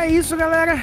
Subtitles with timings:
[0.00, 0.82] é isso, galera.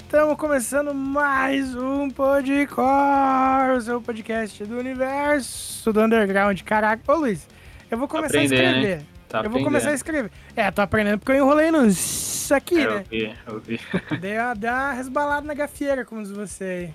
[0.00, 6.62] Estamos começando mais um Podcore, o seu podcast do universo do underground.
[6.62, 7.46] Caraca, ô Luiz,
[7.90, 8.96] eu vou começar a escrever.
[9.00, 9.06] Né?
[9.28, 10.30] Tá eu vou começar a escrever.
[10.56, 12.96] É, tô aprendendo porque eu enrolei nisso aqui, é, né?
[12.96, 13.80] Eu vi, eu vi.
[14.22, 16.94] Dei uma, dei uma resbalada na gafieira, como diz você aí.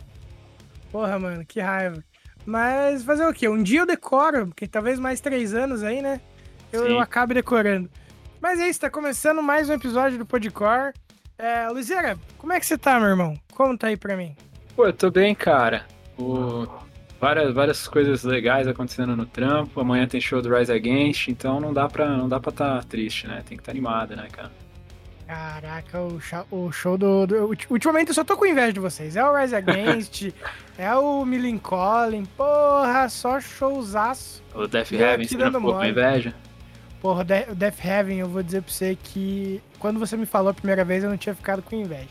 [0.91, 2.03] Porra, mano, que raiva.
[2.43, 3.47] Mas fazer o quê?
[3.47, 6.21] Um dia eu decoro, porque talvez mais três anos aí, né?
[6.73, 7.87] Eu, eu acabe decorando.
[8.41, 10.91] Mas é isso, tá começando mais um episódio do Podcore.
[11.41, 13.33] É, Luizera, como é que você tá, meu irmão?
[13.55, 14.35] Conta aí pra mim.
[14.75, 15.87] Pô, eu tô bem, cara.
[16.15, 16.67] O...
[17.19, 19.81] Várias, várias coisas legais acontecendo no trampo.
[19.81, 23.27] Amanhã tem show do Rise Against, então não dá pra não dá pra tá triste,
[23.27, 23.37] né?
[23.37, 24.51] Tem que estar tá animado, né, cara?
[25.25, 29.15] Caraca, o show, o show do, do, Ultimamente eu só tô com inveja de vocês.
[29.15, 30.29] É o Rise Against,
[30.77, 32.25] é o Millencolin.
[32.37, 34.43] Porra, só showzaço.
[34.53, 36.35] O Death Heaven, você não ficou com inveja?
[37.01, 40.53] Porra, o Death Heaven, eu vou dizer pra você que quando você me falou a
[40.53, 42.07] primeira vez, eu não tinha ficado com inveja.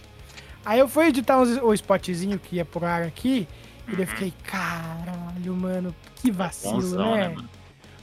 [0.64, 3.48] Aí eu fui editar o spotzinho que ia pro ar aqui,
[3.88, 7.28] e daí eu fiquei, caralho, mano, que vacilo, bonzão, né?
[7.28, 7.48] né mano?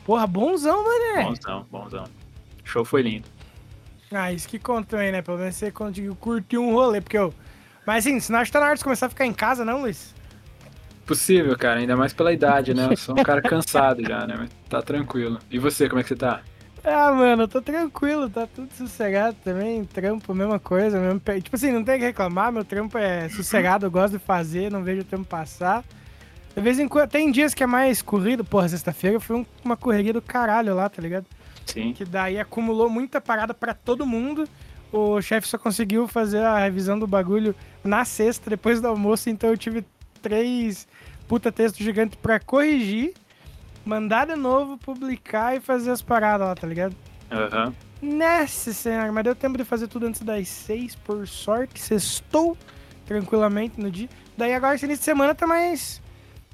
[0.06, 1.24] Porra, bonzão, mané.
[1.26, 2.06] Bonzão, bonzão.
[2.64, 3.28] O show foi lindo.
[4.10, 5.22] Ah, isso que contou aí, né?
[5.22, 7.34] Pelo menos você conseguiu curtir um rolê, porque eu...
[7.86, 9.82] Mas assim, senão acho que tá na hora de começar a ficar em casa, não,
[9.82, 10.16] Luiz?
[11.06, 12.88] Possível, cara, ainda mais pela idade, né?
[12.90, 14.36] Eu sou um cara cansado já, né?
[14.38, 15.40] Mas tá tranquilo.
[15.52, 16.42] E você, como é que você tá?
[16.90, 19.84] Ah, mano, eu tô tranquilo, tá tudo sossegado também.
[19.84, 20.98] Trampo, mesma coisa.
[20.98, 21.20] Mesmo...
[21.42, 24.82] Tipo assim, não tem que reclamar, meu trampo é sossegado, eu gosto de fazer, não
[24.82, 25.84] vejo o tempo passar.
[26.56, 28.46] De vez em quando, tem dias que é mais corrido.
[28.46, 31.26] Porra, sexta-feira foi uma correria do caralho lá, tá ligado?
[31.66, 31.92] Sim.
[31.92, 34.48] Que daí acumulou muita parada para todo mundo.
[34.90, 39.50] O chefe só conseguiu fazer a revisão do bagulho na sexta, depois do almoço, então
[39.50, 39.86] eu tive
[40.22, 40.88] três
[41.28, 43.14] puta texto gigante para corrigir
[43.88, 46.96] mandar de novo, publicar e fazer as paradas lá, tá ligado?
[47.32, 47.68] Aham.
[47.68, 47.74] Uhum.
[48.00, 51.80] Nossa senhora, mas deu tempo de fazer tudo antes das seis, por sorte.
[51.80, 52.56] Sextou
[53.06, 54.08] tranquilamente no dia.
[54.38, 56.00] Daí agora esse início de semana tá mais,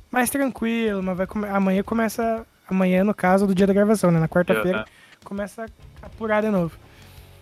[0.09, 1.47] mais tranquilo, mas vai come...
[1.47, 2.45] amanhã começa.
[2.69, 4.19] Amanhã, no caso, do dia da gravação, né?
[4.19, 4.85] Na quarta-feira, uhum.
[5.25, 5.65] começa
[6.01, 6.77] a apurar de novo.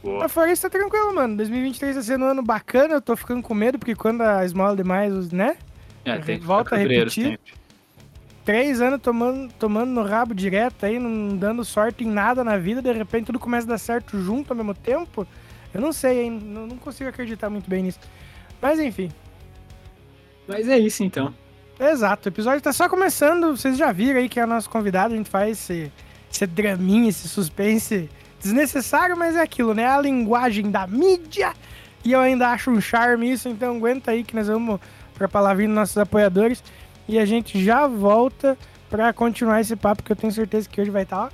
[0.02, 0.22] Boa.
[0.22, 1.38] Mas fora isso, tá tranquilo, mano.
[1.38, 4.76] 2023 tá sendo um ano bacana, eu tô ficando com medo, porque quando a esmola
[4.76, 5.58] demais, né?
[6.04, 7.24] É, tem volta a repetir.
[7.24, 7.61] Sempre
[8.52, 12.82] três anos tomando, tomando no rabo direto aí, não dando sorte em nada na vida,
[12.82, 15.26] de repente tudo começa a dar certo junto ao mesmo tempo.
[15.74, 16.32] Eu não sei, hein?
[16.32, 18.00] Não, não consigo acreditar muito bem nisso.
[18.62, 19.10] Mas enfim.
[20.46, 21.34] Mas é isso então.
[21.80, 23.56] Exato, o episódio tá só começando.
[23.56, 25.90] Vocês já viram aí que é o nosso convidado, a gente faz esse,
[26.30, 28.10] esse draminha, esse suspense
[28.42, 29.86] desnecessário, mas é aquilo, né?
[29.86, 31.54] A linguagem da mídia.
[32.04, 34.78] E eu ainda acho um charme isso, então aguenta aí que nós vamos
[35.14, 36.62] pra palavrinha dos nossos apoiadores
[37.12, 38.58] e a gente já volta
[38.90, 41.32] para continuar esse papo que eu tenho certeza que hoje vai estar tá,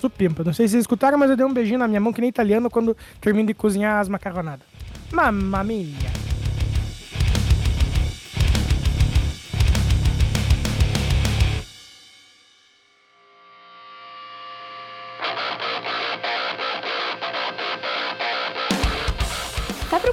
[0.00, 0.42] supimpa.
[0.42, 2.28] Não sei se vocês escutaram, mas eu dei um beijinho na minha mão que nem
[2.28, 4.66] italiano quando termino de cozinhar as macarronadas.
[5.12, 6.25] Mamma mia!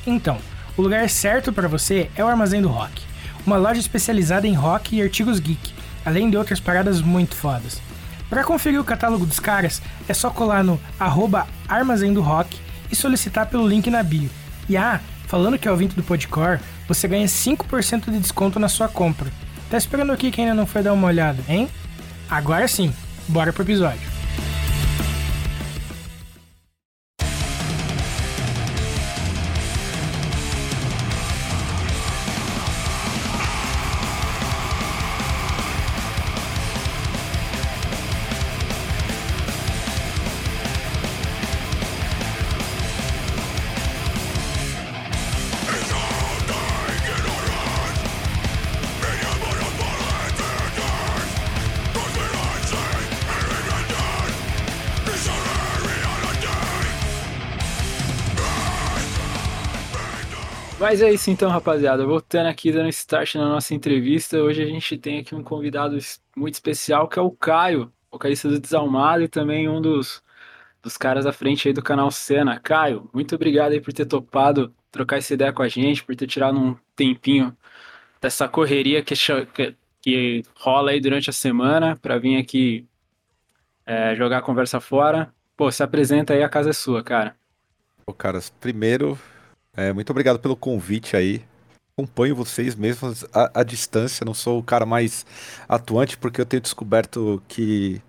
[0.10, 0.40] Então,
[0.76, 3.04] o lugar certo para você é o Armazém do Rock,
[3.46, 5.72] uma loja especializada em rock e artigos geek,
[6.04, 7.80] além de outras paradas muito fodas.
[8.28, 12.58] Para conferir o catálogo dos caras, é só colar no arroba Armazém do Rock
[12.92, 14.32] e solicitar pelo link na bio.
[14.68, 18.88] E ah, falando que é ouvinte do Podcore, você ganha 5% de desconto na sua
[18.88, 19.32] compra.
[19.70, 21.70] Tá esperando aqui quem ainda não foi dar uma olhada, hein?
[22.28, 22.92] Agora sim,
[23.28, 24.10] bora pro episódio.
[60.90, 62.04] Mas é isso então, rapaziada.
[62.04, 64.42] Voltando aqui, dando start na nossa entrevista.
[64.42, 65.96] Hoje a gente tem aqui um convidado
[66.36, 70.24] muito especial, que é o Caio, vocalista do Desalmado e também um dos,
[70.82, 72.60] dos caras à frente aí do canal Cena.
[72.60, 76.26] Caio, muito obrigado aí por ter topado trocar essa ideia com a gente, por ter
[76.26, 77.56] tirado um tempinho
[78.20, 79.14] dessa correria que,
[79.54, 82.88] que, que rola aí durante a semana para vir aqui
[83.86, 85.32] é, jogar a conversa fora.
[85.56, 87.36] Pô, se apresenta aí, a casa é sua, cara.
[88.08, 89.20] Pô, caras, primeiro
[89.80, 91.42] é, muito obrigado pelo convite aí.
[91.98, 94.26] Acompanho vocês mesmo à, distância.
[94.26, 95.26] Não sou o cara mais
[95.70, 98.02] atuante porque eu tenho descoberto que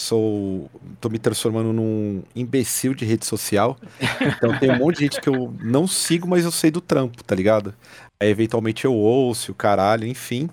[0.00, 0.68] sou.
[1.00, 3.78] tô me transformando num imbecil de rede social.
[4.20, 7.22] Então tem um monte de gente que eu não sigo, mas eu sei do trampo,
[7.22, 7.72] tá ligado?
[8.20, 10.50] Aí eventualmente eu ouço, o caralho, enfim.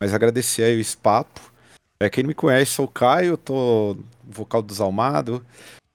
[0.00, 1.52] Mas agradecer aí o espaço.
[2.00, 5.44] É, quem me conhece, sou o Caio, tô vocal do Desalmado.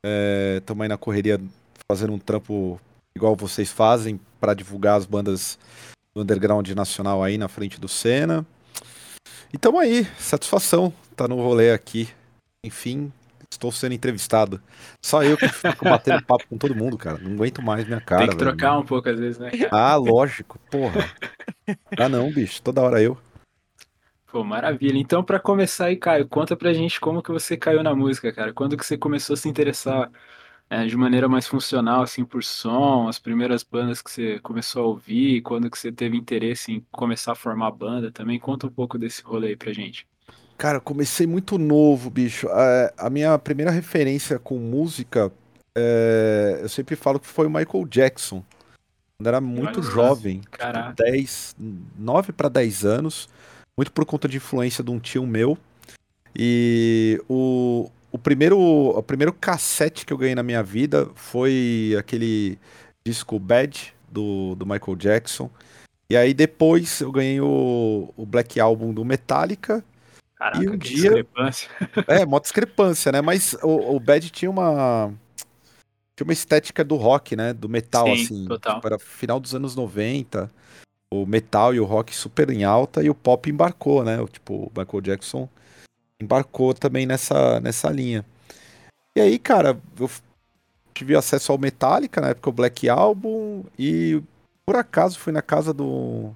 [0.06, 1.42] É, aí na correria
[1.90, 2.80] fazendo um trampo
[3.16, 5.58] igual vocês fazem para divulgar as bandas
[6.14, 8.46] do underground nacional aí na frente do Senna.
[9.54, 12.10] E tamo aí, satisfação tá no rolê aqui.
[12.66, 13.12] Enfim,
[13.52, 14.62] estou sendo entrevistado.
[15.04, 17.18] Só eu que fico batendo papo com todo mundo, cara.
[17.18, 18.28] Não aguento mais minha cara.
[18.28, 19.52] Tem que trocar um pouco às vezes, né?
[19.52, 19.70] Cara?
[19.72, 21.10] Ah, lógico, porra.
[21.98, 23.18] Ah não, bicho, toda hora eu.
[24.32, 24.98] Pô, maravilha.
[24.98, 28.52] Então, para começar aí, Caio, conta pra gente como que você caiu na música, cara.
[28.52, 30.10] Quando que você começou a se interessar
[30.74, 34.88] é, de maneira mais funcional, assim, por som, as primeiras bandas que você começou a
[34.88, 38.98] ouvir, quando que você teve interesse em começar a formar banda também, conta um pouco
[38.98, 40.08] desse rolê aí pra gente.
[40.58, 42.48] Cara, comecei muito novo, bicho.
[42.50, 45.32] É, a minha primeira referência com música,
[45.78, 48.44] é, eu sempre falo que foi o Michael Jackson.
[49.20, 51.56] Quando era muito Olha jovem, tipo 10,
[52.00, 53.30] 9 para 10 anos,
[53.78, 55.56] muito por conta de influência de um tio meu.
[56.36, 62.60] E o, o primeiro, o primeiro cassete que eu ganhei na minha vida foi aquele
[63.04, 65.50] disco Bad do, do Michael Jackson.
[66.08, 69.84] E aí depois eu ganhei o, o Black Album do Metallica.
[70.36, 70.96] Caraca, e um dia...
[70.96, 71.70] discrepância.
[72.08, 73.20] É, uma discrepância, né?
[73.20, 75.12] Mas o, o Bad tinha uma.
[76.16, 77.52] Tinha uma estética do rock, né?
[77.52, 78.46] Do metal, Sim, assim.
[78.46, 78.76] Total.
[78.76, 80.52] Tipo, era final dos anos 90.
[81.12, 84.24] O metal e o rock super em alta e o pop embarcou, né?
[84.32, 85.50] Tipo, o Michael Jackson
[86.22, 88.26] embarcou também nessa, nessa linha.
[89.16, 90.10] E aí, cara, eu
[90.94, 94.22] tive acesso ao Metallica, na época o Black Album, e
[94.66, 96.34] por acaso fui na casa do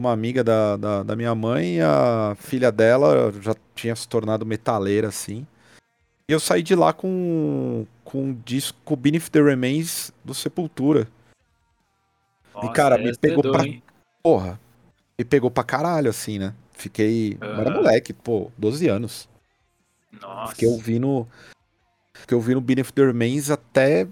[0.00, 5.08] uma amiga da, da, da, minha mãe, a filha dela já tinha se tornado metaleira,
[5.08, 5.44] assim.
[6.28, 11.08] E eu saí de lá com, com um disco Beneath the Remains do Sepultura.
[12.54, 13.64] Nossa, e, cara, me pegou pra...
[14.22, 14.60] Porra,
[15.18, 16.54] me pegou pra caralho, assim, né?
[16.78, 17.36] Fiquei.
[17.42, 17.60] Uhum.
[17.60, 19.28] Era moleque, pô, 12 anos.
[20.22, 20.52] Nossa.
[20.52, 21.26] Fiquei ouvindo.
[22.14, 24.06] Fiquei ouvindo Beneath the Remains até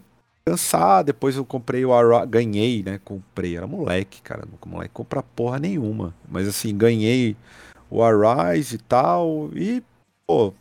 [0.45, 1.05] cansar.
[1.05, 2.27] Depois eu comprei o Arise.
[2.27, 3.01] Ganhei, né?
[3.05, 3.57] Comprei.
[3.57, 4.45] Era moleque, cara.
[4.45, 6.13] Não moleque compra porra nenhuma.
[6.29, 7.37] Mas assim, ganhei
[7.89, 9.49] o Arise e tal.
[9.55, 9.83] E,
[10.27, 10.53] pô.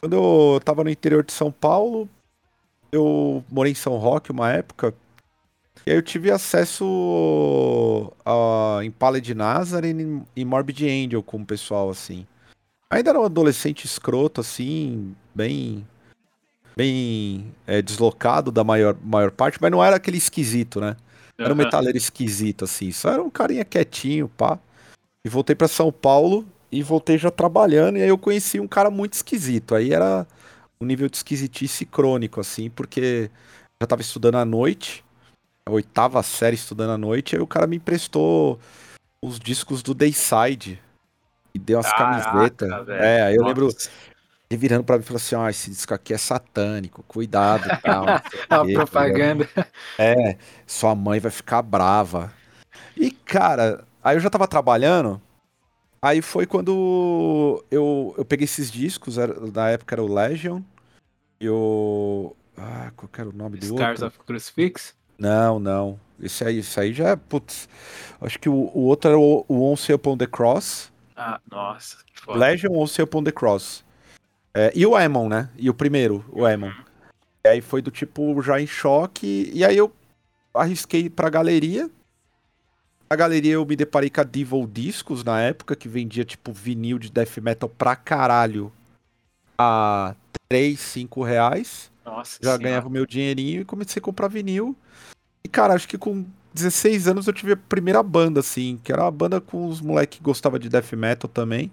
[0.00, 2.08] Quando eu tava no interior de São Paulo,
[2.90, 4.92] eu morei em São Roque uma época.
[5.84, 11.90] E aí eu tive acesso a Impala de Nazareth e Morbid Angel com o pessoal,
[11.90, 12.26] assim.
[12.88, 15.86] Ainda era um adolescente escroto, assim, bem.
[16.76, 20.96] bem é, deslocado da maior, maior parte, mas não era aquele esquisito, né?
[21.36, 22.92] Era um metaleiro esquisito, assim.
[22.92, 24.58] Só era um carinha quietinho, pá.
[25.24, 27.98] E voltei para São Paulo e voltei já trabalhando.
[27.98, 29.74] E aí eu conheci um cara muito esquisito.
[29.74, 30.26] Aí era
[30.80, 33.30] um nível de esquisitice crônico, assim, porque
[33.80, 35.04] já tava estudando à noite
[35.68, 38.58] oitava série estudando à noite, aí o cara me emprestou
[39.20, 40.80] os discos do Dayside
[41.54, 42.88] e deu as camisetas.
[42.88, 43.48] É, aí eu Nossa.
[43.48, 43.68] lembro
[44.50, 47.66] ele virando pra mim e falou assim: ó, oh, esse disco aqui é satânico, cuidado
[47.66, 48.08] e tal.
[48.08, 49.48] a tá propaganda.
[49.98, 52.32] É, sua mãe vai ficar brava.
[52.96, 55.20] E, cara, aí eu já tava trabalhando.
[56.00, 60.60] Aí foi quando eu, eu peguei esses discos, era, na época era o Legion,
[61.40, 62.34] e o.
[62.56, 63.76] Ah, qual era o nome do outro?
[63.76, 64.94] Stars of Crucifix?
[65.22, 66.00] Não, não.
[66.20, 67.16] Esse aí, esse aí já é.
[67.16, 67.68] Putz.
[68.20, 70.92] Acho que o, o outro era o, o Once Upon the Cross.
[71.16, 72.38] Ah, nossa, que foda.
[72.38, 73.84] Legion Once Upon the Cross.
[74.52, 75.48] É, e o Emon, né?
[75.56, 76.66] E o primeiro, o Emon.
[76.66, 76.84] Uhum.
[77.44, 79.50] E aí foi do tipo já em choque.
[79.54, 79.92] E aí eu
[80.52, 81.88] arrisquei pra galeria.
[83.08, 86.98] A galeria eu me deparei com a Devil Discos na época, que vendia tipo vinil
[86.98, 88.72] de death metal pra caralho
[89.58, 90.14] a
[90.48, 91.90] 3, 5 reais.
[92.04, 92.62] Nossa Já senhora.
[92.62, 94.76] ganhava o meu dinheirinho e comecei a comprar vinil.
[95.44, 99.02] E, cara, acho que com 16 anos eu tive a primeira banda, assim, que era
[99.02, 101.70] uma banda com os moleques que gostavam de death metal também.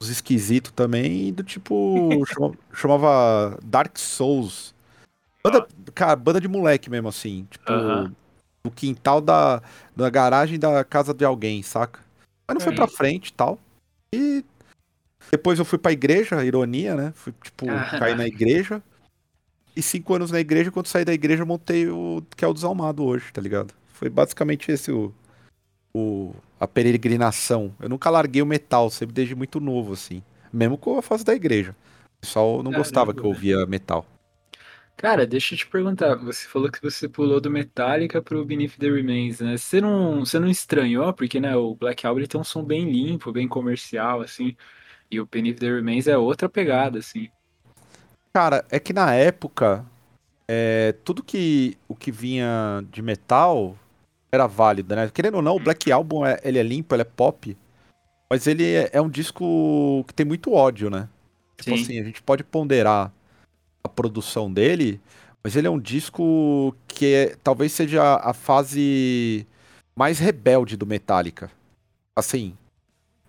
[0.00, 2.10] Os esquisitos também, e do tipo.
[2.26, 4.74] chamava, chamava, Dark Souls.
[5.42, 7.46] Banda, cara, banda de moleque mesmo, assim.
[7.50, 8.70] Tipo, uh -huh.
[8.74, 9.62] quintal da,
[9.94, 12.00] da garagem da casa de alguém, saca?
[12.46, 13.58] Mas não foi pra frente e tal.
[14.14, 14.44] E
[15.30, 17.12] depois eu fui pra igreja, ironia, né?
[17.14, 17.66] Fui, tipo,
[17.98, 18.82] cair na igreja
[19.76, 20.70] e cinco anos na igreja.
[20.70, 23.74] Quando saí da igreja, eu montei o que é o Desalmado hoje, tá ligado?
[23.88, 25.12] Foi basicamente esse o,
[25.94, 27.74] o a peregrinação.
[27.80, 30.22] Eu nunca larguei o metal, sempre desde muito novo, assim.
[30.52, 31.74] Mesmo com a fase da igreja.
[32.18, 34.06] O pessoal não Caramba, gostava que eu ouvia metal.
[34.96, 36.14] Cara, deixa eu te perguntar.
[36.16, 39.56] Você falou que você pulou do Metallica pro Beneath the Remains, né?
[39.56, 41.12] Você não, você não estranhou?
[41.12, 44.56] Porque, né, o Black Album tem um som bem limpo, bem comercial, assim.
[45.10, 47.28] E o Beneath the Remains é outra pegada, assim.
[48.34, 49.86] Cara, é que na época,
[50.48, 53.78] é, tudo que o que vinha de metal
[54.32, 55.08] era válido, né?
[55.08, 57.56] Querendo ou não, o Black Album é, ele é limpo, ele é pop,
[58.28, 61.08] mas ele é, é um disco que tem muito ódio, né?
[61.56, 61.82] Tipo Sim.
[61.82, 63.12] assim, a gente pode ponderar
[63.84, 65.00] a produção dele,
[65.42, 69.46] mas ele é um disco que é, talvez seja a fase
[69.94, 71.52] mais rebelde do Metallica.
[72.16, 72.56] Assim,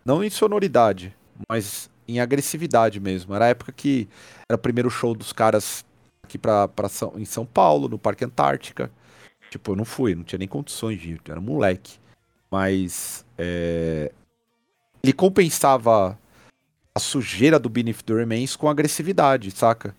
[0.04, 1.16] não em sonoridade,
[1.48, 3.34] mas em agressividade mesmo.
[3.34, 4.08] Era a época que
[4.50, 5.86] era o primeiro show dos caras
[6.24, 8.92] aqui pra, pra São, em São Paulo, no Parque Antártica.
[9.50, 11.98] Tipo, eu não fui, não tinha nem condições de ir, era moleque.
[12.52, 14.12] Mas é...
[15.04, 16.18] ele compensava
[16.94, 19.96] a sujeira do Beneath the Remains com agressividade, saca?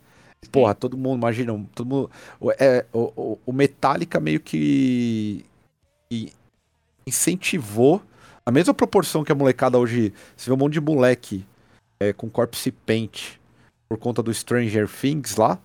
[0.51, 2.11] Porra, todo mundo, imagina, todo mundo.
[2.59, 5.45] É, o, o Metallica meio que,
[6.09, 6.33] que
[7.07, 8.03] incentivou
[8.45, 10.13] a mesma proporção que a molecada hoje.
[10.37, 11.45] Você vê um monte de moleque
[12.01, 13.39] é, com Corpse Paint
[13.89, 15.59] por conta do Stranger Things lá.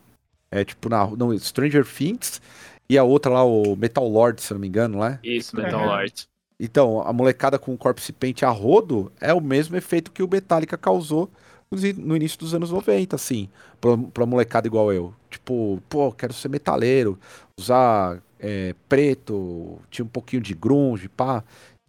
[0.51, 2.41] É tipo, na, não, Stranger Things
[2.89, 5.19] e a outra lá, o Metal Lord, se não me engano, né?
[5.23, 6.27] Isso, Metal Lord.
[6.59, 10.77] Então, a molecada com Corpse Paint a rodo é o mesmo efeito que o Metallica
[10.77, 11.29] causou
[11.71, 13.47] no início dos anos 90, assim,
[13.79, 15.13] pra, pra molecada igual eu.
[15.29, 17.17] Tipo, pô, quero ser metaleiro,
[17.57, 21.43] usar é, preto, tinha um pouquinho de grunge, pá.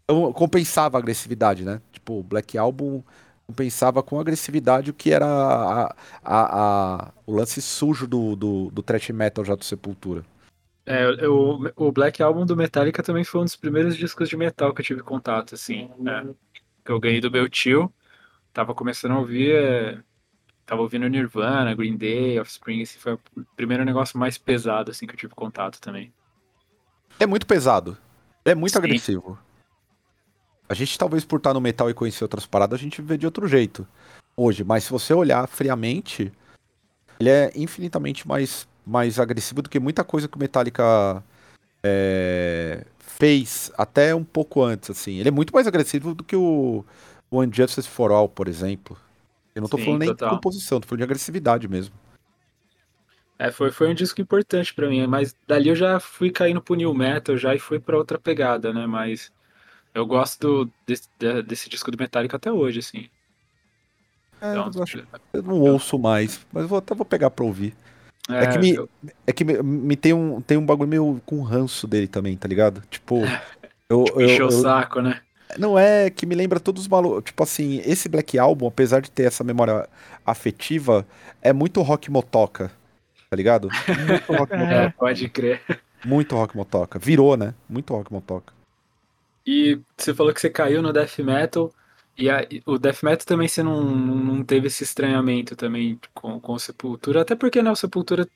[0.05, 1.81] Então, compensava a agressividade, né?
[1.93, 3.03] Tipo, Black Album
[3.47, 5.95] compensava com agressividade o que era a,
[6.25, 10.25] a, a, o lance sujo do, do, do thrash metal já do Sepultura.
[10.85, 14.75] É, o, o Black Album do Metallica também foi um dos primeiros discos de metal
[14.75, 16.27] que eu tive contato, assim, né?
[16.85, 17.93] Que eu ganhei do meu tio.
[18.53, 19.55] Tava começando a ouvir.
[19.55, 19.99] É,
[20.67, 23.21] tava ouvindo Nirvana, Green Day, Offspring, esse foi o
[23.55, 26.13] primeiro negócio mais pesado, assim, que eu tive contato também.
[27.21, 27.97] É muito pesado.
[28.45, 28.79] É muito Sim.
[28.79, 29.39] agressivo.
[30.69, 33.26] A gente talvez por estar no metal e conhecer outras paradas, a gente vê de
[33.26, 33.87] outro jeito
[34.37, 34.64] hoje.
[34.64, 36.33] Mas se você olhar friamente,
[37.21, 41.23] ele é infinitamente mais, mais agressivo do que muita coisa que o Metallica
[41.83, 45.19] é, fez até um pouco antes, assim.
[45.19, 46.85] Ele é muito mais agressivo do que o,
[47.31, 48.97] o Unjustice for All, por exemplo.
[49.54, 50.31] Eu não tô Sim, falando nem total.
[50.31, 51.95] de composição, tô falando de agressividade mesmo.
[53.38, 56.76] É, foi, foi um disco importante para mim, mas dali eu já fui caindo pro
[56.76, 58.87] New Metal já e fui para outra pegada, né?
[58.87, 59.33] Mas
[59.95, 61.09] eu gosto desse,
[61.47, 63.09] desse disco do Metallica até hoje, assim.
[64.41, 67.75] É, então, eu, acho, eu, não ouço mais, mas vou, até vou pegar pra ouvir.
[68.29, 68.89] É, que, me, eu...
[69.27, 72.49] é que me, me, tem, um, tem um bagulho meio com ranço dele também, tá
[72.49, 72.83] ligado?
[72.91, 73.21] Tipo.
[73.89, 75.21] Eu, tipo, eu, o saco, né?
[75.59, 77.25] Não é que me lembra todos os malucos.
[77.25, 79.87] Tipo assim, esse Black Album, apesar de ter essa memória
[80.25, 81.07] afetiva,
[81.43, 82.73] é muito rock motoca.
[83.29, 83.69] Tá ligado?
[84.09, 84.75] Muito rock motoca.
[84.75, 85.63] É, pode crer.
[86.05, 86.99] Muito rock motoca.
[86.99, 87.55] Virou, né?
[87.69, 88.55] Muito rock motoca.
[89.47, 91.73] E você falou que você caiu no death metal.
[92.17, 96.53] E a, o death metal também você não, não teve esse estranhamento também com, com
[96.53, 97.23] o Sepultura.
[97.23, 98.29] Até porque, né, o Sepultura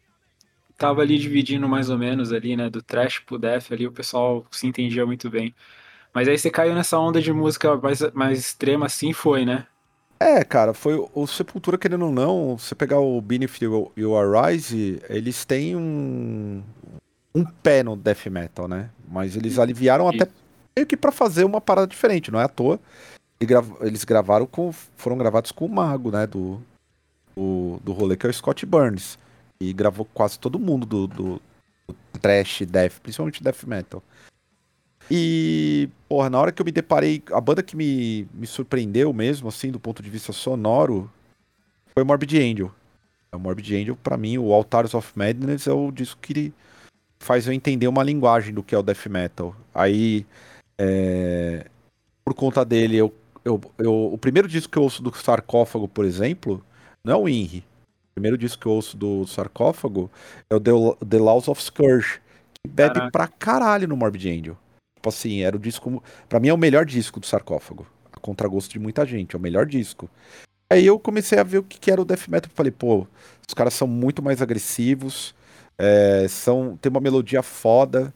[0.77, 2.69] tava ali dividindo mais ou menos ali, né?
[2.69, 5.55] Do trash pro death ali, o pessoal se entendia muito bem.
[6.13, 9.67] Mas aí você caiu nessa onda de música mais, mais extrema assim, foi, né?
[10.19, 14.99] É, cara, foi o Sepultura, querendo ou não, você pegar o Beneath e o Arise,
[15.11, 16.63] eles têm um,
[17.35, 18.89] um pé no death metal, né?
[19.07, 20.27] Mas eles aliviaram até
[20.76, 22.78] meio que para fazer uma parada diferente, não é à toa.
[23.80, 24.73] Eles gravaram com.
[24.73, 26.26] foram gravados com o Mago, né?
[26.26, 26.61] Do,
[27.35, 29.18] do, do rolê, que é o Scott Burns.
[29.61, 31.42] E gravou quase todo mundo do, do,
[31.87, 34.02] do trash, death, principalmente death metal.
[35.11, 39.49] E, porra, na hora que eu me deparei, a banda que me, me surpreendeu mesmo,
[39.49, 41.11] assim, do ponto de vista sonoro,
[41.95, 42.73] foi Morbid Angel.
[43.33, 46.52] O Morbid Angel, para mim, o Altars of Madness é o disco que
[47.18, 49.54] faz eu entender uma linguagem do que é o death metal.
[49.75, 50.26] Aí,
[50.78, 51.66] é,
[52.25, 53.14] por conta dele, eu,
[53.45, 56.64] eu, eu, o primeiro disco que eu ouço do Sarcófago, por exemplo,
[57.04, 57.59] não é o Inri.
[57.59, 60.11] O primeiro disco que eu ouço do Sarcófago
[60.50, 60.71] é o The,
[61.09, 62.21] The Laws of Scourge,
[62.54, 63.12] que bebe Caraca.
[63.12, 64.56] pra caralho no Morbid Angel.
[64.97, 66.02] Tipo assim, era o disco.
[66.28, 67.87] Pra mim é o melhor disco do sarcófago.
[68.12, 70.11] A contragosto de muita gente, é o melhor disco.
[70.68, 72.50] Aí eu comecei a ver o que era o death metal.
[72.52, 73.06] Falei, pô,
[73.47, 75.33] os caras são muito mais agressivos,
[75.78, 78.12] é, são, tem uma melodia foda.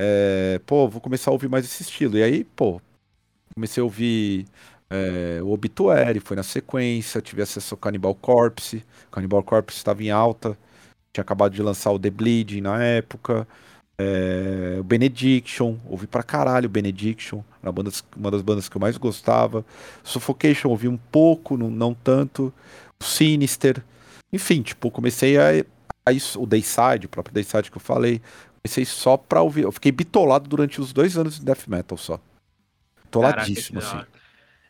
[0.00, 2.16] É, pô, vou começar a ouvir mais esse estilo.
[2.16, 2.80] E aí, pô,
[3.54, 4.46] comecei a ouvir
[4.88, 8.84] é, o Obituary, foi na sequência, tive acesso ao Cannibal Corpse.
[9.10, 10.56] Cannibal Corpse estava em alta,
[11.12, 13.46] tinha acabado de lançar o The Bleeding na época.
[14.00, 17.82] É, o Benediction, ouvi pra caralho o Benediction, era uma,
[18.16, 19.64] uma das bandas que eu mais gostava.
[20.04, 22.54] Suffocation ouvi um pouco, não, não tanto.
[23.00, 23.82] O Sinister,
[24.32, 25.64] enfim, tipo, comecei a,
[26.06, 28.22] a isso, o Dayside, o próprio Dayside que eu falei,
[28.68, 29.62] comecei só pra ouvir.
[29.62, 32.20] Eu fiquei bitolado durante os dois anos de Death Metal só.
[33.04, 34.00] Bitoladíssimo, assim.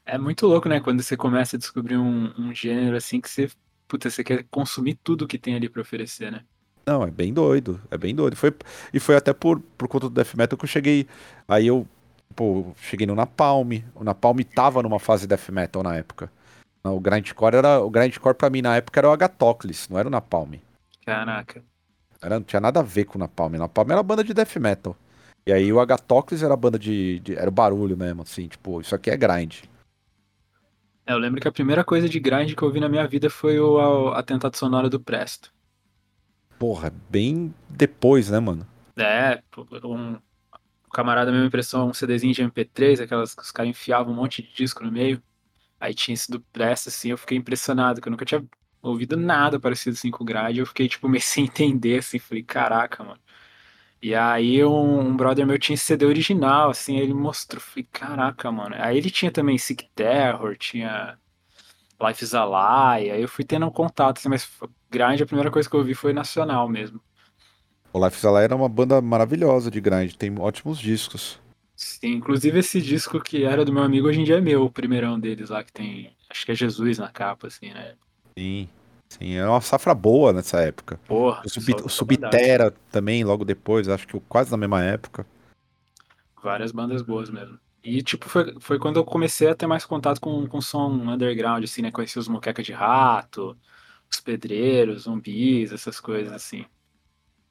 [0.07, 0.81] É muito louco, né?
[0.81, 3.51] Quando você começa a descobrir um, um gênero assim que você,
[3.87, 6.43] puta, você quer consumir tudo que tem ali pra oferecer, né?
[6.87, 7.81] Não, é bem doido.
[7.91, 8.37] É bem doido.
[8.37, 8.55] Foi,
[8.95, 11.07] e foi até por, por conta do Death Metal que eu cheguei.
[11.47, 11.87] Aí eu,
[12.35, 13.83] pô, cheguei no Napalm.
[13.95, 16.31] O Napalm tava numa fase Death Metal na época.
[16.85, 17.81] O Grindcore era.
[17.81, 20.55] O Grindcore pra mim na época era o Agatocles, não era o Napalm.
[21.05, 21.63] Caraca.
[22.21, 23.55] Era, não tinha nada a ver com o Napalm.
[23.55, 24.97] O Napalm era banda de Death Metal.
[25.47, 27.35] E aí o Agatocles era banda de, de.
[27.37, 29.63] Era o barulho mesmo, assim, tipo, isso aqui é grind.
[31.07, 33.31] É, eu lembro que a primeira coisa de grind que eu vi na minha vida
[33.31, 35.51] foi o Atentado Sonoro do Presto.
[36.59, 38.67] Porra, bem depois, né, mano?
[38.95, 39.43] É,
[39.85, 40.19] um, um
[40.93, 44.53] camarada me impressou um CDzinho de MP3, aquelas que os caras enfiavam um monte de
[44.53, 45.23] disco no meio.
[45.81, 48.45] Aí tinha esse do Presta, assim, eu fiquei impressionado, que eu nunca tinha
[48.83, 50.61] ouvido nada parecido assim com o grade.
[50.61, 53.21] Eu fiquei, tipo, meio sem entender, assim, falei, caraca, mano.
[54.01, 58.51] E aí um, um, brother meu tinha esse CD original, assim, ele mostrou, falei, caraca,
[58.53, 58.77] mano.
[58.79, 61.19] Aí ele tinha também Sick Terror, tinha
[62.01, 64.49] Life is a Lie, aí eu fui tendo um contato, assim, mas
[64.89, 67.01] grind a primeira coisa que eu vi foi nacional mesmo.
[67.93, 71.41] O Life is a Lie era uma banda maravilhosa de grind, tem ótimos discos.
[71.75, 74.71] Sim, inclusive esse disco que era do meu amigo hoje em dia é meu, o
[74.71, 77.95] primeirão deles lá, que tem, acho que é Jesus na capa, assim, né?
[78.39, 78.69] Sim,
[79.09, 81.01] sim, era uma safra boa nessa época.
[81.09, 85.27] Porra, o, Sub, o Subterra também, logo depois, acho que quase na mesma época.
[86.41, 87.59] Várias bandas boas mesmo.
[87.83, 91.65] E, tipo, foi, foi quando eu comecei a ter mais contato com, com som underground,
[91.65, 91.91] assim, né?
[91.91, 93.57] Conheci os moqueca de rato,
[94.09, 96.65] os pedreiros, zumbis, essas coisas, assim.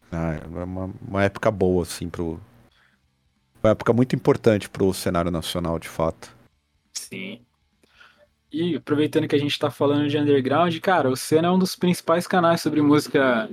[0.10, 2.39] Ah, é uma, uma época boa, assim, pro...
[3.62, 6.34] Uma época muito importante pro cenário nacional, de fato.
[6.93, 7.45] Sim.
[8.58, 11.76] E aproveitando que a gente tá falando de underground, cara, o Senna é um dos
[11.76, 13.48] principais canais sobre música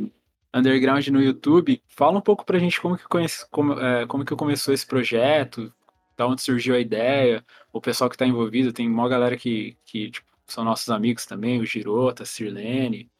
[0.55, 1.83] underground no YouTube.
[1.89, 5.71] Fala um pouco pra gente como que, conhece, como, é, como que começou esse projeto,
[6.17, 10.11] da onde surgiu a ideia, o pessoal que está envolvido, tem uma galera que, que
[10.11, 13.11] tipo, são nossos amigos também, o Girota, a Sirlene.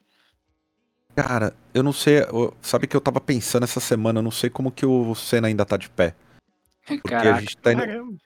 [1.15, 2.21] Cara, eu não sei,
[2.63, 5.67] sabe que eu tava pensando essa semana, eu não sei como que o Senna ainda
[5.67, 6.15] tá de pé.
[6.89, 7.35] Porque Caraca.
[7.35, 8.17] a gente tá indo...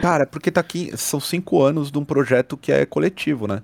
[0.00, 3.62] Cara, porque tá aqui, são cinco anos de um projeto que é coletivo, né?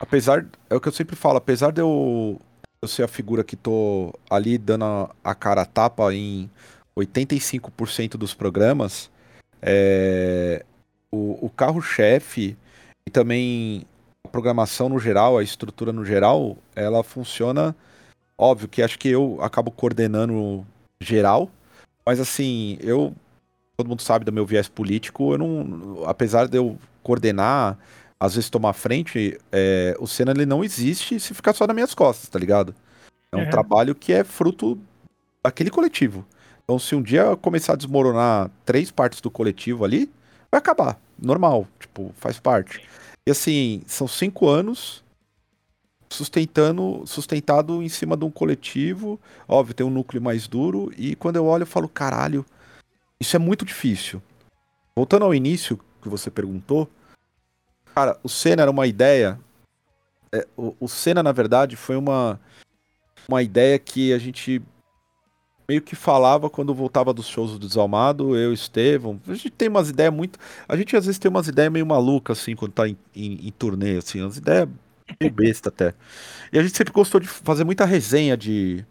[0.00, 2.40] Apesar, é o que eu sempre falo, apesar de eu,
[2.82, 6.50] eu ser a figura que tô ali dando a, a cara a tapa em
[6.96, 9.10] 85% dos programas,
[9.62, 10.64] é,
[11.10, 12.56] o, o carro-chefe
[13.06, 13.86] e também
[14.26, 17.74] a programação no geral, a estrutura no geral, ela funciona
[18.36, 20.66] Óbvio que acho que eu acabo coordenando
[21.00, 21.50] geral,
[22.04, 23.14] mas assim, eu.
[23.76, 26.04] Todo mundo sabe do meu viés político, eu não.
[26.06, 27.76] Apesar de eu coordenar,
[28.18, 31.94] às vezes tomar frente, é, o Senna ele não existe se ficar só nas minhas
[31.94, 32.74] costas, tá ligado?
[33.32, 33.50] É um Uhum.
[33.50, 34.78] trabalho que é fruto
[35.44, 36.24] daquele coletivo.
[36.62, 40.10] Então, se um dia começar a desmoronar três partes do coletivo ali,
[40.50, 40.98] vai acabar.
[41.18, 42.80] Normal, tipo, faz parte.
[43.26, 45.02] E assim, são cinco anos
[46.08, 49.20] sustentando, sustentado em cima de um coletivo.
[49.48, 50.92] Óbvio, tem um núcleo mais duro.
[50.96, 52.46] E quando eu olho, eu falo, caralho,
[53.20, 54.22] isso é muito difícil.
[54.96, 56.88] Voltando ao início que você perguntou,
[57.94, 59.38] cara, o Senna era uma ideia.
[60.32, 62.40] é, o, o Senna, na verdade, foi uma,
[63.28, 64.62] uma ideia que a gente
[65.68, 69.20] meio que falava quando voltava dos shows do Desalmado, eu e o Estevão.
[69.26, 70.38] A gente tem umas ideias muito.
[70.68, 73.50] A gente às vezes tem umas ideias meio malucas, assim, quando tá em, em, em
[73.50, 74.68] turnê, assim, umas ideias
[75.20, 75.94] meio besta até.
[76.52, 78.84] E a gente sempre gostou de fazer muita resenha de.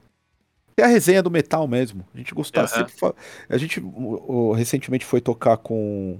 [0.77, 2.05] É a resenha do metal mesmo.
[2.13, 2.87] A gente gostava Aham.
[2.87, 3.13] sempre.
[3.49, 6.17] A gente o- o- recentemente foi tocar com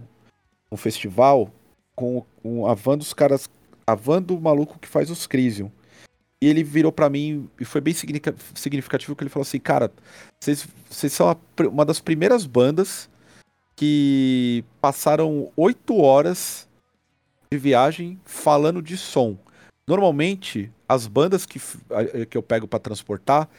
[0.72, 1.50] um festival
[1.96, 3.50] com, com a van dos caras.
[3.86, 5.72] A van do maluco que faz os Crisium.
[6.42, 9.92] E ele virou pra mim e foi bem significa- significativo que ele falou assim, cara,
[10.40, 11.38] vocês, vocês são a
[11.68, 13.10] uma das primeiras bandas
[13.76, 16.68] que passaram oito horas
[17.52, 19.38] de viagem falando de som.
[19.88, 21.60] Normalmente, as bandas que,
[22.30, 23.50] que eu pego pra transportar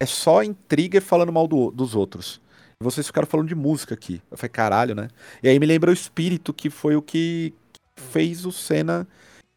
[0.00, 2.40] é só intriga e falando mal do- dos outros.
[2.80, 4.20] E vocês ficaram falando de música aqui.
[4.30, 5.08] Eu falei, caralho, né?
[5.42, 7.54] E aí me lembra o espírito que foi o que
[7.96, 9.06] fez o Senna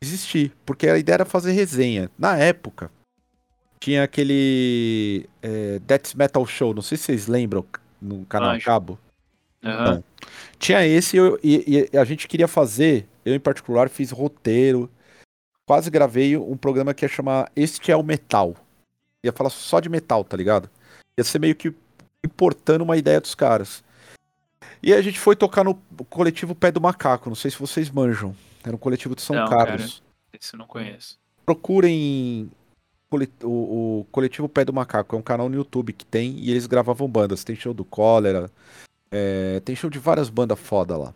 [0.01, 0.53] existir.
[0.65, 2.09] Porque a ideia era fazer resenha.
[2.17, 2.91] Na época,
[3.79, 7.65] tinha aquele é, Death Metal Show, não sei se vocês lembram,
[8.01, 8.65] no canal Manjo.
[8.65, 8.99] Cabo.
[9.63, 10.03] Aham.
[10.59, 14.89] Tinha esse e, e a gente queria fazer, eu em particular fiz roteiro,
[15.67, 18.55] quase gravei um programa que ia chamar Este é o Metal.
[19.23, 20.69] Ia falar só de metal, tá ligado?
[21.17, 21.73] Ia ser meio que
[22.25, 23.83] importando uma ideia dos caras.
[24.81, 25.75] E a gente foi tocar no
[26.09, 28.35] coletivo Pé do Macaco, não sei se vocês manjam.
[28.63, 30.03] Era um coletivo de São Não, Carlos.
[30.33, 31.17] Esse eu não conheço.
[31.45, 32.51] Procurem
[33.43, 36.67] o, o coletivo Pé do Macaco, é um canal no YouTube que tem e eles
[36.67, 37.43] gravavam bandas.
[37.43, 38.51] Tem show do Cólera,
[39.09, 41.13] é, tem show de várias bandas foda lá.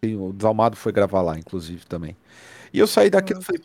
[0.00, 2.16] Tem- o Desalmado foi gravar lá, inclusive, também.
[2.72, 3.62] E eu saí daquilo e falei,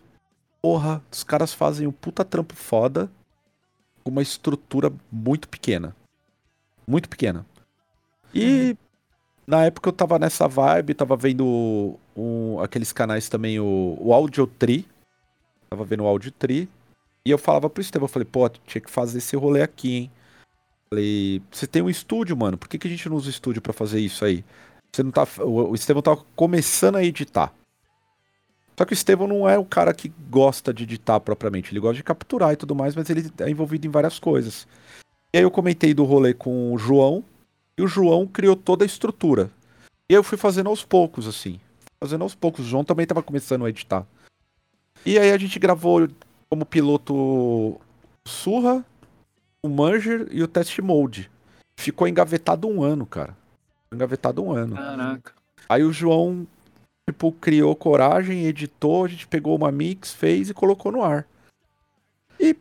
[0.62, 3.10] porra, os caras fazem um puta trampo foda
[4.04, 5.96] uma estrutura muito pequena.
[6.88, 7.46] Muito pequena.
[8.34, 8.76] E
[9.46, 14.86] na época eu tava nessa vibe, tava vendo um- aqueles canais também, o, o Audiotree.
[15.70, 16.68] Tava vendo o Audiotree.
[17.26, 20.12] E eu falava pro Estevão, eu falei, pô, tinha que fazer esse rolê aqui, hein?
[20.90, 23.74] Falei, você tem um estúdio, mano, por que, que a gente não usa estúdio pra
[23.74, 24.44] fazer isso aí?
[24.92, 25.28] Você não tá.
[25.40, 27.54] O, o Estevão tava começando a editar.
[28.80, 31.74] Só que o Estevão não é o cara que gosta de editar propriamente.
[31.74, 34.66] Ele gosta de capturar e tudo mais, mas ele é envolvido em várias coisas.
[35.34, 37.22] E aí eu comentei do rolê com o João,
[37.78, 39.52] e o João criou toda a estrutura.
[40.10, 41.60] E eu fui fazendo aos poucos, assim.
[42.02, 42.66] Fazendo aos poucos.
[42.66, 44.06] O João também tava começando a editar.
[45.06, 46.08] E aí a gente gravou
[46.50, 47.82] como piloto o
[48.26, 48.86] Surra,
[49.62, 51.30] o Manger e o Test Mode.
[51.78, 53.36] Ficou engavetado um ano, cara.
[53.94, 54.78] Engavetado um ano.
[54.78, 55.34] Caraca.
[55.68, 56.48] Aí o João,
[57.12, 61.28] tipo, criou coragem, editou, a gente pegou uma mix, fez e colocou no ar.
[62.40, 62.56] E,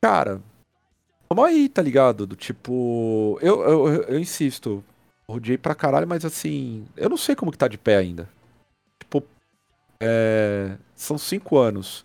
[0.00, 0.40] cara,
[1.28, 2.26] tamo aí, tá ligado?
[2.26, 3.38] Do tipo.
[3.40, 4.84] Eu, eu, eu, insisto,
[5.28, 8.28] rodeei pra caralho, mas assim, eu não sei como que tá de pé ainda.
[9.00, 9.24] Tipo,
[10.00, 12.04] é, são cinco anos.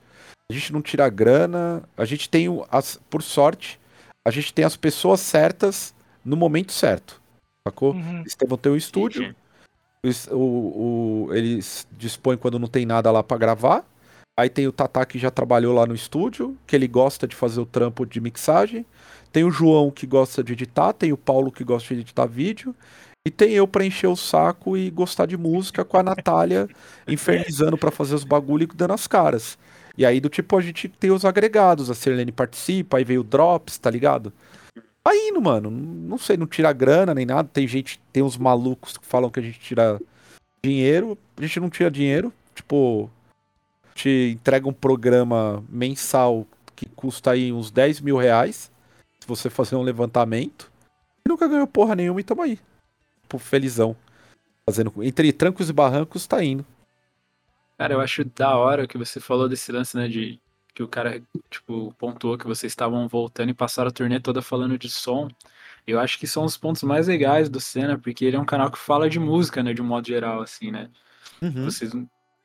[0.52, 3.80] A gente não tira grana, a gente tem, o- as, por sorte,
[4.26, 5.94] a gente tem as pessoas certas
[6.26, 7.22] no momento certo.
[7.68, 7.94] Sacou?
[7.94, 8.24] Uhum.
[8.24, 9.36] Estevão tem um estúdio,
[10.32, 13.86] O, o, eles dispõem quando não tem nada lá pra gravar.
[14.38, 17.60] Aí tem o Tatá que já trabalhou lá no estúdio, que ele gosta de fazer
[17.60, 18.86] o trampo de mixagem.
[19.34, 22.74] Tem o João que gosta de editar, tem o Paulo que gosta de editar vídeo.
[23.28, 26.70] E tem eu pra encher o saco e gostar de música com a Natália
[27.06, 29.58] infernizando pra fazer os bagulho e dando as caras.
[29.98, 33.24] E aí do tipo a gente tem os agregados, a Serlene participa, aí veio o
[33.24, 34.32] Drops, tá ligado?
[35.10, 35.72] Tá indo, mano.
[35.72, 37.50] Não sei, não tira grana nem nada.
[37.52, 40.00] Tem gente, tem uns malucos que falam que a gente tira
[40.64, 41.18] dinheiro.
[41.36, 42.32] A gente não tira dinheiro.
[42.54, 43.10] Tipo,
[43.96, 46.46] te entrega um programa mensal
[46.76, 48.72] que custa aí uns 10 mil reais.
[49.20, 50.72] Se você fazer um levantamento.
[51.26, 52.60] E nunca ganhou porra nenhuma e tamo aí.
[53.24, 53.96] Tipo, felizão.
[54.64, 56.64] Fazendo, entre trancos e barrancos, tá indo.
[57.80, 60.40] Cara, eu acho da hora que você falou desse lance, né, de
[60.80, 64.78] que o cara, tipo, pontuou que vocês estavam voltando e passaram a turnê toda falando
[64.78, 65.28] de som.
[65.86, 68.72] Eu acho que são os pontos mais legais do Senna, porque ele é um canal
[68.72, 70.90] que fala de música, né, de um modo geral, assim, né?
[71.42, 71.66] Uhum.
[71.66, 71.92] Vocês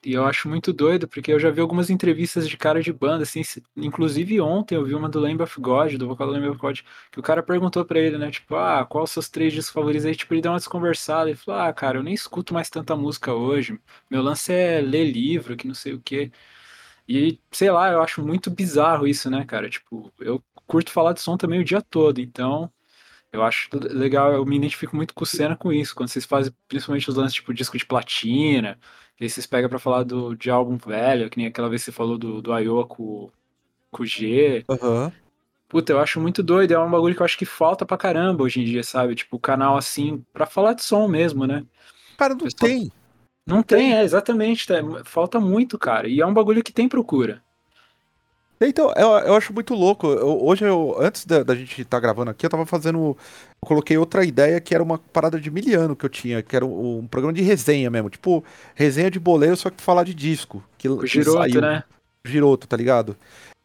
[0.04, 3.22] E eu acho muito doido, porque eu já vi algumas entrevistas de cara de banda,
[3.22, 3.42] assim,
[3.76, 6.80] inclusive ontem eu vi uma do Lamb of God, do vocal do Lamb of God,
[7.12, 10.06] que o cara perguntou pra ele, né, tipo, ah, qual os seus três discos favoritos?
[10.06, 12.96] Aí, tipo, ele deu uma desconversada e falou, ah, cara, eu nem escuto mais tanta
[12.96, 13.78] música hoje,
[14.10, 16.32] meu lance é ler livro, que não sei o quê.
[17.08, 21.20] E, sei lá, eu acho muito bizarro isso, né, cara, tipo, eu curto falar de
[21.20, 22.70] som também o dia todo, então
[23.30, 26.52] eu acho legal, eu me identifico muito com o Senna com isso, quando vocês fazem
[26.68, 28.78] principalmente os lances tipo disco de platina,
[29.20, 31.86] e aí vocês pegam pra falar do, de álbum velho, que nem aquela vez que
[31.86, 33.30] você falou do, do Iowa com,
[33.90, 34.64] com o G.
[34.68, 35.12] Uhum.
[35.68, 38.44] Puta, eu acho muito doido, é um bagulho que eu acho que falta pra caramba
[38.44, 39.14] hoje em dia, sabe?
[39.14, 41.64] Tipo, canal assim, pra falar de som mesmo, né?
[42.16, 42.92] Cara, não tem.
[43.46, 46.09] Não tem, é, exatamente, tá, falta muito, cara.
[46.09, 47.42] E é um bagulho que tem procura.
[48.61, 50.07] Então, eu, eu acho muito louco.
[50.07, 52.98] Eu, hoje, eu, antes da, da gente estar tá gravando aqui, eu tava fazendo.
[52.98, 53.16] Eu
[53.61, 56.98] coloquei outra ideia que era uma parada de miliano que eu tinha, que era um,
[56.98, 58.09] um programa de resenha mesmo.
[58.09, 60.62] Tipo, resenha de boleiro, só que falar de disco.
[60.78, 61.61] Que, o Giroto, saiu.
[61.61, 61.85] né?
[62.24, 63.16] Giroto, tá ligado?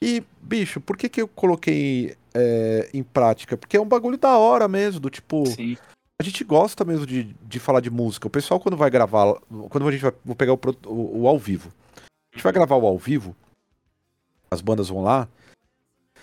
[0.04, 3.56] E, bicho, por que, que eu coloquei é, em prática?
[3.56, 5.46] Porque é um bagulho da hora mesmo, do tipo.
[5.46, 5.78] Sim.
[6.20, 8.28] A gente gosta mesmo de, de falar de música.
[8.28, 9.36] O pessoal, quando vai gravar.
[9.70, 11.72] Quando a gente vai vou pegar o, o, o ao vivo.
[11.96, 13.36] A gente vai gravar o ao vivo
[14.52, 15.28] as bandas vão lá,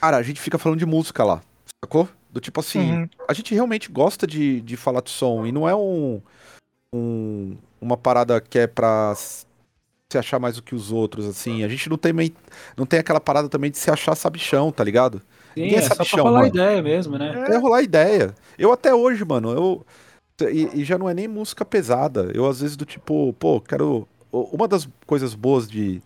[0.00, 1.42] cara, a gente fica falando de música lá,
[1.82, 2.08] sacou?
[2.30, 3.08] Do tipo assim, uhum.
[3.28, 6.20] a gente realmente gosta de, de falar de som e não é um,
[6.92, 11.64] um uma parada que é pra se achar mais do que os outros, assim.
[11.64, 12.12] A gente não tem,
[12.76, 15.22] não tem aquela parada também de se achar sabichão, tá ligado?
[15.56, 16.46] Sim, Ninguém é, é só pra rolar mano.
[16.46, 17.46] ideia mesmo, né?
[17.48, 18.34] É rolar ideia.
[18.58, 19.86] Eu até hoje, mano, eu...
[20.50, 22.30] E, e, já não é nem música pesada.
[22.34, 24.06] Eu, às vezes, do tipo, pô, quero...
[24.30, 26.02] Uma das coisas boas de,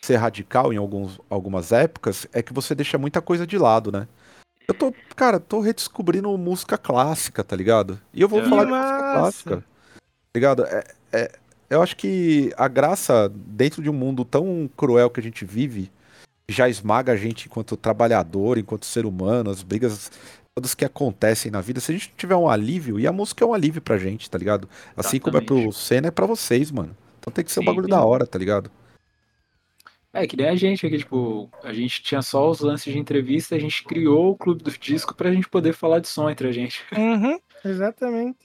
[0.00, 4.08] ser radical em alguns, algumas épocas é que você deixa muita coisa de lado, né?
[4.66, 8.00] Eu tô, cara, tô redescobrindo música clássica, tá ligado?
[8.14, 8.86] E eu vou que falar massa.
[8.86, 9.56] de música clássica.
[9.56, 10.64] Tá ligado?
[10.64, 11.32] É, é,
[11.68, 15.90] eu acho que a graça, dentro de um mundo tão cruel que a gente vive,
[16.50, 20.10] já esmaga a gente enquanto trabalhador, enquanto ser humano, as brigas
[20.54, 23.46] todas que acontecem na vida, se a gente tiver um alívio, e a música é
[23.46, 24.68] um alívio pra gente, tá ligado?
[24.96, 25.46] Assim Exatamente.
[25.46, 26.96] como é pro Senna, é pra vocês, mano.
[27.18, 28.70] Então tem que ser Sim, um bagulho da hora, tá ligado?
[30.12, 33.54] É, que nem a gente aqui, tipo, a gente tinha só os lances de entrevista,
[33.54, 36.52] a gente criou o Clube do Disco pra gente poder falar de som entre a
[36.52, 36.84] gente.
[36.98, 38.38] Uhum, exatamente.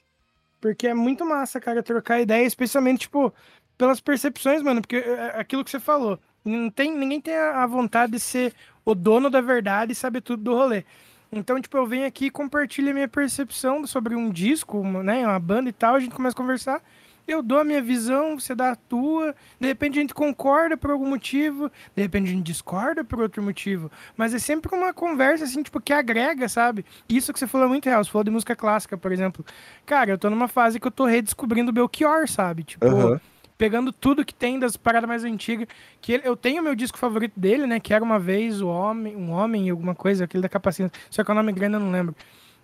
[0.61, 3.33] Porque é muito massa, cara, trocar ideia, especialmente, tipo,
[3.77, 7.65] pelas percepções, mano, porque é, é aquilo que você falou, não tem, ninguém tem a
[7.65, 8.53] vontade de ser
[8.85, 10.85] o dono da verdade e saber tudo do rolê.
[11.31, 15.39] Então, tipo, eu venho aqui e compartilho a minha percepção sobre um disco, né, uma
[15.39, 16.81] banda e tal, a gente começa a conversar,
[17.27, 19.35] eu dou a minha visão, você dá a tua.
[19.59, 23.41] De repente a gente concorda por algum motivo, de repente a gente discorda por outro
[23.41, 23.91] motivo.
[24.15, 26.85] Mas é sempre uma conversa, assim, tipo, que agrega, sabe?
[27.09, 28.03] Isso que você falou é muito real.
[28.03, 29.43] Você falou de música clássica, por exemplo.
[29.85, 32.63] Cara, eu tô numa fase que eu tô redescobrindo Belchior, sabe?
[32.63, 32.85] Tipo.
[32.85, 33.19] Uhum.
[33.57, 35.67] Pegando tudo que tem das paradas mais antigas.
[36.01, 37.79] Que ele, eu tenho meu disco favorito dele, né?
[37.79, 40.93] Que era uma vez o homem, um homem, alguma coisa, aquele da capacidade.
[41.09, 42.15] Só que o nome grande eu não lembro.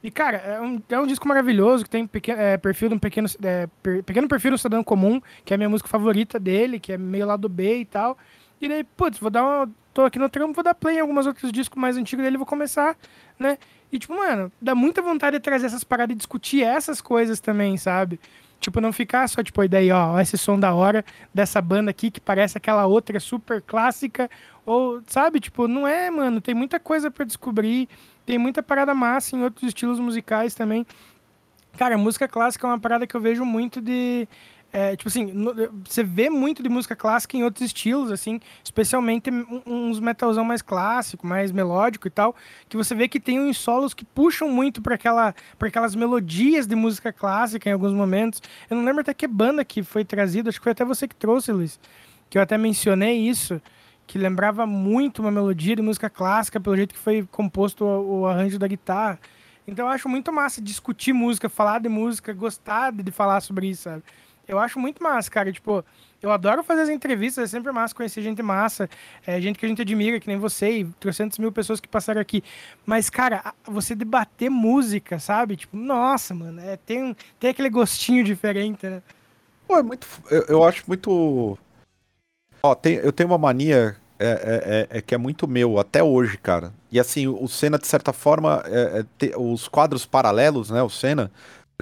[0.04, 3.00] E, cara, é um, é um disco maravilhoso, que tem pequeno, é, perfil de um
[3.00, 6.80] pequeno, é, per, pequeno perfil do cidadão comum, que é a minha música favorita dele,
[6.80, 8.18] que é meio lado B e tal.
[8.60, 9.70] E daí, putz, vou dar uma.
[9.94, 12.46] Tô aqui no trampo, vou dar play em alguns outros discos mais antigos dele, vou
[12.46, 12.96] começar,
[13.38, 13.58] né?
[13.92, 17.76] E, tipo, mano, dá muita vontade de trazer essas paradas e discutir essas coisas também,
[17.76, 18.20] sabe?
[18.62, 22.22] Tipo, não ficar só, tipo, daí, ó, esse som da hora dessa banda aqui que
[22.22, 24.30] parece aquela outra super clássica.
[24.64, 27.90] Ou, sabe, tipo, não é, mano, tem muita coisa para descobrir.
[28.24, 30.86] Tem muita parada massa em outros estilos musicais também.
[31.76, 34.28] Cara, música clássica é uma parada que eu vejo muito de.
[34.74, 35.54] É, tipo assim, no,
[35.86, 39.30] você vê muito de música clássica em outros estilos, assim, especialmente
[39.66, 42.34] uns metalzão mais clássico, mais melódico e tal,
[42.70, 46.76] que você vê que tem uns solos que puxam muito para aquela, aquelas melodias de
[46.76, 48.42] música clássica em alguns momentos.
[48.70, 51.16] Eu não lembro até que banda que foi trazida, acho que foi até você que
[51.16, 51.78] trouxe, Luiz,
[52.30, 53.62] que eu até mencionei isso
[54.08, 58.26] que lembrava muito uma melodia de música clássica, pelo jeito que foi composto o, o
[58.26, 59.20] arranjo da guitarra.
[59.66, 63.84] Então eu acho muito massa discutir música, falar de música, gostar de falar sobre isso,
[63.84, 64.04] sabe?
[64.52, 65.50] Eu acho muito massa, cara.
[65.50, 65.84] Tipo,
[66.22, 68.90] eu adoro fazer as entrevistas, é sempre massa conhecer gente massa,
[69.26, 72.20] é, gente que a gente admira, que nem você, e 300 mil pessoas que passaram
[72.20, 72.44] aqui.
[72.86, 75.56] Mas, cara, você debater música, sabe?
[75.56, 79.02] Tipo, nossa, mano, é, tem, tem aquele gostinho diferente, né?
[79.66, 80.06] Pô, é muito.
[80.30, 81.58] Eu, eu acho muito.
[82.62, 86.04] Ó, tem, eu tenho uma mania é, é, é, é, que é muito meu até
[86.04, 86.74] hoje, cara.
[86.92, 90.84] E assim, o Senna, de certa forma, é, é te, os quadros paralelos, né?
[90.84, 91.32] O Senna.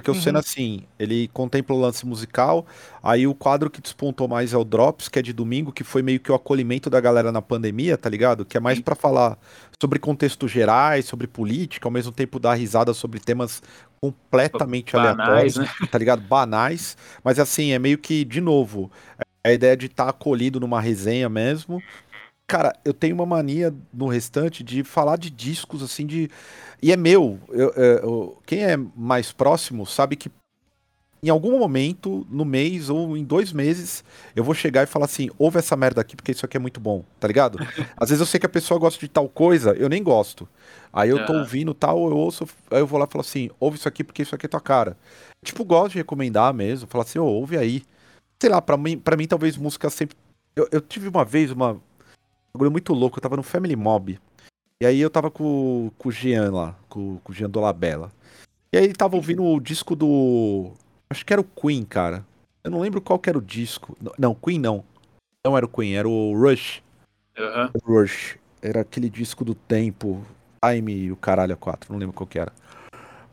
[0.00, 0.18] Porque uhum.
[0.18, 2.66] o Senna, assim, ele contempla o lance musical.
[3.02, 6.02] Aí o quadro que despontou mais é o Drops, que é de domingo, que foi
[6.02, 8.44] meio que o acolhimento da galera na pandemia, tá ligado?
[8.44, 9.38] Que é mais para falar
[9.80, 13.62] sobre contextos gerais, sobre política, ao mesmo tempo dar risada sobre temas
[14.00, 15.68] completamente Banais, aleatórios, né?
[15.90, 16.22] tá ligado?
[16.22, 16.96] Banais.
[17.22, 18.90] Mas assim, é meio que, de novo,
[19.42, 21.82] É a ideia de estar tá acolhido numa resenha mesmo.
[22.50, 26.28] Cara, eu tenho uma mania no restante de falar de discos assim de.
[26.82, 27.38] E é meu.
[27.48, 30.28] Eu, eu, quem é mais próximo sabe que
[31.22, 34.02] em algum momento, no mês ou em dois meses,
[34.34, 36.80] eu vou chegar e falar assim: ouve essa merda aqui porque isso aqui é muito
[36.80, 37.56] bom, tá ligado?
[37.96, 40.48] Às vezes eu sei que a pessoa gosta de tal coisa, eu nem gosto.
[40.92, 43.78] Aí eu tô ouvindo tal, eu ouço, aí eu vou lá e falo assim: ouve
[43.78, 44.96] isso aqui porque isso aqui é tua cara.
[45.44, 47.84] Tipo, gosto de recomendar mesmo, falar assim: oh, ouve aí.
[48.42, 50.16] Sei lá, pra mim, pra mim talvez música sempre.
[50.56, 51.80] Eu, eu tive uma vez uma.
[52.52, 54.18] Bagulho muito louco, eu tava no Family Mob.
[54.80, 58.10] E aí eu tava com, com o Jean lá, com, com o Jean Dolabella.
[58.72, 60.72] E aí ele tava ouvindo o disco do
[61.10, 62.24] Acho que era o Queen, cara.
[62.62, 63.96] Eu não lembro qual que era o disco.
[64.16, 64.84] Não, Queen não.
[65.44, 66.82] Não era o Queen, era o Rush.
[67.36, 67.70] Uhum.
[67.84, 68.38] Rush.
[68.62, 70.24] Era aquele disco do tempo.
[70.64, 71.92] Time e o caralho a 4.
[71.92, 72.52] Não lembro qual que era.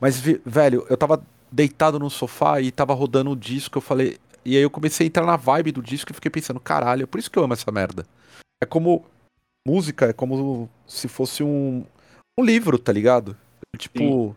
[0.01, 3.77] Mas, velho, eu tava deitado no sofá e tava rodando o disco.
[3.77, 4.17] Eu falei.
[4.43, 7.06] E aí eu comecei a entrar na vibe do disco e fiquei pensando, caralho, é
[7.06, 8.08] por isso que eu amo essa merda.
[8.61, 9.05] É como.
[9.67, 11.85] Música é como se fosse um.
[12.39, 13.35] Um livro, tá ligado?
[13.77, 13.99] Tipo.
[13.99, 14.35] Sim.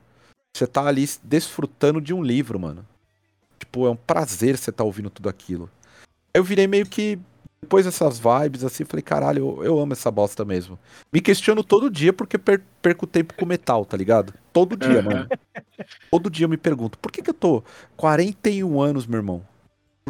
[0.56, 2.84] Você tá ali desfrutando de um livro, mano
[3.70, 5.70] tipo, é um prazer você tá ouvindo tudo aquilo.
[6.34, 7.18] Eu virei meio que.
[7.62, 10.78] Depois dessas vibes, assim, falei, caralho, eu, eu amo essa bosta mesmo.
[11.12, 14.32] Me questiono todo dia porque per, perco tempo com metal, tá ligado?
[14.50, 15.28] Todo dia, mano.
[16.10, 17.62] Todo dia eu me pergunto, por que, que eu tô
[17.98, 19.42] 41 anos, meu irmão?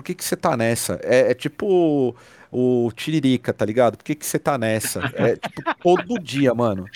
[0.01, 0.99] Por que, que você tá nessa?
[1.03, 2.17] É, é tipo
[2.51, 3.99] o Tiririca, tá ligado?
[3.99, 5.01] Por que, que você tá nessa?
[5.15, 6.87] É tipo todo dia, mano.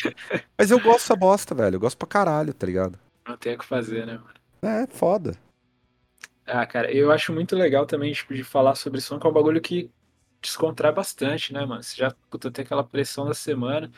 [0.57, 1.77] Mas eu gosto dessa bosta, velho.
[1.77, 2.99] Eu gosto pra caralho, tá ligado?
[3.29, 4.31] Não tem o que fazer, né, mano?
[4.62, 5.37] É, foda.
[6.47, 9.35] Ah, cara, eu acho muito legal também, tipo, de falar sobre som, que é um
[9.35, 9.90] bagulho que
[10.40, 11.83] descontrai bastante, né, mano?
[11.83, 13.93] Você já, puta, tem aquela pressão da semana,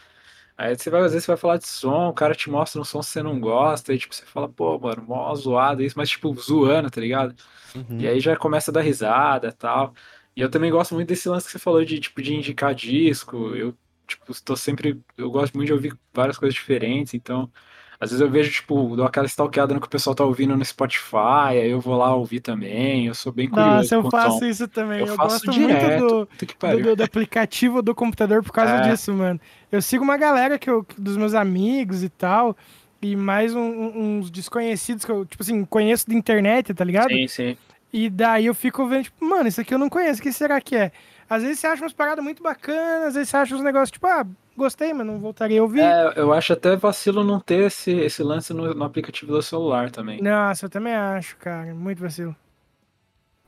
[0.57, 2.85] aí você vai, às vezes você vai falar de som, o cara te mostra um
[2.85, 6.11] som que você não gosta, e tipo, você fala, pô, mano, mó zoado isso, mas
[6.11, 7.35] tipo, zoando, tá ligado?
[7.75, 7.99] Uhum.
[8.01, 9.95] E aí já começa a dar risada e tal.
[10.35, 13.55] E eu também gosto muito desse lance que você falou de, tipo, de indicar disco,
[13.55, 17.51] eu, tipo, estou sempre, eu gosto muito de ouvir várias coisas diferentes, então...
[17.99, 20.65] Às vezes eu vejo, tipo, dou aquela stalkeada no que o pessoal tá ouvindo no
[20.65, 23.07] Spotify, aí eu vou lá ouvir também.
[23.07, 23.77] Eu sou bem curioso.
[23.77, 24.45] Nossa, eu faço som.
[24.47, 25.01] isso também.
[25.01, 26.29] Eu, eu gosto direto, muito
[26.59, 28.91] do, do, do, aplicativo do computador por causa é.
[28.91, 29.41] disso, mano.
[29.73, 32.57] Eu sigo uma galera que eu, dos meus amigos e tal,
[33.01, 37.09] e mais um, uns desconhecidos que eu, tipo assim, conheço de internet, tá ligado?
[37.09, 37.57] Sim, sim.
[37.93, 40.61] E daí eu fico vendo, tipo, mano, isso aqui eu não conheço, o que será
[40.61, 40.93] que é?
[41.29, 44.07] Às vezes você acha umas paradas muito bacanas, às vezes você acha uns negócios, tipo,
[44.07, 45.81] ah, gostei, mas não voltaria a ouvir.
[45.81, 49.91] É, eu acho até vacilo não ter esse, esse lance no, no aplicativo do celular
[49.91, 50.23] também.
[50.23, 51.75] Nossa, eu também acho, cara.
[51.75, 52.35] Muito vacilo.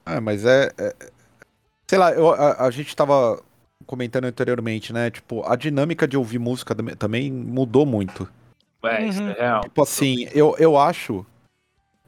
[0.05, 0.71] Ah, mas é.
[0.79, 0.95] é
[1.87, 3.43] sei lá, eu, a, a, gente tava
[3.87, 5.11] comentando anteriormente, né?
[5.11, 8.29] Tipo, a dinâmica de ouvir música também mudou muito.
[8.85, 9.61] É, isso é real.
[9.63, 11.27] Tipo assim, eu, eu acho.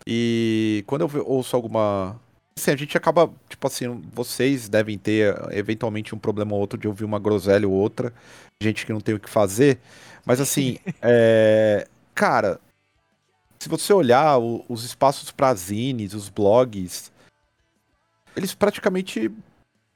[0.07, 2.17] E quando eu ouço alguma
[2.61, 6.87] assim, a gente acaba, tipo assim, vocês devem ter eventualmente um problema ou outro de
[6.87, 8.13] ouvir uma groselha ou outra,
[8.63, 9.79] gente que não tem o que fazer,
[10.25, 12.61] mas assim, é, cara,
[13.59, 17.11] se você olhar o, os espaços para zines, os blogs,
[18.37, 19.31] eles praticamente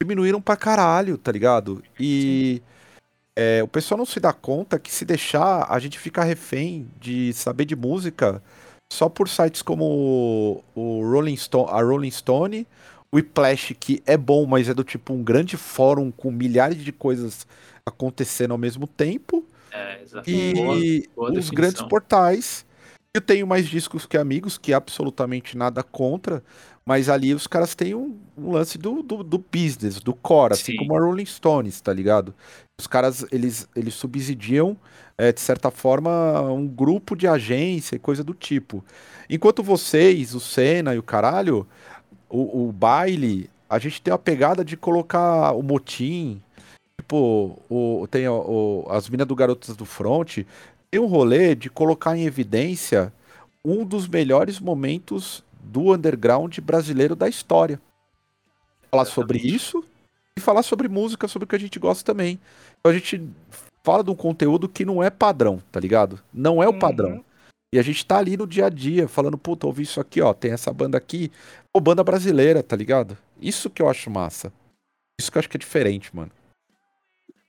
[0.00, 1.82] diminuíram pra caralho, tá ligado?
[1.98, 2.62] E
[3.36, 7.32] é, o pessoal não se dá conta que se deixar, a gente fica refém de
[7.32, 8.42] saber de música
[8.94, 12.66] só por sites como o Rolling Stone, a Rolling Stone,
[13.10, 16.92] o Whiplash, que é bom, mas é do tipo um grande fórum com milhares de
[16.92, 17.46] coisas
[17.84, 19.44] acontecendo ao mesmo tempo.
[19.72, 22.64] É, e boa, boa os grandes portais.
[23.12, 26.42] Eu tenho mais discos que amigos, que absolutamente nada contra,
[26.84, 30.64] mas ali os caras têm um, um lance do, do, do, business, do core, assim
[30.64, 30.72] Sim.
[30.72, 32.34] assim como a Rolling Stones, tá ligado?
[32.80, 34.76] Os caras, eles, eles subsidiam
[35.16, 38.84] é, de certa forma, um grupo de agência e coisa do tipo.
[39.30, 41.66] Enquanto vocês, o Senna e o caralho,
[42.28, 46.42] o, o baile, a gente tem a pegada de colocar o motim,
[47.00, 50.38] tipo, o, tem o, as minas do Garotas do Front,
[50.90, 53.12] tem um rolê de colocar em evidência
[53.64, 57.80] um dos melhores momentos do underground brasileiro da história.
[58.90, 59.84] Falar sobre isso
[60.36, 62.38] e falar sobre música, sobre o que a gente gosta também.
[62.84, 63.26] Então a gente
[63.82, 66.20] fala de um conteúdo que não é padrão, tá ligado?
[66.30, 67.12] Não é o padrão.
[67.12, 67.24] Uhum.
[67.72, 70.34] E a gente tá ali no dia a dia, falando, puta, ouvi isso aqui, ó,
[70.34, 71.32] tem essa banda aqui.
[71.72, 73.16] Pô, banda brasileira, tá ligado?
[73.40, 74.52] Isso que eu acho massa.
[75.18, 76.30] Isso que eu acho que é diferente, mano.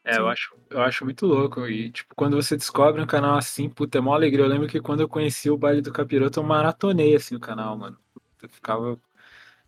[0.05, 1.67] É, eu acho, eu acho muito louco.
[1.67, 4.45] E, tipo, quando você descobre um canal assim, puta, é mó alegria.
[4.45, 7.77] Eu lembro que quando eu conheci o baile do Capiroto, eu maratonei, assim, o canal,
[7.77, 7.97] mano.
[8.41, 8.97] Eu ficava...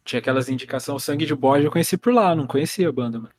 [0.06, 3.20] Tinha aquelas indicações, o sangue de bode eu conheci por lá, não conhecia a banda,
[3.20, 3.37] mano.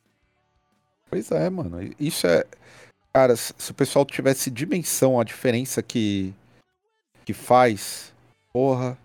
[1.10, 1.78] Pois é, mano.
[1.98, 2.44] Isso é...
[3.12, 6.32] Cara, se o pessoal tivesse dimensão a diferença que,
[7.24, 8.14] que faz,
[8.52, 8.96] porra,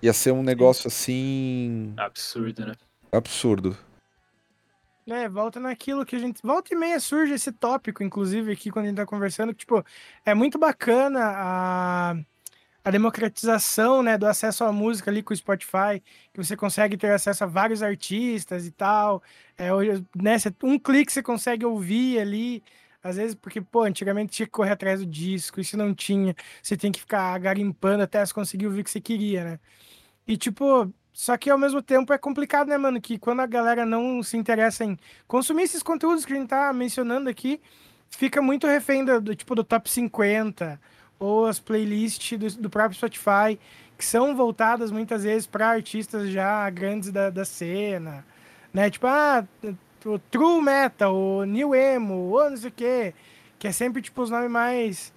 [0.00, 1.92] ia ser um negócio assim.
[1.96, 2.74] Absurdo, né?
[3.12, 3.76] Absurdo.
[5.06, 6.40] É, volta naquilo que a gente.
[6.42, 9.84] Volta e meia surge esse tópico, inclusive, aqui quando a gente tá conversando, que, tipo,
[10.24, 12.16] é muito bacana a,
[12.84, 17.10] a democratização, né, do acesso à música ali com o Spotify, que você consegue ter
[17.12, 19.22] acesso a vários artistas e tal.
[19.56, 19.70] É,
[20.14, 22.62] né, um clique você consegue ouvir ali.
[23.02, 26.34] Às vezes, porque, pô, antigamente tinha que correr atrás do disco, e se não tinha,
[26.62, 29.60] você tem que ficar garimpando até você conseguir ouvir o que você queria, né?
[30.26, 33.00] E, tipo, só que ao mesmo tempo é complicado, né, mano?
[33.00, 36.72] Que quando a galera não se interessa em consumir esses conteúdos que a gente tá
[36.72, 37.60] mencionando aqui,
[38.10, 40.80] fica muito refém do, do tipo do top 50
[41.18, 43.58] ou as playlists do, do próprio Spotify,
[43.96, 48.24] que são voltadas muitas vezes para artistas já grandes da, da cena,
[48.72, 48.90] né?
[48.90, 49.44] Tipo, ah,
[50.04, 53.14] o True Metal, o New Emo, ou não sei o quê,
[53.58, 55.14] que é sempre tipo os nomes mais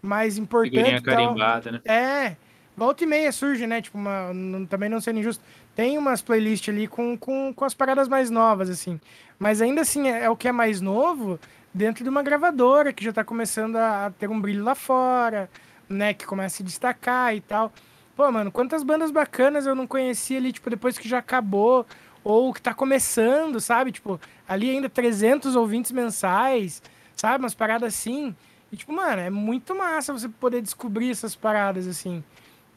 [0.00, 0.78] mais importantes.
[0.78, 1.80] Figurinha carimbada, né?
[1.84, 2.36] É.
[2.76, 3.82] Volta e meia surge, né?
[3.82, 5.42] Tipo, uma, não, também não sendo injusto.
[5.74, 9.00] Tem umas playlists ali com, com, com as paradas mais novas, assim.
[9.36, 11.40] Mas ainda assim, é, é o que é mais novo
[11.78, 15.48] dentro de uma gravadora que já tá começando a, ter um brilho lá fora,
[15.88, 16.12] né?
[16.12, 17.72] Que começa a se destacar e tal.
[18.16, 21.86] Pô, mano, quantas bandas bacanas eu não conhecia ali, tipo, depois que já acabou,
[22.24, 23.92] ou que tá começando, sabe?
[23.92, 26.82] Tipo, ali ainda 300 ouvintes mensais,
[27.14, 27.44] sabe?
[27.44, 28.34] Umas paradas assim.
[28.72, 32.24] E, tipo, mano, é muito massa você poder descobrir essas paradas, assim.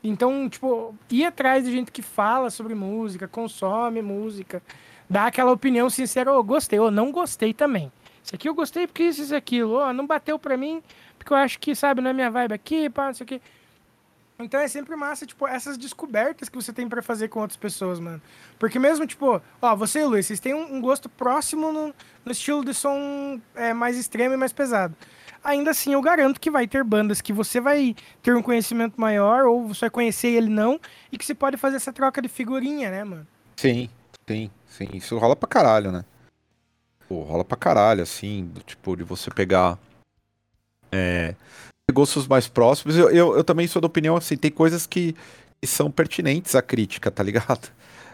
[0.04, 4.62] Então, tipo, ir atrás de gente que fala sobre música, consome música,
[5.10, 7.92] dá aquela opinião sincera, oh, gostei, ou oh, não gostei também.
[8.24, 10.82] Isso aqui eu gostei porque isso, isso, aquilo, oh, não bateu pra mim,
[11.18, 13.42] porque eu acho que, sabe, não é minha vibe aqui, pá, não sei o quê.
[14.40, 18.00] Então é sempre massa, tipo, essas descobertas que você tem para fazer com outras pessoas,
[18.00, 18.22] mano.
[18.58, 21.94] Porque mesmo, tipo, ó, você e o Luiz, vocês têm um, um gosto próximo no,
[22.26, 24.96] no, estilo de som é, mais extremo e mais pesado
[25.44, 29.46] ainda assim eu garanto que vai ter bandas que você vai ter um conhecimento maior,
[29.46, 30.80] ou você vai conhecer ele não,
[31.12, 33.28] e que você pode fazer essa troca de figurinha, né, mano?
[33.56, 33.90] Sim,
[34.28, 34.88] sim, sim.
[34.94, 36.06] Isso rola pra caralho, né?
[37.12, 39.78] Pô, rola pra caralho, assim, do, tipo, de você pegar.
[40.90, 41.36] É,
[41.92, 42.96] gostos mais próximos.
[42.98, 45.14] Eu, eu, eu, também sou da opinião, assim, tem coisas que,
[45.62, 47.70] que são pertinentes à crítica, tá ligado?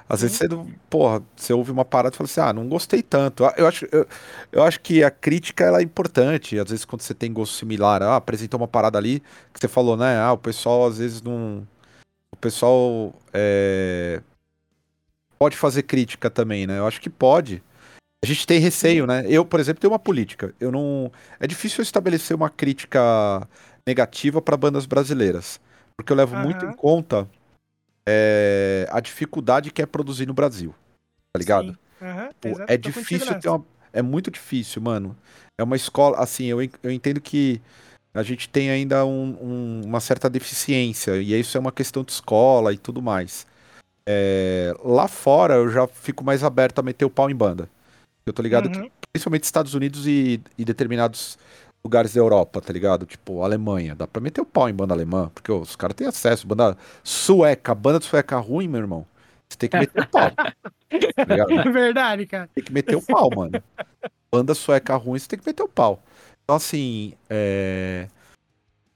[0.10, 0.48] Às vezes você,
[0.90, 3.44] porra, você ouve uma parada e fala assim, ah, não gostei tanto.
[3.56, 4.08] Eu acho, eu,
[4.52, 6.58] eu acho que a crítica ela é importante.
[6.58, 9.20] Às vezes quando você tem gosto similar, ah, apresentou uma parada ali
[9.54, 10.18] que você falou, né?
[10.18, 11.68] Ah, o pessoal às vezes não.
[12.34, 14.24] O pessoal é...
[15.38, 16.80] pode fazer crítica também, né?
[16.80, 17.62] Eu acho que pode.
[18.24, 19.24] A gente tem receio, né?
[19.28, 20.54] Eu, por exemplo, tenho uma política.
[20.60, 21.12] Eu não.
[21.40, 23.48] É difícil estabelecer uma crítica
[23.86, 25.60] negativa para bandas brasileiras.
[25.96, 26.44] Porque eu levo uhum.
[26.44, 27.28] muito em conta
[28.08, 30.74] é, a dificuldade que é produzir no Brasil.
[31.34, 31.78] Tá ligado?
[32.02, 33.64] Uhum, Pô, é difícil ter uma.
[33.94, 35.16] É muito difícil, mano.
[35.58, 36.18] É uma escola.
[36.18, 37.62] Assim, eu, eu entendo que
[38.14, 41.18] a gente tem ainda um, um, uma certa deficiência.
[41.18, 43.46] E isso é uma questão de escola e tudo mais.
[44.10, 47.70] É, lá fora eu já fico mais aberto a meter o pau em banda.
[48.28, 48.84] Eu tô ligado uhum.
[48.84, 51.38] que, principalmente Estados Unidos e, e determinados
[51.84, 53.06] lugares da Europa, tá ligado?
[53.06, 53.96] Tipo, Alemanha.
[53.96, 56.46] Dá pra meter o pau em banda alemã, porque os caras têm acesso.
[56.46, 59.06] Banda sueca, banda sueca ruim, meu irmão.
[59.48, 60.32] Você tem que meter o pau.
[60.36, 62.50] tá é verdade, cara.
[62.54, 63.64] Tem que meter o pau, mano.
[64.30, 66.04] Banda sueca ruim, você tem que meter o pau.
[66.44, 68.08] Então, assim, é...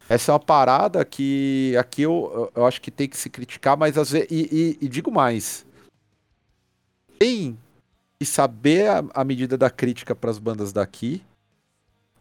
[0.10, 3.98] essa é uma parada que aqui eu, eu acho que tem que se criticar, mas
[3.98, 4.28] às vezes.
[4.30, 5.66] E, e, e digo mais.
[7.18, 7.58] Tem
[8.22, 11.24] que saber a, a medida da crítica para as bandas daqui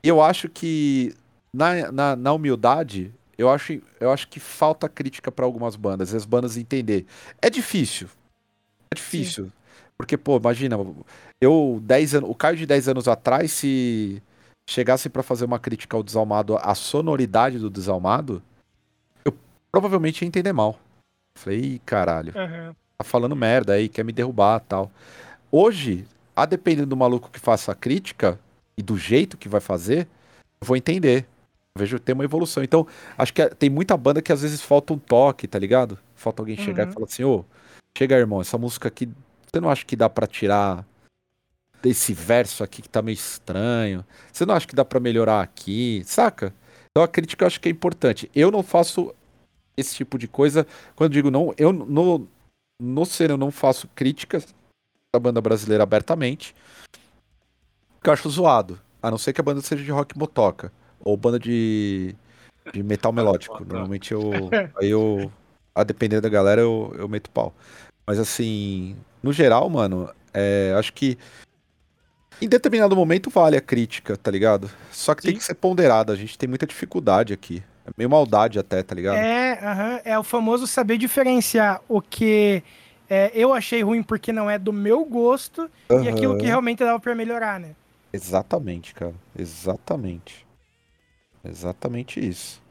[0.02, 1.14] eu acho que,
[1.52, 6.24] na, na, na, humildade, eu acho, eu acho que falta crítica para algumas bandas, as
[6.24, 7.04] bandas entender.
[7.42, 8.08] É difícil.
[8.90, 9.44] É difícil.
[9.44, 9.52] Sim.
[9.98, 10.76] Porque, pô, imagina,
[11.38, 14.22] eu, 10 anos, o Caio de 10 anos atrás, se
[14.66, 18.42] chegasse para fazer uma crítica ao Desalmado, a sonoridade do Desalmado,
[19.22, 19.34] eu
[19.70, 20.78] provavelmente ia entender mal.
[21.36, 22.74] Falei, caralho, uhum.
[22.96, 24.90] tá falando merda aí, quer me derrubar tal.
[25.50, 28.38] Hoje, a depender do maluco que faça a crítica,
[28.80, 30.08] e do jeito que vai fazer,
[30.60, 31.26] eu vou entender.
[31.74, 32.64] Eu vejo ter uma evolução.
[32.64, 32.86] Então,
[33.16, 35.98] acho que tem muita banda que às vezes falta um toque, tá ligado?
[36.16, 36.64] Falta alguém uhum.
[36.64, 36.92] chegar e uhum.
[36.92, 37.44] falar assim, ô,
[37.96, 39.06] chega, irmão, essa música aqui,
[39.52, 40.84] você não acha que dá para tirar
[41.82, 44.04] desse verso aqui que tá meio estranho?
[44.32, 46.02] Você não acha que dá para melhorar aqui?
[46.06, 46.54] Saca?
[46.90, 48.30] Então a crítica eu acho que é importante.
[48.34, 49.14] Eu não faço
[49.76, 50.66] esse tipo de coisa.
[50.96, 52.26] Quando digo não, eu no,
[52.80, 54.54] no ser eu não faço críticas
[55.12, 56.54] da banda brasileira abertamente
[58.02, 58.78] que eu acho zoado.
[59.02, 60.72] A não ser que a banda seja de rock motoca.
[61.00, 62.14] Ou banda de,
[62.72, 63.64] de metal melódico.
[63.64, 64.30] Normalmente eu.
[64.78, 65.30] Aí eu.
[65.74, 67.54] A depender da galera, eu, eu meto pau.
[68.06, 71.16] Mas assim, no geral, mano, é, acho que
[72.42, 74.68] em determinado momento vale a crítica, tá ligado?
[74.90, 75.28] Só que Sim.
[75.28, 77.62] tem que ser ponderada, a gente tem muita dificuldade aqui.
[77.86, 79.16] É meio maldade até, tá ligado?
[79.16, 82.62] É, uh -huh, é o famoso saber diferenciar o que
[83.10, 85.68] é, eu achei ruim porque não é do meu gosto
[86.02, 87.74] e aquilo que realmente dava pra melhorar, né?
[88.12, 89.14] Exatamente, cara.
[89.36, 90.46] Exatamente.
[91.44, 92.62] Exatamente isso.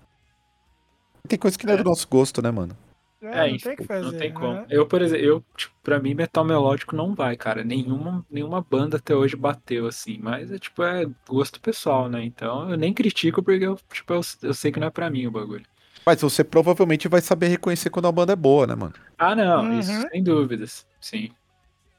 [1.28, 2.76] Tem coisa que não é do nosso gosto, né, mano?
[3.22, 4.12] É, não enfim, tem que fazer.
[4.12, 4.54] Não tem como.
[4.54, 4.66] né?
[4.70, 7.64] Eu, por exemplo, eu, tipo, pra mim, metal melódico não vai, cara.
[7.64, 10.18] Nenhuma, nenhuma banda até hoje bateu, assim.
[10.22, 12.24] Mas é tipo, é gosto pessoal, né?
[12.24, 15.28] Então eu nem critico porque eu, tipo, eu, eu sei que não é pra mim
[15.28, 15.66] o bagulho.
[16.10, 18.95] Mas você provavelmente vai saber reconhecer quando a banda é boa, né, mano?
[19.16, 19.80] Ah, não, Uhum.
[19.80, 20.84] isso sem dúvidas.
[20.99, 21.30] Sim.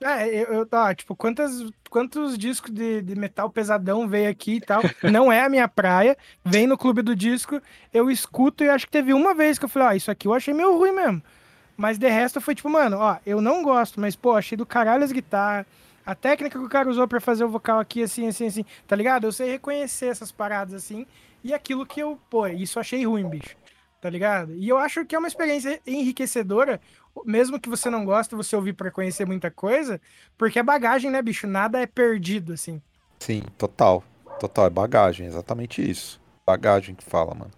[0.03, 4.61] É, eu, eu tá, tipo, quantas, quantos discos de, de metal pesadão veio aqui e
[4.61, 4.83] tal?
[5.05, 6.19] Não é a minha praia.
[6.45, 7.63] Vem no clube do disco,
[7.95, 10.35] eu escuto e acho que teve uma vez que eu falei, ó, isso aqui eu
[10.35, 11.23] achei meio ruim mesmo.
[11.77, 15.05] Mas de resto foi tipo, mano, ó, eu não gosto, mas pô, achei do caralho
[15.05, 15.67] as guitarras.
[16.05, 18.97] A técnica que o cara usou pra fazer o vocal aqui, assim, assim, assim, tá
[18.97, 19.23] ligado?
[19.23, 21.07] Eu sei reconhecer essas paradas assim.
[21.45, 23.61] E aquilo que eu, pô, isso eu achei ruim, bicho.
[24.01, 24.55] Tá ligado?
[24.55, 26.81] E eu acho que é uma experiência enriquecedora,
[27.27, 30.01] mesmo que você não goste, você ouvir pra conhecer muita coisa,
[30.39, 31.47] porque é bagagem, né, bicho?
[31.47, 32.81] Nada é perdido, assim.
[33.19, 34.03] Sim, total.
[34.39, 36.19] Total, é bagagem, exatamente isso.
[36.47, 37.51] Bagagem que fala, mano.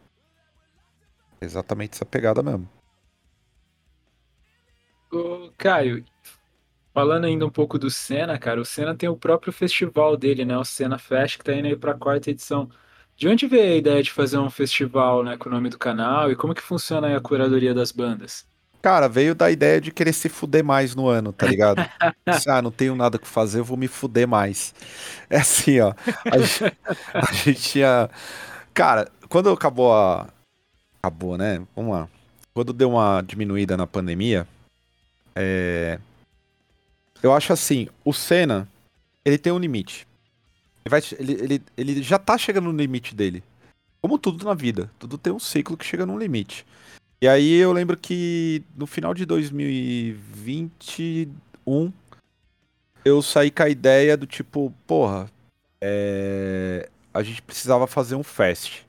[1.41, 2.69] Exatamente essa pegada mesmo.
[5.13, 6.05] Ô, Caio,
[6.93, 10.59] falando ainda um pouco do Senna, cara, o Senna tem o próprio festival dele, né?
[10.59, 12.69] O Senna Fest, que tá indo aí pra quarta edição.
[13.23, 16.29] De onde veio a ideia de fazer um festival, né, com o nome do canal
[16.29, 18.45] e como que funciona aí a curadoria das bandas?
[18.83, 21.77] Cara, veio da ideia de querer se fuder mais no ano, tá ligado?
[22.27, 24.75] Disse, ah, não tenho nada que fazer, eu vou me fuder mais.
[25.31, 25.95] É assim, ó.
[26.33, 26.77] A gente,
[27.15, 28.11] a gente tinha.
[28.75, 30.27] Cara, quando acabou a.
[31.01, 31.63] Acabou, né?
[31.77, 32.09] Vamos lá.
[32.53, 34.49] Quando deu uma diminuída na pandemia,
[35.37, 36.01] é...
[37.23, 38.69] eu acho assim, o Senna,
[39.25, 40.09] ele tem um limite.
[41.19, 43.45] Ele, ele, ele já tá chegando no limite dele.
[44.01, 44.91] Como tudo na vida.
[44.99, 46.67] Tudo tem um ciclo que chega num limite.
[47.21, 51.93] E aí eu lembro que no final de 2021
[53.05, 55.31] eu saí com a ideia do tipo, porra,
[55.81, 58.83] é, a gente precisava fazer um fest.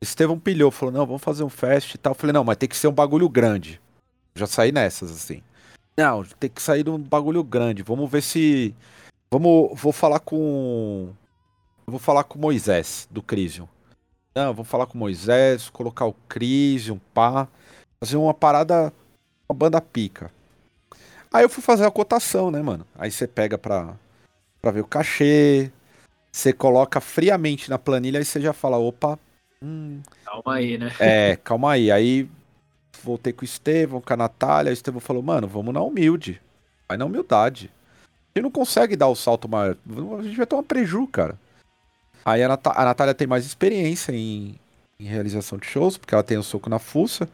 [0.00, 2.12] Estevão pilhou, falou, não, vamos fazer um fest e tal.
[2.12, 3.80] Eu falei, não, mas tem que ser um bagulho grande.
[4.34, 5.42] Já saí nessas, assim.
[5.96, 7.82] Não, tem que sair de um bagulho grande.
[7.82, 8.74] Vamos ver se.
[9.30, 9.70] Vamos.
[9.80, 11.12] Vou falar com.
[11.86, 13.68] Vou falar com o Moisés, do Crisium.
[14.34, 17.48] Não, vou falar com o Moisés, colocar o Crisium, pá.
[18.02, 18.92] Fazer uma parada.
[19.48, 20.30] Uma banda pica.
[21.32, 22.86] Aí eu fui fazer a cotação, né, mano?
[22.98, 23.94] Aí você pega pra,
[24.60, 25.70] pra ver o cachê.
[26.32, 29.18] Você coloca friamente na planilha, aí você já fala, opa.
[29.62, 30.92] Hum, Calma aí, né?
[31.00, 31.90] é, calma aí.
[31.90, 32.28] Aí
[33.02, 34.70] voltei com o Estevão, com a Natália.
[34.70, 36.40] O Estevão falou, mano, vamos na humilde.
[36.88, 37.70] Vai na humildade.
[38.36, 39.78] Gente não consegue dar o salto maior.
[40.18, 41.40] A gente vai tomar preju, cara.
[42.22, 44.60] Aí a, Nat a Natália tem mais experiência em,
[45.00, 47.26] em realização de shows, porque ela tem o soco na fuça.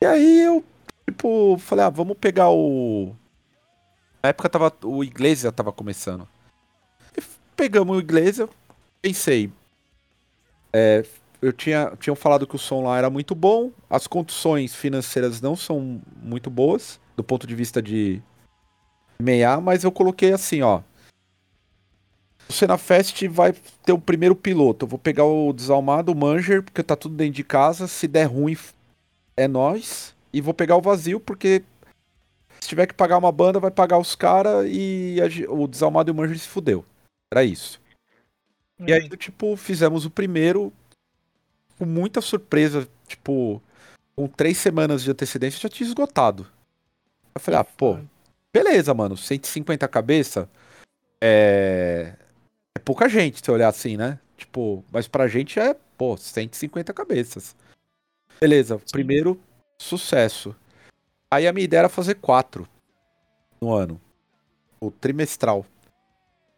[0.00, 0.64] E aí eu,
[1.08, 3.16] tipo, falei, ah, vamos pegar o.
[4.22, 6.28] Na época tava, o Iglesias tava começando.
[7.16, 7.22] E
[7.56, 8.48] pegamos o Iglesias,
[9.02, 9.50] pensei.
[10.72, 11.04] É,
[11.42, 15.56] eu tinha, tinham falado que o som lá era muito bom, as condições financeiras não
[15.56, 18.22] são muito boas, do ponto de vista de
[19.20, 20.82] meia, mas eu coloquei assim, ó.
[22.48, 23.52] O Senafest vai
[23.84, 24.84] ter o primeiro piloto.
[24.84, 27.86] Eu vou pegar o Desalmado, o Manger, porque tá tudo dentro de casa.
[27.86, 28.56] Se der ruim,
[29.36, 30.14] é nós.
[30.32, 31.62] E vou pegar o vazio, porque
[32.60, 36.12] se tiver que pagar uma banda, vai pagar os caras e a o Desalmado e
[36.12, 36.84] o Manger se fudeu.
[37.30, 37.80] Era isso.
[38.86, 40.72] E aí, tipo, fizemos o primeiro
[41.78, 42.88] com muita surpresa.
[43.06, 43.62] Tipo,
[44.16, 46.46] com três semanas de antecedência já tinha esgotado.
[47.34, 47.98] Eu falei, ah, pô,
[48.52, 50.48] beleza, mano, 150 cabeça
[51.22, 52.14] é.
[52.76, 54.18] É pouca gente, se olhar assim, né?
[54.36, 57.56] Tipo, mas pra gente é, pô, 150 cabeças.
[58.40, 59.40] Beleza, primeiro
[59.76, 60.54] sucesso.
[61.30, 62.68] Aí a minha ideia era fazer quatro
[63.60, 64.00] no ano.
[64.80, 65.66] O trimestral.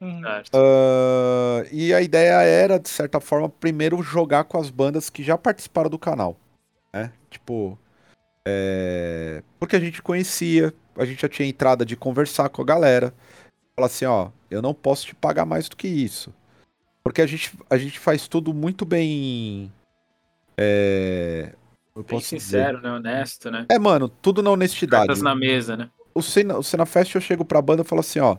[0.01, 0.22] Uhum.
[0.24, 5.36] Ah, e a ideia era, de certa forma, primeiro jogar com as bandas que já
[5.38, 6.36] participaram do canal.
[6.93, 7.12] Né?
[7.30, 7.78] Tipo.
[8.45, 13.14] é, Porque a gente conhecia, a gente já tinha entrada de conversar com a galera.
[13.74, 16.32] Falar assim, ó, eu não posso te pagar mais do que isso.
[17.03, 19.72] Porque a gente, a gente faz tudo muito bem.
[20.57, 21.53] É.
[21.96, 22.40] eu Bem posso dizer.
[22.40, 22.92] sincero, né?
[22.92, 23.64] Honesto, né?
[23.70, 25.88] É, mano, tudo na honestidade Cartas na mesa, né?
[26.14, 28.36] o Cena, o Cena Fest eu chego pra banda e falo assim, ó,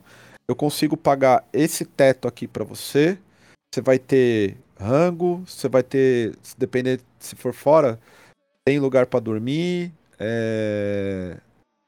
[0.48, 3.18] eu consigo pagar esse teto aqui pra você.
[3.74, 8.00] Você vai ter rango, você vai ter, se depender se for fora,
[8.66, 9.92] tem lugar pra dormir.
[10.20, 11.38] é,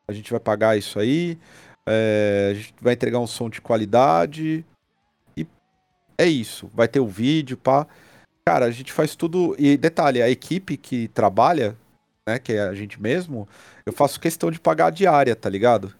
[0.07, 1.37] A gente vai pagar isso aí.
[1.85, 4.65] é, A gente vai entregar um som de qualidade.
[5.37, 5.47] E
[6.17, 6.69] é isso.
[6.73, 7.87] Vai ter o vídeo, pá.
[8.45, 9.55] Cara, a gente faz tudo.
[9.57, 11.77] E detalhe, a equipe que trabalha
[12.25, 13.47] né, que é a gente mesmo,
[13.85, 15.93] eu faço questão de pagar a diária, tá ligado?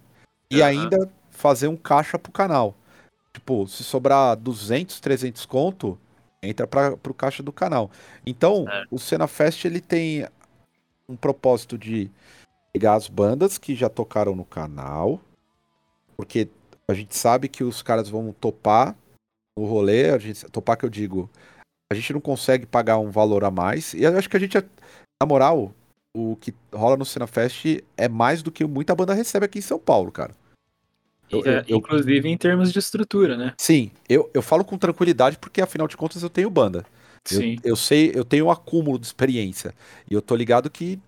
[0.49, 0.70] E Aham.
[0.70, 2.76] ainda fazer um caixa pro canal.
[3.34, 5.99] Tipo, se sobrar 200, 300 conto,
[6.41, 7.89] entra para pro caixa do canal.
[8.26, 8.88] Então, Certo.
[8.91, 10.28] o Cena Fest ele tem
[11.10, 12.10] um propósito de
[12.74, 15.21] pegar as bandas que já tocaram no canal,
[16.17, 16.49] porque
[16.88, 18.95] a gente sabe que os caras vão topar
[19.57, 21.30] no rolê, a gente, topar que eu digo,
[21.91, 24.57] a gente não consegue pagar um valor a mais, e eu acho que a gente,
[24.57, 25.71] na moral,
[26.15, 27.63] o que rola no Cena Fest
[27.95, 30.36] é mais do que muita banda recebe aqui em São Paulo, cara.
[31.30, 33.53] Eu- É, eu- eu- Inclusive em termos de estrutura, né?
[33.57, 36.86] Sim, eu, eu falo com tranquilidade porque afinal de contas eu tenho banda.
[37.32, 37.55] Eu, Sim.
[37.63, 39.74] eu sei, eu tenho um acúmulo de experiência.
[40.09, 40.99] E eu tô ligado que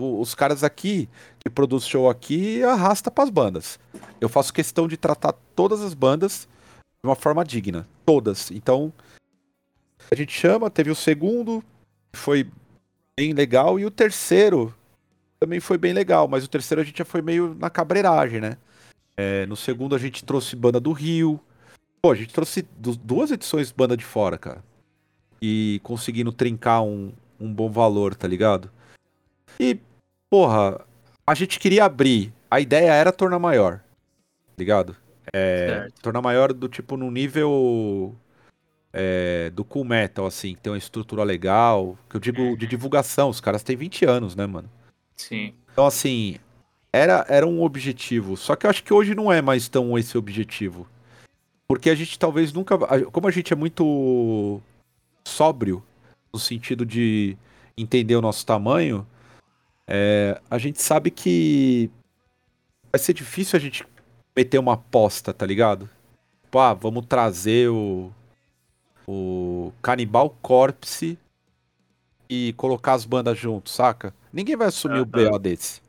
[0.00, 3.78] os caras aqui, que produz show aqui, arrasta pras bandas.
[4.20, 6.48] Eu faço questão de tratar todas as bandas
[7.02, 7.86] de uma forma digna.
[8.04, 8.50] Todas.
[8.50, 8.92] Então,
[10.10, 11.62] a gente chama, teve o segundo,
[12.12, 12.50] foi
[13.18, 14.74] bem legal, e o terceiro
[15.38, 18.56] também foi bem legal, mas o terceiro a gente já foi meio na cabreiragem, né?
[19.16, 21.40] É, no segundo a gente trouxe banda do Rio.
[22.02, 24.64] Pô, a gente trouxe du- duas edições banda de fora, cara.
[25.40, 28.70] E conseguindo trincar um, um bom valor, tá ligado?
[29.58, 29.78] E,
[30.30, 30.80] porra,
[31.26, 32.32] a gente queria abrir.
[32.48, 33.80] A ideia era tornar maior.
[34.56, 34.96] Ligado?
[35.32, 38.16] É, tornar maior do tipo no nível
[38.92, 41.98] é, do Cool Metal, assim, que tem uma estrutura legal.
[42.08, 44.70] Que eu digo de divulgação, os caras têm 20 anos, né, mano?
[45.16, 45.54] Sim.
[45.72, 46.38] Então, assim,
[46.92, 48.36] era, era um objetivo.
[48.36, 50.86] Só que eu acho que hoje não é mais tão esse objetivo.
[51.68, 52.76] Porque a gente talvez nunca.
[53.12, 54.60] Como a gente é muito
[55.24, 55.82] sóbrio,
[56.32, 57.36] no sentido de
[57.76, 59.06] entender o nosso tamanho,
[59.92, 61.90] é, a gente sabe que
[62.92, 63.84] vai ser difícil a gente
[64.36, 65.90] meter uma aposta, tá ligado?
[66.44, 68.12] Tipo, ah, vamos trazer o.
[69.12, 71.18] O Cannibal Corpse
[72.28, 74.14] e colocar as bandas juntos, saca?
[74.32, 75.04] Ninguém vai assumir o.
[75.04, 75.80] BO desse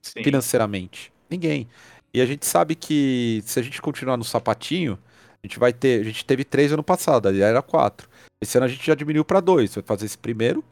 [0.00, 0.22] Sim.
[0.22, 1.12] financeiramente.
[1.28, 1.68] Ninguém.
[2.14, 4.96] E a gente sabe que se a gente continuar no sapatinho,
[5.42, 6.00] a gente vai ter.
[6.00, 8.08] A gente teve três ano passado, ali era quatro.
[8.40, 9.74] Esse ano a gente já diminuiu pra dois.
[9.74, 10.64] Vai fazer esse primeiro.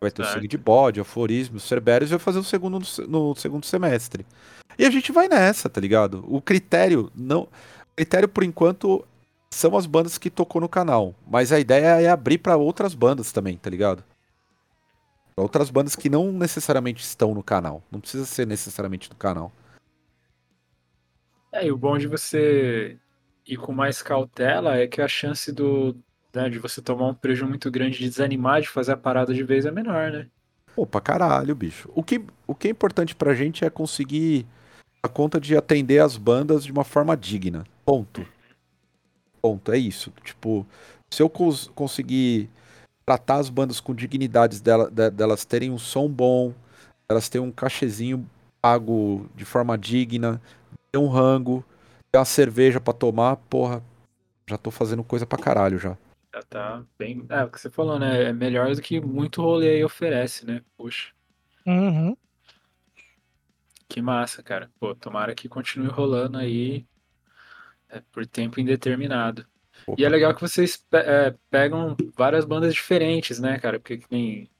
[0.00, 0.36] Vai ter o Certo.
[0.36, 4.24] sangue de bode, aforismo, cerbérios e vai fazer o segundo no, no segundo semestre.
[4.78, 6.24] E a gente vai nessa, tá ligado?
[6.28, 7.42] O critério não.
[7.42, 9.04] O critério, por enquanto,
[9.50, 11.14] são as bandas que tocou no canal.
[11.26, 14.04] Mas a ideia é abrir pra outras bandas também, tá ligado?
[15.34, 17.82] Pra outras bandas que não necessariamente estão no canal.
[17.90, 19.50] Não precisa ser necessariamente no canal.
[21.50, 22.96] É, e o bom de você
[23.46, 25.96] ir com mais cautela é que a chance do,
[26.34, 29.42] né, de você tomar um prejuízo muito grande de desanimar de fazer a parada de
[29.42, 30.26] vez é menor, né?
[30.74, 31.90] Pô, pra caralho, bicho.
[31.94, 34.46] O que, o que é importante pra gente é conseguir
[35.02, 37.64] a conta de atender as bandas de uma forma digna.
[37.84, 38.26] Ponto.
[39.40, 39.72] Ponto.
[39.72, 40.12] É isso.
[40.24, 40.66] Tipo,
[41.10, 42.48] se eu cons- conseguir
[43.06, 46.52] tratar as bandas com dignidades dela, de- delas terem um som bom,
[47.08, 48.28] elas terem um cachezinho
[48.60, 50.40] pago de forma digna,
[50.92, 51.64] ter um rango,
[52.12, 53.82] ter uma cerveja pra tomar, porra,
[54.48, 55.96] já tô fazendo coisa pra caralho já.
[56.38, 57.26] Já tá bem.
[57.28, 58.24] É, o que você falou, né?
[58.24, 60.62] É melhor do que muito rolê aí oferece, né?
[60.76, 61.12] Poxa,
[61.66, 62.16] Uhum.
[63.88, 64.70] que massa, cara.
[64.78, 66.86] Pô, tomara que continue rolando aí
[67.88, 69.46] é, por tempo indeterminado.
[69.96, 73.78] E é legal que vocês pe- é, pegam várias bandas diferentes, né, cara?
[73.78, 74.50] Porque que nem-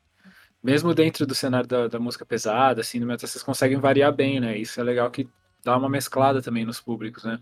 [0.62, 4.40] mesmo dentro do cenário da, da música pesada, assim, do metal, vocês conseguem variar bem,
[4.40, 4.56] né?
[4.58, 5.28] Isso é legal que
[5.64, 7.40] dá uma mesclada também nos públicos, né?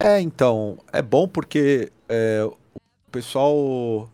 [0.00, 2.40] É, então, é bom porque é,
[3.08, 4.10] o pessoal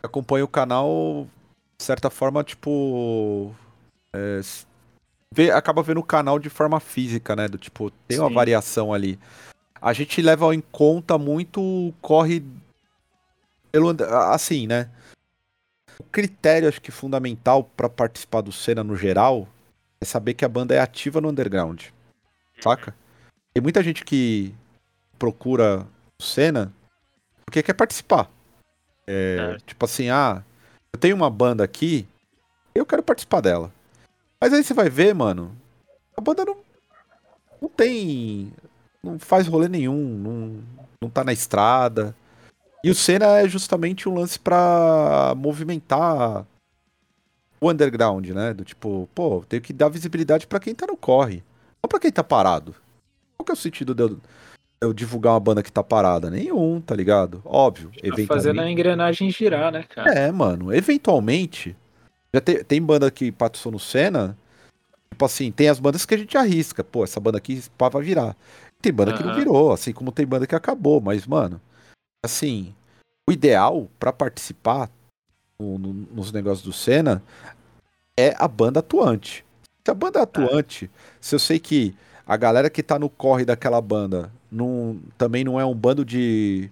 [0.00, 1.28] que acompanha o canal,
[1.78, 3.54] de certa forma, tipo.
[4.12, 4.40] é,
[5.32, 7.46] vê- acaba vendo o canal de forma física, né?
[7.46, 8.34] Do tipo, tem uma Sim.
[8.34, 9.18] variação ali.
[9.80, 12.42] A gente leva em conta muito o corre
[13.70, 13.94] pelo
[14.30, 14.88] assim, né?
[16.00, 19.46] O critério, acho que fundamental pra participar do cena no geral
[20.00, 21.84] é saber que a banda é ativa no underground.
[22.60, 22.94] Saca?
[23.52, 24.54] Tem muita gente que
[25.18, 25.86] procura
[26.18, 26.72] o cena
[27.46, 28.28] porque quer participar.
[29.06, 30.42] É, tipo assim, ah,
[30.92, 32.06] eu tenho uma banda aqui,
[32.74, 33.72] eu quero participar dela.
[34.40, 35.56] Mas aí você vai ver, mano,
[36.16, 36.56] a banda não,
[37.62, 38.52] não tem.
[39.02, 40.64] Não faz rolê nenhum, não,
[41.00, 42.14] não tá na estrada.
[42.82, 46.44] E o Senna é justamente um lance pra movimentar
[47.60, 48.52] o underground, né?
[48.52, 51.42] Do tipo, pô, tenho que dar visibilidade pra quem tá no corre,
[51.82, 52.74] não pra quem tá parado.
[53.36, 54.20] Qual que é o sentido de eu,
[54.80, 56.30] eu divulgar uma banda que tá parada?
[56.30, 57.40] Nenhum, tá ligado?
[57.44, 58.72] Óbvio, Tá fazendo a eventualmente.
[58.72, 60.12] engrenagem girar, né, cara?
[60.12, 61.76] É, mano, eventualmente.
[62.34, 64.36] Já tem, tem banda que passou no Senna.
[65.10, 66.84] Tipo assim, tem as bandas que a gente arrisca.
[66.84, 68.36] Pô, essa banda aqui pá, vai virar.
[68.82, 71.00] Tem banda que não virou, assim como tem banda que acabou.
[71.00, 71.60] Mas, mano,
[72.24, 72.74] assim,
[73.28, 74.90] o ideal pra participar
[75.58, 77.22] no- no- nos negócios do Senna
[78.18, 79.44] é a banda atuante.
[79.84, 81.94] Se a banda é atuante, se eu sei que
[82.26, 86.70] a galera que tá no corre daquela banda não, também não é um bando de,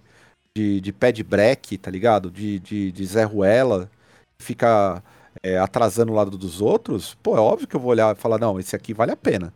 [0.54, 2.30] de, de pé de break, tá ligado?
[2.30, 3.90] De, de, de Zé Ruela,
[4.38, 5.02] fica
[5.42, 8.38] é, atrasando o lado dos outros, pô, é óbvio que eu vou olhar e falar,
[8.38, 9.52] não, esse aqui vale a pena.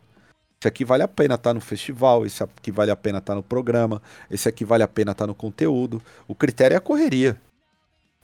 [0.61, 3.33] Esse aqui vale a pena estar tá no festival, esse aqui vale a pena estar
[3.33, 6.03] tá no programa, esse aqui vale a pena estar tá no conteúdo.
[6.27, 7.41] O critério é a correria.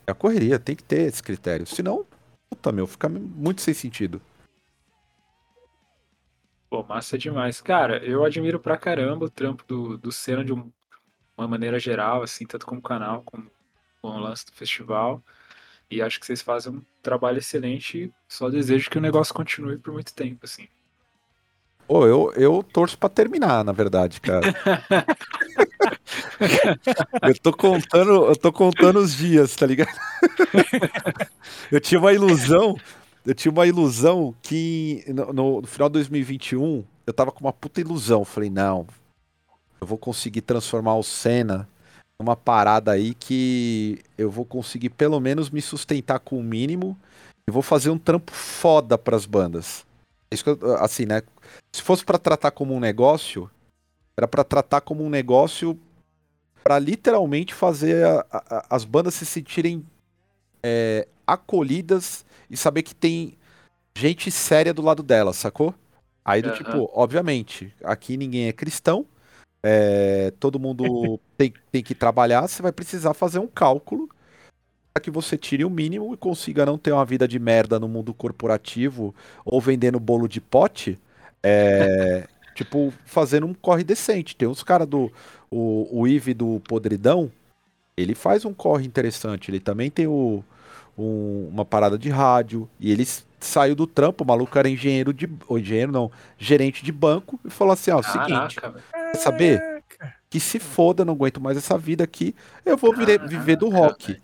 [0.07, 1.67] É a correria, tem que ter esse critério.
[1.67, 2.05] Senão,
[2.51, 4.21] puta meu, fica muito sem sentido.
[6.75, 7.61] Pô, massa demais.
[7.61, 10.73] Cara, eu admiro pra caramba o trampo do, do Senna de um,
[11.39, 13.49] uma maneira geral, assim, tanto como canal, como
[14.03, 15.23] com o lance do festival.
[15.89, 18.13] E acho que vocês fazem um trabalho excelente.
[18.27, 20.67] Só desejo que o negócio continue por muito tempo, assim.
[21.87, 24.53] Pô, eu, eu torço pra terminar, na verdade, cara.
[27.23, 29.97] eu tô contando, eu tô contando os dias, tá ligado?
[31.71, 32.77] eu tinha uma ilusão,
[33.25, 37.81] eu tinha uma ilusão que no, no, final de 2021 eu tava com uma puta
[37.81, 38.25] ilusão.
[38.25, 38.87] Falei, não,
[39.81, 41.69] eu vou conseguir transformar o Senna
[42.21, 46.97] numa parada aí que eu vou conseguir pelo menos me sustentar com o mínimo
[47.49, 49.85] e vou fazer um trampo foda pras bandas.
[50.31, 51.23] Isso que eu, assim, né?
[51.75, 53.51] Se fosse para tratar como um negócio,
[54.17, 55.79] era para tratar como um negócio
[56.63, 59.85] para literalmente fazer a, a, as bandas se sentirem
[60.63, 63.37] é, acolhidas e saber que tem
[63.97, 65.75] gente séria do lado delas, sacou?
[66.25, 66.55] Aí do uhum.
[66.55, 69.05] tipo, obviamente, aqui ninguém é cristão,
[69.63, 74.09] é, todo mundo tem, tem que trabalhar, você vai precisar fazer um cálculo
[74.93, 77.89] para que você tire o mínimo e consiga não ter uma vida de merda no
[77.89, 79.13] mundo corporativo
[79.45, 80.99] ou vendendo bolo de pote
[81.43, 84.37] é, tipo, fazendo um corre decente.
[84.37, 85.13] Tem uns caras do.
[85.51, 87.31] O, o Ive do Podridão,
[87.97, 89.51] ele faz um corre interessante.
[89.51, 90.45] Ele também tem o,
[90.97, 92.69] um, uma parada de rádio.
[92.79, 93.07] E ele
[93.41, 95.29] saiu do trampo, o maluco era engenheiro de.
[95.47, 99.83] Ou engenheiro não, gerente de banco, e falou assim: ó, Caraca, seguinte, quer saber?
[100.29, 102.35] Que se foda, não aguento mais essa vida aqui,
[102.65, 104.21] eu vou viver do rock.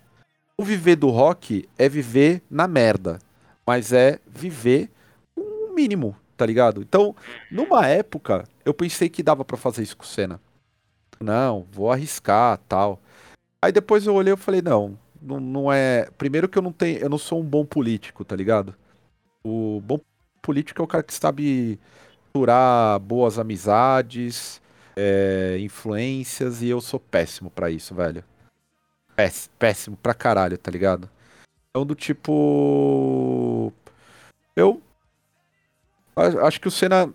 [0.57, 3.19] O viver do rock é viver na merda,
[3.65, 4.91] mas é viver
[5.35, 6.81] um mínimo, tá ligado?
[6.81, 7.15] Então,
[7.49, 10.39] numa época, eu pensei que dava para fazer isso com o Senna.
[11.19, 12.99] Não, vou arriscar, tal.
[13.61, 16.09] Aí depois eu olhei e falei, não, não, não é.
[16.17, 18.75] Primeiro que eu não tenho, eu não sou um bom político, tá ligado?
[19.43, 19.99] O bom
[20.41, 21.79] político é o cara que sabe
[22.33, 24.61] curar boas amizades,
[24.95, 28.23] é, influências, e eu sou péssimo para isso, velho.
[29.15, 31.09] Péssimo, péssimo pra caralho, tá ligado?
[31.69, 33.71] Então, do tipo.
[34.55, 34.81] Eu
[36.15, 37.13] Acho que o Senna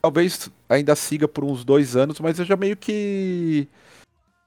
[0.00, 3.68] talvez ainda siga por uns dois anos, mas eu já meio que.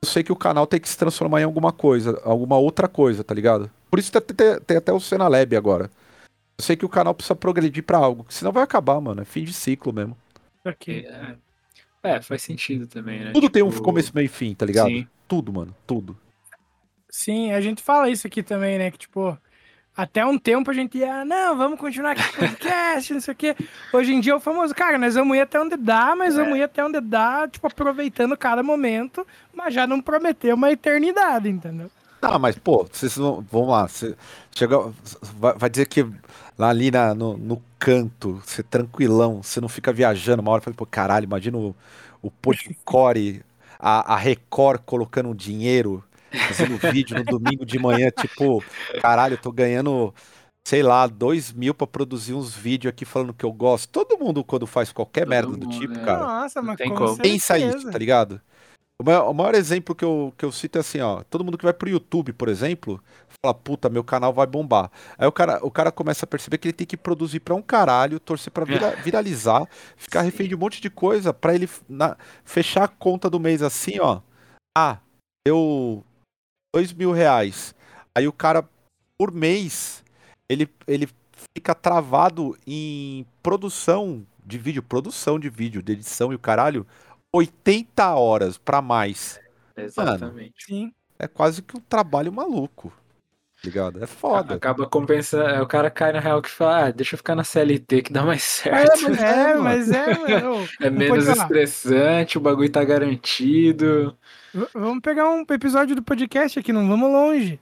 [0.03, 3.23] Eu sei que o canal tem que se transformar em alguma coisa, alguma outra coisa,
[3.23, 3.69] tá ligado?
[3.89, 5.91] Por isso tem, tem, tem até o Senna Lab agora.
[6.57, 9.21] Eu sei que o canal precisa progredir para algo, senão vai acabar, mano.
[9.21, 10.17] É fim de ciclo mesmo.
[10.65, 11.05] Ok.
[11.05, 11.37] É,
[12.03, 13.31] é faz sentido também, né?
[13.31, 13.53] Tudo tipo...
[13.53, 14.89] tem um tipo, começo, meio e fim, tá ligado?
[14.89, 15.07] Sim.
[15.27, 15.75] Tudo, mano.
[15.85, 16.17] Tudo.
[17.09, 18.89] Sim, a gente fala isso aqui também, né?
[18.89, 19.37] Que, tipo,
[20.01, 23.33] até um tempo a gente ia, não, vamos continuar aqui com o podcast, não sei
[23.33, 23.55] o quê.
[23.93, 26.43] Hoje em dia é o famoso, cara, nós vamos ir até onde dá, mas é.
[26.43, 31.47] vamos ir até onde dá, tipo, aproveitando cada momento, mas já não prometeu uma eternidade,
[31.47, 31.91] entendeu?
[32.19, 34.15] Ah, mas, pô, vocês vão, vamos lá, você
[34.55, 34.91] chega,
[35.37, 36.03] vai, vai dizer que
[36.57, 40.75] lá ali na, no, no canto, você tranquilão, você não fica viajando uma hora, fala,
[40.75, 41.75] pô, caralho, imagina o,
[42.23, 43.43] o Podcore,
[43.79, 46.03] a, a Record colocando dinheiro
[46.47, 48.63] fazendo vídeo no domingo de manhã, tipo,
[49.01, 50.13] caralho, eu tô ganhando,
[50.67, 53.89] sei lá, dois mil pra produzir uns vídeos aqui falando que eu gosto.
[53.89, 56.03] Todo mundo, quando faz qualquer Todo merda mundo, do tipo, é.
[56.03, 57.17] cara, Nossa, mas tem como.
[57.17, 58.41] pensa isso, tá ligado?
[59.01, 61.23] O maior, o maior, exemplo que eu, que eu cito é assim, ó.
[61.23, 63.03] Todo mundo que vai pro YouTube, por exemplo,
[63.43, 64.91] fala, puta, meu canal vai bombar.
[65.17, 67.63] Aí o cara, o cara começa a perceber que ele tem que produzir pra um
[67.63, 69.67] caralho, torcer pra vira, viralizar,
[69.97, 72.15] ficar refém de um monte de coisa pra ele na,
[72.45, 74.21] fechar a conta do mês assim, ó.
[74.77, 74.99] Ah,
[75.47, 76.03] eu
[76.73, 77.75] dois mil reais.
[78.15, 78.67] Aí o cara,
[79.17, 80.03] por mês,
[80.47, 81.07] ele, ele
[81.55, 86.85] fica travado em produção de vídeo, produção de vídeo, de edição e o caralho,
[87.33, 89.39] 80 horas para mais.
[89.77, 90.33] Exatamente.
[90.33, 90.93] Mano, Sim.
[91.17, 92.91] É quase que um trabalho maluco.
[93.63, 94.03] Ligado?
[94.03, 94.55] É foda.
[94.55, 95.43] Acaba compensando.
[95.43, 98.13] É, o cara cai na real que fala, ah, deixa eu ficar na CLT que
[98.13, 99.05] dá mais certo.
[99.05, 100.67] É, mas é, mas é, mano.
[100.81, 104.17] É menos estressante, o bagulho tá garantido.
[104.53, 107.59] V vamos pegar um episódio do podcast aqui, não vamos longe.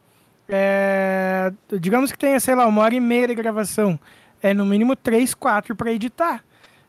[0.48, 4.00] É, digamos que tenha, sei lá, uma hora e meia de gravação.
[4.42, 6.44] É no mínimo três, quatro para editar.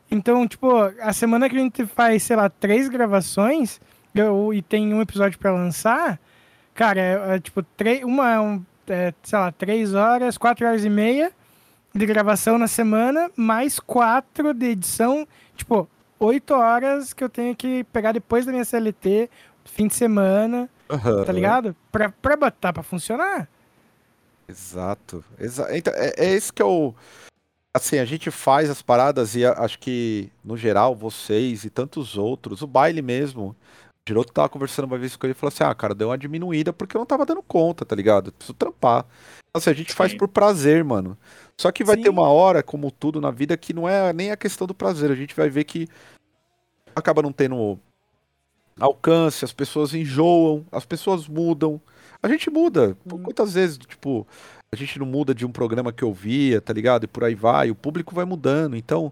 [0.09, 0.69] Então, tipo,
[1.01, 3.79] a semana que a gente faz, sei lá, três gravações
[4.15, 6.19] eu, e tem um episódio para lançar,
[6.73, 10.89] cara, é, é tipo, três, uma, um, é, sei lá, três horas, quatro horas e
[10.89, 11.31] meia.
[11.93, 15.27] de gravação na semana, mais quatro de edição.
[15.55, 19.29] Tipo, oito horas que eu tenho que pegar depois da minha CLT,
[19.65, 21.25] fim de semana, Aham.
[21.25, 21.75] tá ligado?
[21.91, 23.49] Pra, pra botar pra funcionar.
[24.47, 25.23] Exato.
[25.39, 26.93] Exa então, é, é esse que é o.
[27.73, 32.61] Assim, a gente faz as paradas e acho que, no geral, vocês e tantos outros,
[32.61, 33.55] o baile mesmo.
[34.07, 36.73] Giroto tava conversando uma vez com ele e falou assim: ah, cara, deu uma diminuída
[36.73, 38.31] porque eu não tava dando conta, tá ligado?
[38.31, 39.05] Preciso trampar.
[39.49, 40.17] Então, assim, a gente faz Sim.
[40.17, 41.17] por prazer, mano.
[41.59, 42.03] Só que vai Sim.
[42.03, 45.11] ter uma hora, como tudo na vida, que não é nem a questão do prazer.
[45.11, 45.87] A gente vai ver que
[46.95, 47.79] acaba não tendo
[48.79, 51.79] alcance, as pessoas enjoam, as pessoas mudam.
[52.23, 52.97] A gente muda.
[53.05, 53.21] Hum.
[53.23, 54.27] Quantas vezes, tipo,
[54.71, 57.03] a gente não muda de um programa que eu via, tá ligado?
[57.03, 58.75] E por aí vai, o público vai mudando.
[58.75, 59.11] Então,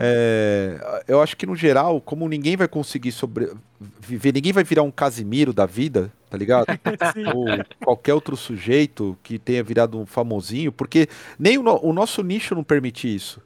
[0.00, 4.90] é, eu acho que no geral, como ninguém vai conseguir sobreviver, ninguém vai virar um
[4.90, 6.66] Casimiro da vida, tá ligado?
[7.34, 12.22] Ou qualquer outro sujeito que tenha virado um famosinho, porque nem o, no- o nosso
[12.22, 13.40] nicho não permite isso.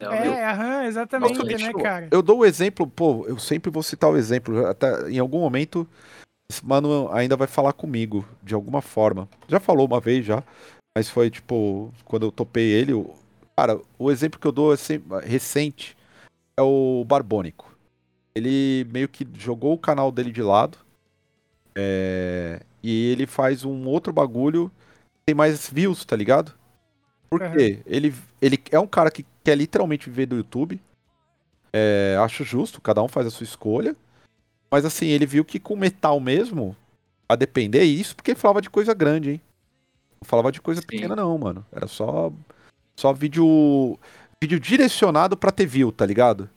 [0.00, 2.08] Não, eu- É, aham, exatamente, Nosso né, nicho- cara?
[2.10, 5.86] Eu dou o exemplo, pô, eu sempre vou citar o exemplo, até em algum momento
[6.50, 9.28] esse mano ainda vai falar comigo, de alguma forma.
[9.48, 10.42] Já falou uma vez já,
[10.96, 13.12] mas foi tipo, quando eu topei ele, o-
[13.58, 15.96] cara, o exemplo que eu dou é sempre- recente
[16.56, 17.76] é o Barbônico.
[18.32, 20.78] Ele meio que jogou o canal dele de lado,
[21.76, 26.54] é, e ele faz um outro bagulho que tem mais views, tá ligado?
[27.28, 27.56] Por Aham.
[27.56, 27.82] quê?
[27.84, 30.80] Ele, ele é um cara que quer literalmente viver do YouTube.
[31.72, 33.96] É, acho justo, cada um faz a sua escolha.
[34.70, 36.76] Mas assim, ele viu que com metal mesmo,
[37.28, 39.40] a depender isso, porque ele falava de coisa grande, hein?
[40.22, 40.86] Não falava de coisa Sim.
[40.86, 41.66] pequena, não, mano.
[41.72, 42.32] Era só,
[42.98, 43.96] só vídeo,
[44.42, 46.50] vídeo direcionado pra ter view, tá ligado?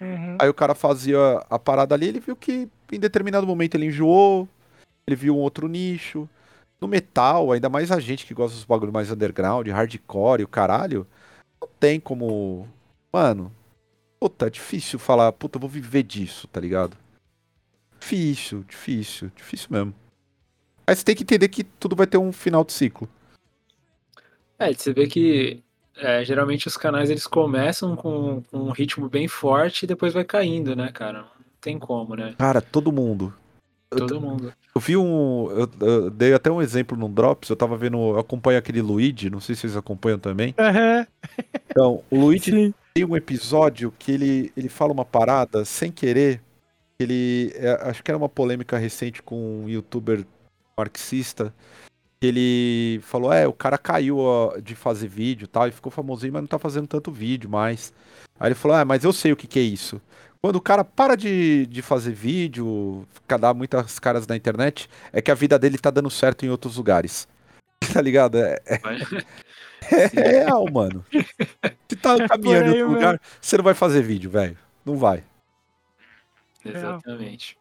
[0.00, 0.36] Uhum.
[0.40, 1.16] Aí o cara fazia
[1.48, 4.48] a parada ali, ele viu que em determinado momento ele enjoou,
[5.06, 6.28] ele viu um outro nicho.
[6.80, 10.48] No metal, ainda mais a gente que gosta dos bagulho mais underground, hardcore e o
[10.48, 11.06] caralho,
[11.62, 12.68] não tem como.
[13.12, 13.52] Mano,
[14.18, 16.96] puta, é difícil falar, puta, eu vou viver disso, tá ligado?
[18.00, 19.94] Difícil, difícil, difícil mesmo.
[20.84, 23.08] Mas você tem que entender que tudo vai ter um final de ciclo.
[24.58, 25.62] É, você vê que
[25.96, 30.24] é, geralmente os canais eles começam com, com um ritmo bem forte e depois vai
[30.24, 31.20] caindo, né, cara?
[31.20, 31.26] Não
[31.60, 32.34] tem como, né?
[32.38, 33.32] Cara, todo mundo.
[33.90, 34.52] Eu Todo mundo.
[34.74, 35.48] Eu vi um.
[35.50, 37.48] Eu, eu dei até um exemplo num Drops.
[37.48, 37.96] Eu tava vendo.
[37.96, 40.54] Eu acompanho aquele Luigi, não sei se vocês acompanham também.
[40.58, 41.06] Aham,
[41.70, 42.74] Então, o Luigi sim.
[42.92, 46.42] tem um episódio que ele, ele fala uma parada sem querer.
[46.98, 47.52] Ele.
[47.54, 50.26] é, acho que era uma polêmica recente com um youtuber
[50.76, 51.54] marxista.
[52.20, 55.92] Que ele falou: é, o cara caiu ó, de fazer vídeo e tal, e ficou
[55.92, 57.92] famosinho, mas não tá fazendo tanto vídeo mais.
[58.38, 60.00] Aí ele falou: ah, mas eu sei o que, que é isso.
[60.40, 65.20] Quando o cara para de, de fazer vídeo, fica dar muitas caras na internet, é
[65.20, 67.26] que a vida dele tá dando certo em outros lugares.
[67.92, 68.38] Tá ligado?
[68.38, 68.80] É, é,
[69.92, 70.06] é
[70.44, 71.04] real, mano.
[71.88, 74.56] Se tá É caminhando em outro lugar, você não vai fazer vídeo, velho.
[74.84, 75.22] Não vai.
[76.64, 77.56] Exatamente.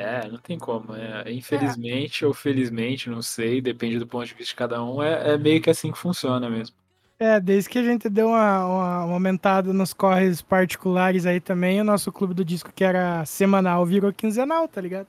[0.00, 0.94] É, não tem como.
[0.94, 5.34] É, infelizmente ou felizmente, não sei, depende do ponto de vista de cada um, é,
[5.34, 6.74] é meio que assim que funciona mesmo.
[7.18, 11.78] É, desde que a gente deu uma, uma, uma aumentada nos corres particulares aí também,
[11.78, 15.06] o nosso clube do disco, que era semanal, virou quinzenal, tá ligado?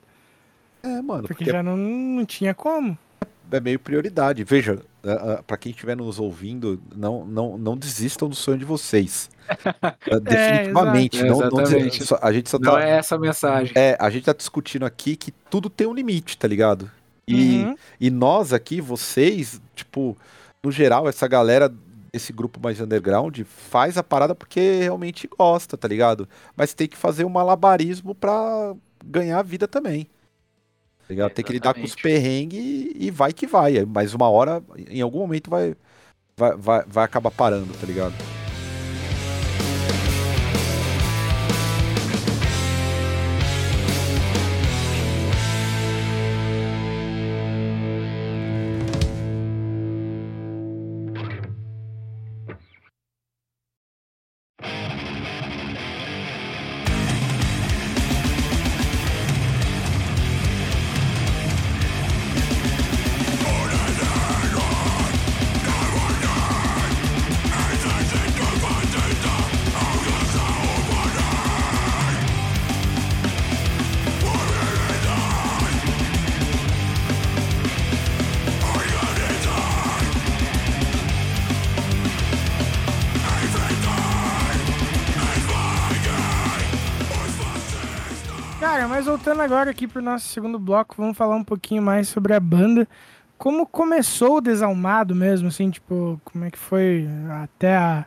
[0.82, 2.98] É, mano, Porque porque já não, não tinha como.
[3.56, 4.42] É meio prioridade.
[4.44, 4.78] Veja,
[5.46, 9.30] pra quem estiver nos ouvindo, não, não, não desistam do sonho de vocês.
[9.82, 11.16] Ah, Definitivamente.
[11.24, 11.40] exato.
[11.40, 11.58] não, não
[12.22, 12.82] a gente só Não tá.
[12.84, 13.72] é essa a mensagem.
[13.76, 16.90] É, a gente tá discutindo aqui que tudo tem um limite, tá ligado?
[17.26, 17.76] E, Uhum.
[18.00, 20.16] e nós aqui, vocês, tipo,
[20.62, 21.72] no geral, essa galera,
[22.12, 26.28] esse grupo mais underground, faz a parada porque realmente gosta, tá ligado?
[26.56, 28.74] Mas tem que fazer um malabarismo pra
[29.04, 30.06] ganhar a vida também.
[31.08, 31.32] Ligado?
[31.32, 33.84] Tem que lidar com os perrengues e, e vai que vai.
[33.84, 35.74] Mas uma hora, em algum momento, vai,
[36.36, 38.41] vai, vai, vai acabar parando, tá ligado?
[89.42, 92.86] Agora aqui pro nosso segundo bloco, vamos falar um pouquinho mais sobre a banda.
[93.38, 97.08] como começou o Desalmado mesmo, assim, tipo, como é que foi
[97.42, 98.06] até a,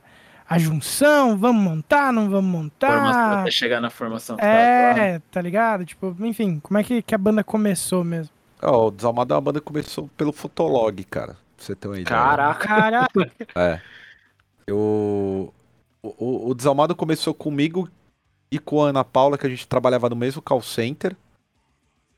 [0.50, 1.38] a junção?
[1.38, 2.88] Vamos montar, não vamos montar?
[2.94, 4.38] Formação até chegar na formação.
[4.40, 5.86] É, tá ligado?
[5.86, 8.34] Tipo, enfim, como é que, que a banda começou mesmo?
[8.62, 11.34] Ó, o Desalmado é uma banda que começou pelo Fotolog, cara.
[11.58, 12.06] Pra você ter uma ideia.
[12.18, 12.68] Caraca.
[12.68, 13.82] Caraca, É.
[14.66, 15.54] Eu.
[16.02, 17.90] O, o- o Desalmado começou comigo
[18.52, 21.16] e com a Ana Paula, que a gente trabalhava no mesmo call center.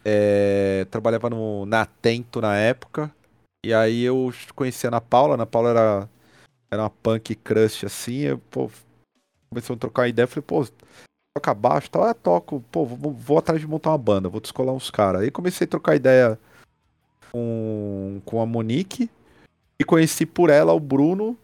[0.09, 3.13] É, trabalhava no, na Atento na época.
[3.65, 5.33] E aí eu conheci a Ana Paula.
[5.33, 6.09] A Ana Paula era,
[6.71, 8.19] era uma punk crush assim.
[8.19, 8.71] Eu, pô,
[9.49, 10.25] começou a trocar ideia.
[10.25, 10.65] Falei, pô,
[11.35, 12.03] toca baixo tal.
[12.03, 12.63] Ah, toco.
[12.71, 14.29] Pô, vou, vou atrás de montar uma banda.
[14.29, 15.23] Vou descolar uns caras.
[15.23, 16.39] Aí comecei a trocar ideia
[17.29, 19.09] com, com a Monique.
[19.77, 21.37] E conheci por ela o Bruno.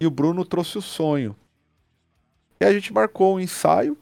[0.00, 1.36] E o Bruno trouxe o sonho.
[2.58, 3.98] E a gente marcou um ensaio.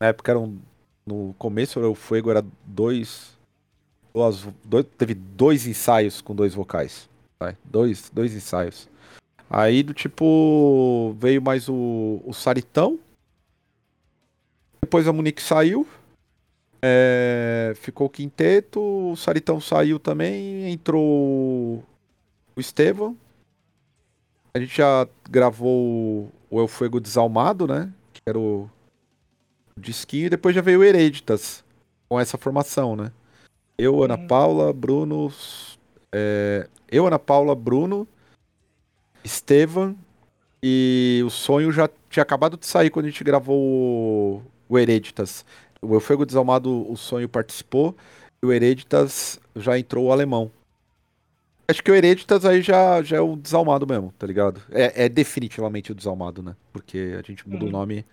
[0.00, 0.58] Na época eram.
[1.06, 3.36] No começo o Fuego era dois.
[4.14, 7.08] duas- dois- teve dois ensaios com dois vocais.
[7.64, 8.88] Dois, dois ensaios.
[9.48, 11.16] Aí do tipo.
[11.18, 12.98] Veio mais o, o Saritão.
[14.82, 15.86] Depois a Monique saiu.
[16.82, 18.80] É, ficou o quinteto.
[19.12, 20.70] O Saritão saiu também.
[20.70, 23.16] Entrou o Estevam.
[24.54, 27.92] A gente já gravou o El Fuego Desalmado, né?
[28.12, 28.68] Que era o,
[29.80, 30.26] o disquinho.
[30.26, 31.64] E depois já veio o Hereditas.
[32.08, 33.10] Com essa formação, né?
[33.78, 34.26] Eu, Ana Uhum.
[34.26, 35.32] Paula, Bruno.
[36.12, 38.06] é, eu, Ana Paula, Bruno.
[39.24, 39.96] Estevam.
[40.62, 45.44] E o sonho já tinha acabado de sair quando a gente gravou o, o Hereditas.
[45.80, 47.96] O El Fuego Desalmado, o sonho participou.
[48.42, 50.50] E o Hereditas já entrou o alemão.
[51.68, 54.60] Acho que o Hereditas aí já, já é o desalmado mesmo, tá ligado?
[54.70, 56.56] É, é definitivamente o desalmado, né?
[56.72, 57.72] Porque a gente muda o Uhum.
[57.72, 58.04] nome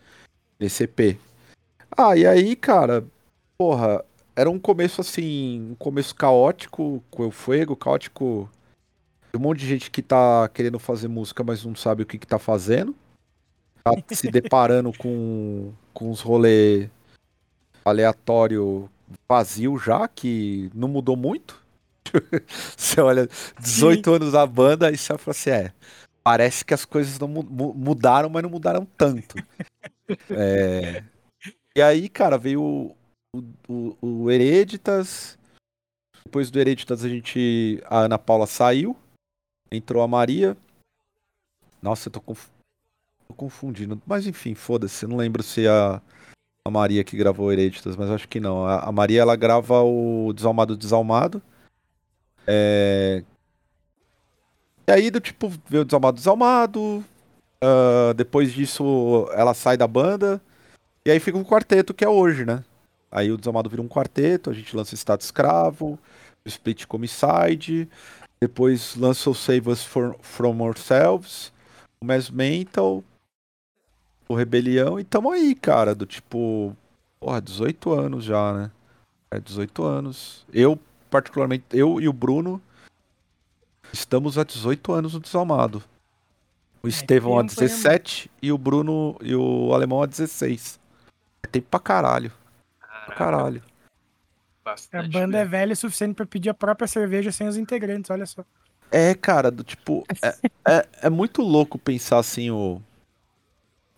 [0.59, 1.17] nesse EP.
[1.95, 3.05] Ah, e aí, cara,
[3.57, 4.03] porra,
[4.35, 8.49] era um começo assim, um começo caótico com o Fuego, caótico.
[9.35, 12.27] Um monte de gente que tá querendo fazer música, mas não sabe o que que
[12.27, 12.95] tá fazendo.
[13.83, 16.89] Tá se deparando com, com uns rolê
[17.85, 18.89] aleatório
[19.29, 21.61] vazio já, que não mudou muito.
[22.75, 23.27] Você olha,
[23.59, 25.73] 18 anos a banda, e você fala assim, é,
[26.23, 29.35] parece que as coisas não mu- mu- mudaram, mas não mudaram tanto.
[30.31, 31.03] É,
[31.77, 32.95] E aí, cara, veio o,
[33.69, 35.37] o, o, Hereditas,
[36.25, 38.97] depois do Hereditas a gente, a Ana Paula saiu,
[39.71, 40.57] entrou a Maria,
[41.79, 42.49] nossa, eu tô, conf-
[43.27, 46.01] tô confundindo, mas enfim, foda-se, eu não lembro se a,
[46.65, 50.33] a Maria que gravou Hereditas, mas acho que não, a, a Maria ela grava o
[50.33, 51.43] Desalmado Desalmado,
[52.47, 53.23] é...
[54.87, 57.05] E aí, do tipo, veio o Desalmado Desalmado.
[57.61, 60.41] ah, depois disso, ela sai da banda.
[61.07, 62.65] E aí fica um quarteto que é hoje, né?
[63.09, 65.97] Aí o Desalmado vira um quarteto, a gente lança Estado Escravo,
[66.43, 67.87] o Split Comicide,
[68.41, 71.53] depois lança o Save Us For- From Ourselves,
[72.01, 73.01] o Mass Mental,
[74.27, 76.75] o Rebelião, e tamo aí, cara, do tipo,
[77.21, 78.71] porra, 18 anos já, né?
[79.31, 80.45] É 18 anos.
[80.51, 80.77] Eu,
[81.09, 82.61] particularmente, eu e o Bruno
[83.93, 85.81] estamos há 18 anos no Desalmado.
[86.83, 90.85] O Estevão há tempo, né, 17 e o Bruno e o Alemão há 16.
[91.47, 92.31] É tempo pra caralho.
[93.05, 93.63] Pra caralho.
[94.65, 95.51] A Bastante banda é mesmo.
[95.51, 98.43] velha o suficiente pra pedir a própria cerveja sem os integrantes, olha só.
[98.91, 100.05] É, cara, do tipo.
[100.21, 100.35] É,
[100.67, 102.81] é, é muito louco pensar assim o,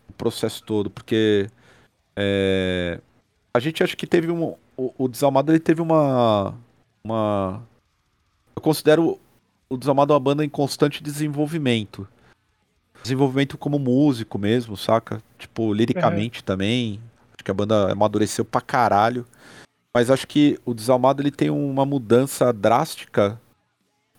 [0.08, 1.48] o processo todo, porque
[2.14, 3.00] é,
[3.52, 4.54] a gente acha que teve um.
[4.76, 6.54] O, o Desalmado ele teve uma.
[7.02, 7.62] Uma.
[8.54, 9.18] Eu considero
[9.68, 12.06] o Desalmado uma banda em constante desenvolvimento.
[13.02, 15.22] Desenvolvimento como músico mesmo, saca?
[15.38, 17.00] Tipo, liricamente também.
[17.40, 19.26] Acho que a banda amadureceu pra caralho.
[19.94, 23.40] Mas acho que o Desalmado ele tem uma mudança drástica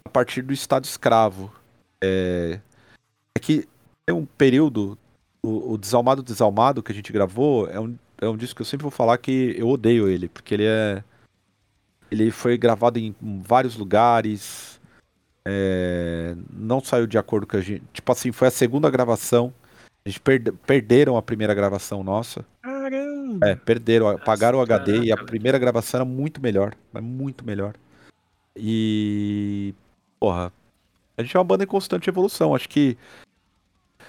[0.03, 1.53] a partir do Estado escravo.
[2.03, 2.59] É,
[3.37, 3.69] é que
[4.03, 4.97] tem um período,
[5.45, 8.65] o, o Desalmado Desalmado que a gente gravou, é um, é um disco que eu
[8.65, 11.03] sempre vou falar que eu odeio ele, porque ele é.
[12.09, 14.81] Ele foi gravado em vários lugares.
[15.45, 17.83] é, não saiu de acordo com a gente.
[17.93, 19.53] Tipo assim, foi a segunda gravação.
[20.03, 22.43] A gente perde- perderam a primeira gravação nossa.
[22.81, 23.47] Caramba!
[23.47, 27.45] É, perderam, apagaram o HD e a caraca, primeira gravação era muito melhor, mas muito
[27.45, 27.75] melhor.
[28.55, 29.73] E
[30.19, 30.51] porra,
[31.17, 32.55] a gente é uma banda em constante evolução.
[32.55, 32.97] Acho que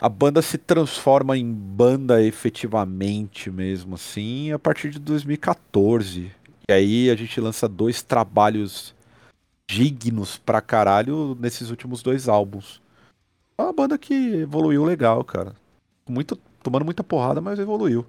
[0.01, 6.33] a banda se transforma em banda efetivamente mesmo assim a partir de 2014.
[6.69, 8.95] E aí a gente lança dois trabalhos
[9.69, 12.81] dignos pra caralho nesses últimos dois álbuns.
[13.57, 15.55] É uma banda que evoluiu legal, cara.
[16.09, 18.05] Muito, tomando muita porrada, mas evoluiu.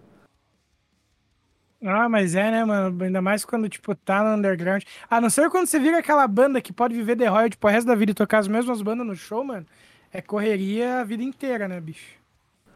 [1.85, 3.03] Ah, mas é, né, mano?
[3.03, 4.83] Ainda mais quando, tipo, tá no underground.
[5.09, 7.87] A não ser quando você vira aquela banda que pode viver de royalty pro resto
[7.87, 9.65] da vida e tocar as mesmas bandas no show, mano.
[10.11, 12.15] É correria a vida inteira, né, bicho?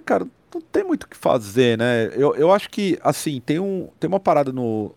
[0.04, 2.08] Cara, não tem muito o que fazer, né?
[2.14, 4.94] Eu, eu acho que, assim, tem, um, tem uma parada no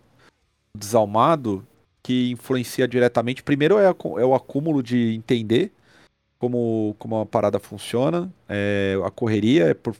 [0.76, 1.66] Desalmado
[2.02, 3.42] que influencia diretamente.
[3.42, 5.70] Primeiro é, a, é o acúmulo de entender
[6.38, 8.32] como, como a parada funciona.
[8.48, 9.94] É, a correria é por,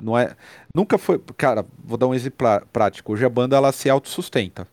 [0.00, 0.36] não é,
[0.74, 1.18] nunca foi.
[1.36, 3.12] Cara, vou dar um exemplo prático.
[3.12, 4.66] Hoje a banda ela se autossustenta.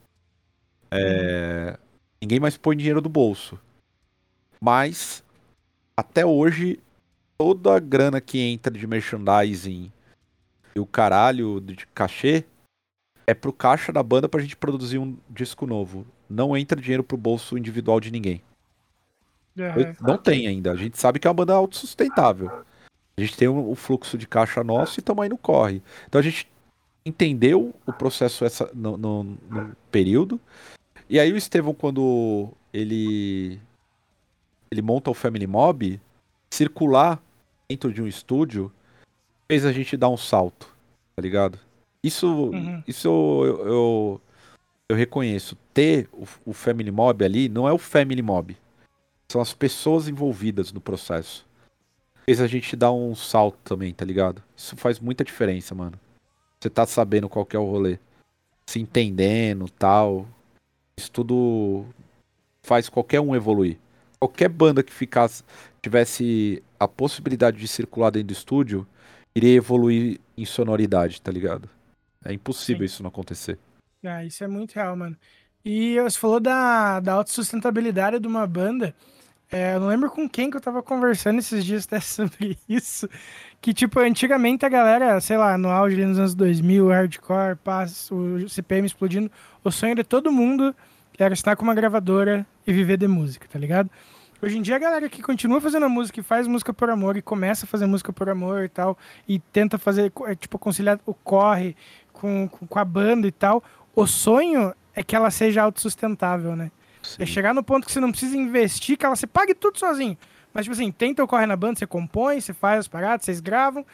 [0.91, 1.77] É,
[2.21, 3.59] ninguém mais põe dinheiro do bolso.
[4.61, 5.23] Mas
[5.97, 6.79] até hoje
[7.37, 9.91] toda a grana que entra de merchandising
[10.75, 12.45] e o caralho de cachê
[13.25, 16.05] é pro caixa da banda pra gente produzir um disco novo.
[16.29, 18.41] Não entra dinheiro pro bolso individual de ninguém.
[19.57, 20.71] É, não tem ainda.
[20.71, 22.63] A gente sabe que é uma banda autossustentável.
[23.17, 25.81] A gente tem o fluxo de caixa nosso e estamos aí no corre.
[26.07, 26.47] Então a gente
[27.05, 30.39] entendeu o processo essa, no, no, no período.
[31.09, 33.59] E aí o Estevão, quando ele
[34.71, 36.01] ele monta o Family Mob,
[36.51, 37.21] circular
[37.69, 38.71] dentro de um estúdio
[39.47, 40.75] fez a gente dar um salto,
[41.15, 41.59] tá ligado?
[42.03, 42.83] Isso, uhum.
[42.87, 44.21] isso eu, eu,
[44.89, 45.55] eu, reconheço.
[45.73, 48.57] Ter o, o Family Mob ali não é o Family Mob.
[49.31, 51.45] São as pessoas envolvidas no processo.
[52.25, 54.41] Fez a gente dar um salto também, tá ligado?
[54.55, 55.99] Isso faz muita diferença, mano.
[56.59, 57.99] Você tá sabendo qual que é o rolê.
[58.65, 60.27] Se entendendo tal.
[60.97, 61.85] Isso tudo
[62.61, 63.77] faz qualquer um evoluir.
[64.19, 65.43] Qualquer banda que ficasse,
[65.81, 68.87] tivesse a possibilidade de circular dentro do estúdio,
[69.35, 71.69] iria evoluir em sonoridade, tá ligado?
[72.23, 72.93] É impossível Sim.
[72.93, 73.59] isso não acontecer.
[74.01, 75.17] Ah, isso é muito real, mano.
[75.65, 78.93] E você falou da, da autossustentabilidade de uma banda.
[79.53, 83.07] É, eu não lembro com quem que eu tava conversando esses dias até sobre isso.
[83.61, 88.09] Que, tipo, antigamente a galera, sei lá, no auge ali nos anos 2000, hardcore, paz,
[88.11, 89.31] o CPM explodindo,
[89.63, 90.75] o sonho de todo mundo
[91.19, 93.91] era estar com uma gravadora e viver de música, tá ligado?
[94.41, 97.21] Hoje em dia a galera que continua fazendo música e faz música por amor e
[97.21, 98.97] começa a fazer música por amor e tal,
[99.27, 101.75] e tenta fazer, é, tipo, conciliar o corre
[102.11, 103.63] com, com a banda e tal,
[103.95, 106.71] o sonho é que ela seja autossustentável, né?
[107.03, 107.23] Sim.
[107.23, 110.17] É chegar no ponto que você não precisa investir, que ela se pague tudo sozinho.
[110.53, 113.85] Mas, tipo assim, tenta corre na banda, você compõe, você faz as paradas, vocês gravam,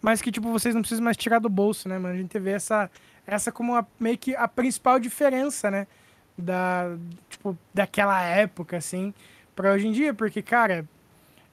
[0.00, 2.14] mas que, tipo, vocês não precisam mais tirar do bolso, né, mano?
[2.14, 2.90] A gente vê essa,
[3.26, 5.86] essa como a, meio que a principal diferença, né?
[6.36, 6.96] Da,
[7.28, 9.14] tipo, daquela época, assim
[9.54, 10.84] pra hoje em dia, porque, cara,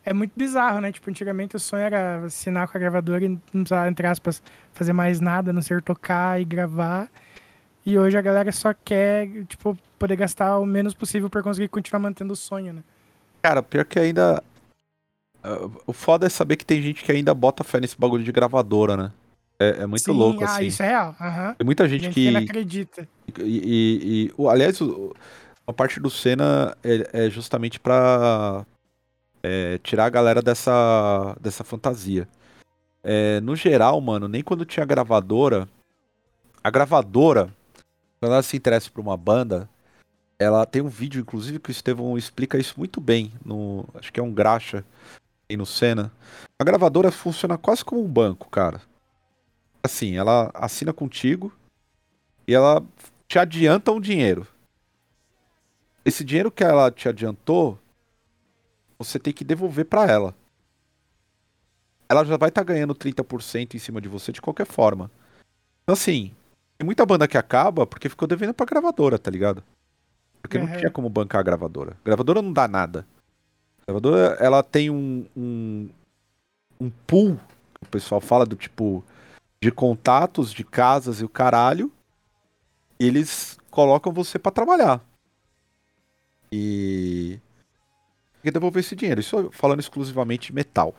[0.03, 0.91] é muito bizarro, né?
[0.91, 4.41] Tipo, antigamente o sonho era assinar com a gravadora e não precisar, entre aspas,
[4.73, 7.09] fazer mais nada, não ser tocar e gravar.
[7.85, 11.99] E hoje a galera só quer, tipo, poder gastar o menos possível para conseguir continuar
[11.99, 12.83] mantendo o sonho, né?
[13.41, 14.43] Cara, pior que ainda.
[15.43, 18.31] Uh, o foda é saber que tem gente que ainda bota fé nesse bagulho de
[18.31, 19.11] gravadora, né?
[19.59, 20.65] É, é muito Sim, louco, ah, assim.
[20.65, 21.15] isso é real.
[21.19, 21.53] Uhum.
[21.55, 22.31] Tem muita gente, gente que.
[22.31, 23.07] que acredita.
[23.39, 24.79] E, e, e, aliás,
[25.65, 28.65] a parte do Senna é, é justamente pra
[29.43, 32.27] é, tirar a galera dessa, dessa fantasia.
[33.03, 35.67] É, no geral, mano, nem quando tinha gravadora.
[36.63, 37.51] A gravadora,
[38.21, 39.69] quando ela se interessa por uma banda,
[40.39, 43.33] ela tem um vídeo, inclusive, que o Estevão explica isso muito bem.
[43.43, 44.85] No, acho que é um graxa
[45.49, 46.11] aí no Senna.
[46.57, 48.81] A gravadora funciona quase como um banco, cara.
[49.83, 51.51] Assim, ela assina contigo
[52.47, 52.81] e ela
[53.27, 54.47] te adianta um dinheiro
[56.03, 57.79] esse dinheiro que ela te adiantou,
[58.97, 60.35] você tem que devolver para ela.
[62.09, 65.09] Ela já vai estar tá ganhando 30% em cima de você de qualquer forma.
[65.83, 66.35] Então, assim,
[66.81, 69.63] tem muita banda que acaba porque ficou devendo pra gravadora, tá ligado?
[70.41, 70.65] Porque uhum.
[70.65, 71.91] não tinha como bancar a gravadora.
[72.01, 73.05] A gravadora não dá nada.
[73.83, 75.89] A gravadora, ela tem um, um,
[76.79, 77.39] um pool,
[77.79, 79.03] o pessoal fala do tipo,
[79.61, 81.91] de contatos, de casas e o caralho.
[82.99, 85.05] E eles colocam você para trabalhar.
[86.51, 87.39] E.
[88.41, 89.21] Que devolver esse dinheiro.
[89.21, 90.95] Isso falando exclusivamente de metal.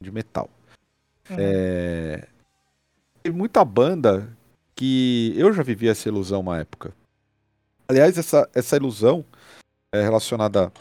[0.00, 0.50] De metal.
[1.30, 1.36] Uhum.
[1.38, 2.26] É...
[3.22, 4.36] Tem muita banda
[4.80, 6.94] que eu já vivi essa ilusão uma época.
[7.86, 9.22] Aliás, essa, essa ilusão
[9.92, 10.72] é relacionada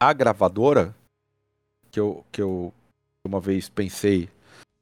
[0.00, 0.96] à gravadora,
[1.90, 2.72] que eu, que eu
[3.22, 4.30] uma vez pensei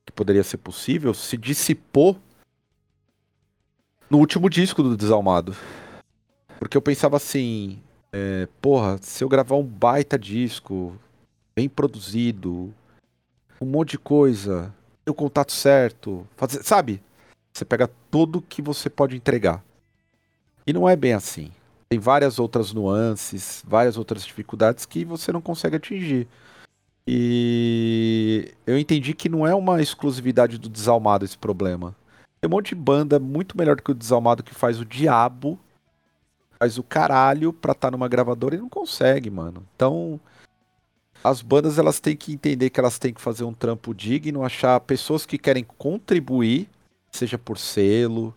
[0.07, 2.16] que poderia ser possível, se dissipou
[4.09, 5.57] no último disco do Desalmado.
[6.57, 10.97] Porque eu pensava assim, é, porra, se eu gravar um baita disco,
[11.53, 12.73] bem produzido,
[13.61, 14.73] um monte de coisa,
[15.05, 17.03] o contato certo, fazer, sabe?
[17.59, 19.64] Você pega tudo que você pode entregar.
[20.64, 21.51] E não é bem assim.
[21.89, 26.28] Tem várias outras nuances, várias outras dificuldades que você não consegue atingir.
[27.05, 31.97] E eu entendi que não é uma exclusividade do desalmado esse problema.
[32.40, 35.59] Tem um monte de banda muito melhor do que o Desalmado que faz o diabo,
[36.60, 39.66] faz o caralho pra estar tá numa gravadora e não consegue, mano.
[39.74, 40.20] Então,
[41.24, 44.78] as bandas elas têm que entender que elas têm que fazer um trampo digno, achar
[44.78, 46.68] pessoas que querem contribuir,
[47.10, 48.35] seja por selo,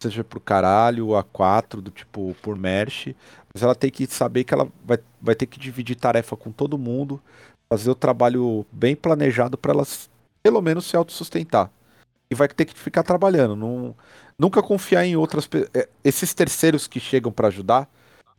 [0.00, 3.14] seja por caralho, a quatro, do tipo, por merch,
[3.52, 6.78] mas ela tem que saber que ela vai, vai ter que dividir tarefa com todo
[6.78, 7.20] mundo,
[7.68, 10.08] fazer o trabalho bem planejado para elas
[10.42, 11.70] pelo menos se autossustentar.
[12.30, 13.94] E vai ter que ficar trabalhando, não,
[14.38, 17.88] nunca confiar em outras é, esses terceiros que chegam para ajudar,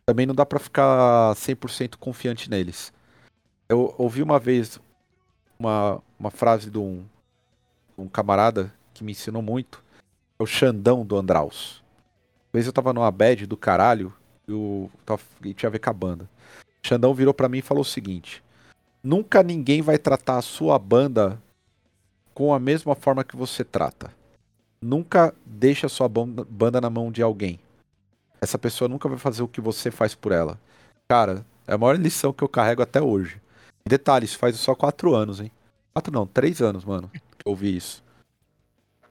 [0.05, 2.93] também não dá para ficar 100% confiante neles.
[3.67, 4.79] Eu ouvi uma vez
[5.59, 7.05] uma, uma frase de um,
[7.97, 9.81] um camarada que me ensinou muito,
[10.37, 11.81] é o Xandão do Andraus.
[12.47, 14.13] Uma vez eu tava numa bad do caralho
[14.47, 14.53] e,
[15.45, 16.29] e tinha a ver com a banda.
[16.83, 18.43] O Xandão virou para mim e falou o seguinte:
[19.03, 21.41] Nunca ninguém vai tratar a sua banda
[22.33, 24.13] com a mesma forma que você trata.
[24.81, 27.59] Nunca deixe a sua banda na mão de alguém.
[28.41, 30.57] Essa pessoa nunca vai fazer o que você faz por ela.
[31.09, 33.41] Cara, é a maior lição que eu carrego até hoje.
[33.85, 35.51] Detalhe, isso faz só quatro anos, hein?
[35.93, 38.01] Quatro não, três anos, mano, que eu ouvi isso.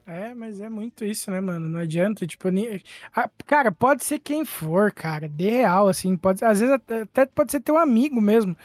[0.09, 1.69] É, mas é muito isso, né, mano?
[1.69, 2.81] Não adianta, tipo, nem...
[3.15, 7.53] ah, cara, pode ser quem for, cara, de real, assim, pode, às vezes até pode
[7.53, 8.57] ser teu amigo mesmo.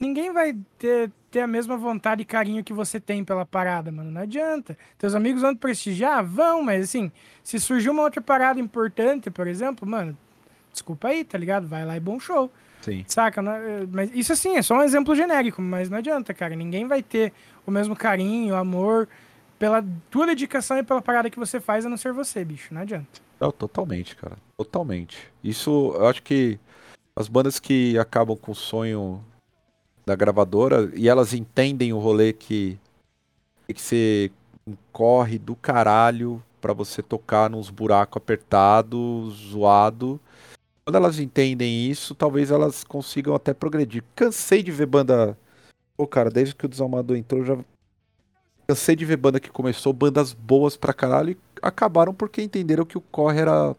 [0.00, 4.10] Ninguém vai ter, ter a mesma vontade e carinho que você tem pela parada, mano.
[4.10, 4.78] Não adianta.
[4.96, 6.24] Teus amigos vão te prestigiar?
[6.24, 7.12] Vão, mas assim,
[7.44, 10.16] se surgir uma outra parada importante, por exemplo, mano,
[10.72, 11.66] desculpa aí, tá ligado?
[11.66, 12.50] Vai lá e bom show.
[12.80, 13.04] Sim.
[13.06, 13.42] Saca?
[13.92, 16.56] Mas isso assim, é só um exemplo genérico, mas não adianta, cara.
[16.56, 17.34] Ninguém vai ter
[17.66, 19.06] o mesmo carinho, amor
[19.58, 22.72] pela tua dedicação e pela parada que você faz a não ser você, bicho.
[22.72, 23.20] Não adianta.
[23.40, 24.36] Não, totalmente, cara.
[24.56, 25.32] Totalmente.
[25.42, 26.58] Isso, eu acho que
[27.14, 29.24] as bandas que acabam com o sonho
[30.06, 32.78] da gravadora e elas entendem o rolê que
[33.66, 34.32] tem que ser
[34.92, 40.20] corre do caralho para você tocar nos buracos apertados, zoado.
[40.84, 44.02] Quando elas entendem isso, talvez elas consigam até progredir.
[44.16, 45.36] Cansei de ver banda.
[45.96, 47.58] Pô, cara, desde que o Desalmador entrou, já
[48.68, 52.98] cansei de ver banda que começou, bandas boas pra caralho, e acabaram porque entenderam que
[52.98, 53.74] o corre era.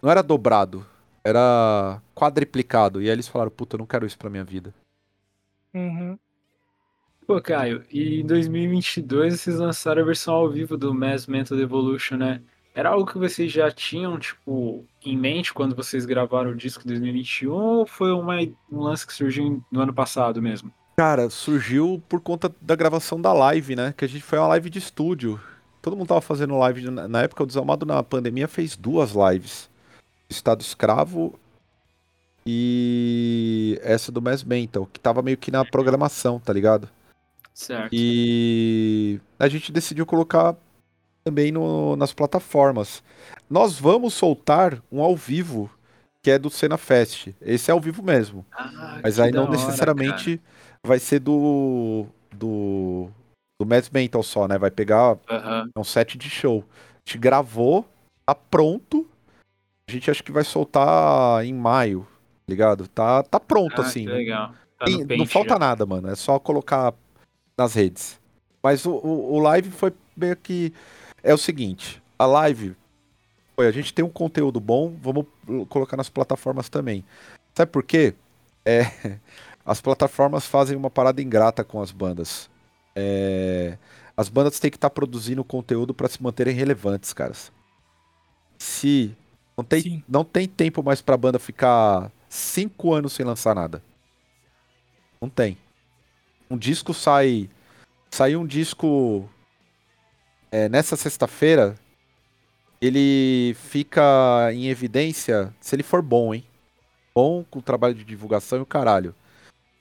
[0.00, 0.86] Não era dobrado,
[1.24, 3.02] era quadriplicado.
[3.02, 4.72] E aí eles falaram, puta, eu não quero isso pra minha vida.
[5.74, 6.16] Uhum.
[7.26, 12.16] Pô, Caio, e em 2022 vocês lançaram a versão ao vivo do Mass Mental Evolution,
[12.16, 12.42] né?
[12.74, 16.88] Era algo que vocês já tinham, tipo, em mente quando vocês gravaram o disco em
[16.88, 18.36] 2021 ou foi uma,
[18.70, 20.72] um lance que surgiu no ano passado mesmo?
[20.96, 23.94] Cara, surgiu por conta da gravação da live, né?
[23.96, 25.40] Que a gente foi uma live de estúdio.
[25.82, 26.88] Todo mundo tava fazendo live.
[26.90, 29.68] Na época, o Desalmado na pandemia fez duas lives.
[30.30, 31.38] Estado Escravo
[32.46, 36.88] e essa do Mass Mental, que tava meio que na programação, tá ligado?
[37.52, 37.90] Certo.
[37.92, 40.56] E a gente decidiu colocar
[41.22, 43.02] também no, nas plataformas.
[43.48, 45.70] Nós vamos soltar um ao vivo
[46.22, 47.28] que é do Cena Fest.
[47.40, 48.44] Esse é ao vivo mesmo.
[48.52, 50.40] Ah, Mas aí não necessariamente
[50.84, 52.06] vai ser do.
[52.30, 53.08] do.
[53.60, 54.58] do Mads Mental só, né?
[54.58, 55.70] Vai pegar uhum.
[55.76, 56.64] um set de show.
[56.70, 57.88] A gente gravou,
[58.24, 59.08] tá pronto.
[59.88, 62.06] A gente acho que vai soltar em maio,
[62.46, 62.88] tá ligado?
[62.88, 64.06] Tá, tá pronto, ah, assim.
[64.06, 64.54] legal.
[64.78, 64.86] Tá
[65.16, 65.58] não falta já.
[65.58, 66.08] nada, mano.
[66.08, 66.94] É só colocar
[67.56, 68.18] nas redes.
[68.62, 70.72] Mas o, o, o live foi meio que.
[71.22, 72.74] É o seguinte: a live.
[73.54, 75.26] Foi, a gente tem um conteúdo bom, vamos
[75.68, 77.04] colocar nas plataformas também.
[77.54, 78.12] Sabe por quê?
[78.64, 79.18] É,
[79.64, 82.50] as plataformas fazem uma parada ingrata com as bandas.
[82.94, 83.78] É...
[84.16, 87.50] As bandas têm que estar tá produzindo conteúdo para se manterem relevantes, caras.
[88.58, 89.16] Se
[89.56, 93.82] não tem, não tem tempo mais pra banda ficar cinco anos sem lançar nada.
[95.20, 95.56] Não tem.
[96.50, 97.48] Um disco sai.
[98.10, 99.28] Saiu um disco
[100.52, 101.74] é, nessa sexta-feira.
[102.80, 106.44] Ele fica em evidência se ele for bom, hein?
[107.14, 109.14] Bom com o trabalho de divulgação e o caralho.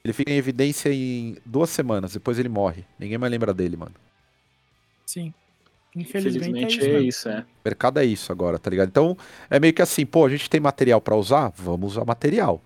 [0.04, 2.84] Ele fica em evidência em duas semanas, depois ele morre.
[3.00, 3.94] Ninguém mais lembra dele, mano.
[5.06, 5.34] Sim.
[5.96, 6.98] Infelizmente, Infelizmente é isso.
[6.98, 7.40] é isso, é.
[7.42, 8.90] O mercado é isso agora, tá ligado?
[8.90, 9.18] Então,
[9.50, 11.54] é meio que assim, pô, a gente tem material pra usar?
[11.56, 12.62] Vamos usar material.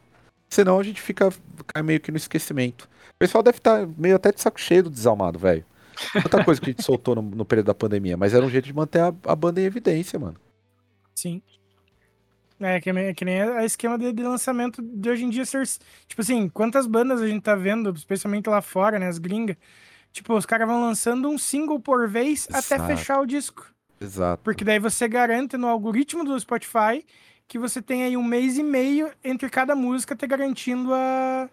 [0.49, 1.30] Senão a gente fica
[1.68, 2.89] cai meio que no esquecimento.
[3.09, 5.65] O pessoal deve estar tá meio até de saco cheio do desalmado, velho.
[6.15, 8.65] Outra coisa que a gente soltou no, no, período da pandemia, mas era um jeito
[8.65, 10.38] de manter a, a banda em evidência, mano.
[11.14, 11.41] Sim.
[12.59, 15.63] É, que, nem- que nem a esquema de, de lançamento de hoje em dia ser.
[16.07, 19.07] Tipo assim, quantas bandas a gente tá vendo, especialmente lá fora, né?
[19.07, 19.55] As gringas.
[20.11, 22.88] Tipo, os caras vão lançando um single por vez até Exato.
[22.88, 23.67] fechar o disco.
[24.01, 24.41] Exato.
[24.43, 27.05] Porque daí você garante no algoritmo do Spotify
[27.47, 31.49] que você tem aí um mês e meio entre cada música te garantindo a,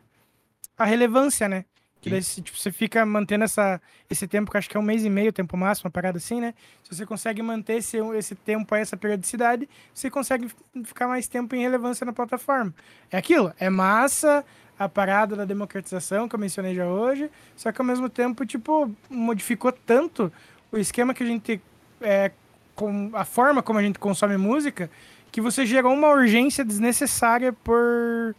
[0.78, 1.64] a relevância, né?
[2.04, 4.82] Que daí, se, tipo, você fica mantendo essa, esse tempo, que acho que é um
[4.82, 6.52] mês e meio, tempo máximo, uma parada assim, né?
[6.82, 10.50] Se você consegue manter esse, esse tempo, essa periodicidade, você consegue
[10.84, 12.74] ficar mais tempo em relevância na plataforma.
[13.10, 14.44] É aquilo, é massa
[14.78, 18.94] a parada da democratização que eu mencionei já hoje, só que ao mesmo tempo, tipo,
[19.08, 20.30] modificou tanto
[20.70, 21.58] o esquema que a gente.
[22.02, 22.32] É,
[22.74, 24.90] com a forma como a gente consome música,
[25.32, 28.34] que você gerou uma urgência desnecessária por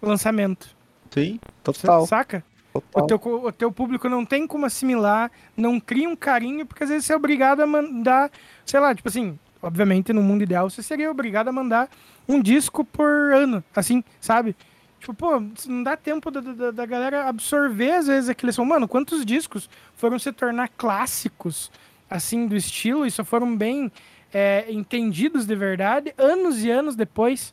[0.00, 0.74] lançamento.
[1.10, 2.06] Sim, total.
[2.06, 2.42] Saca?
[2.74, 6.90] O teu, o teu público não tem como assimilar, não cria um carinho, porque às
[6.90, 8.30] vezes você é obrigado a mandar,
[8.64, 11.90] sei lá, tipo assim, obviamente no mundo ideal você seria obrigado a mandar
[12.26, 14.56] um disco por ano, assim, sabe?
[15.02, 18.64] Tipo, pô, não dá tempo da, da, da galera absorver às vezes aquele som.
[18.64, 21.72] Mano, quantos discos foram se tornar clássicos,
[22.08, 23.90] assim, do estilo, e só foram bem
[24.32, 27.52] é, entendidos de verdade anos e anos depois,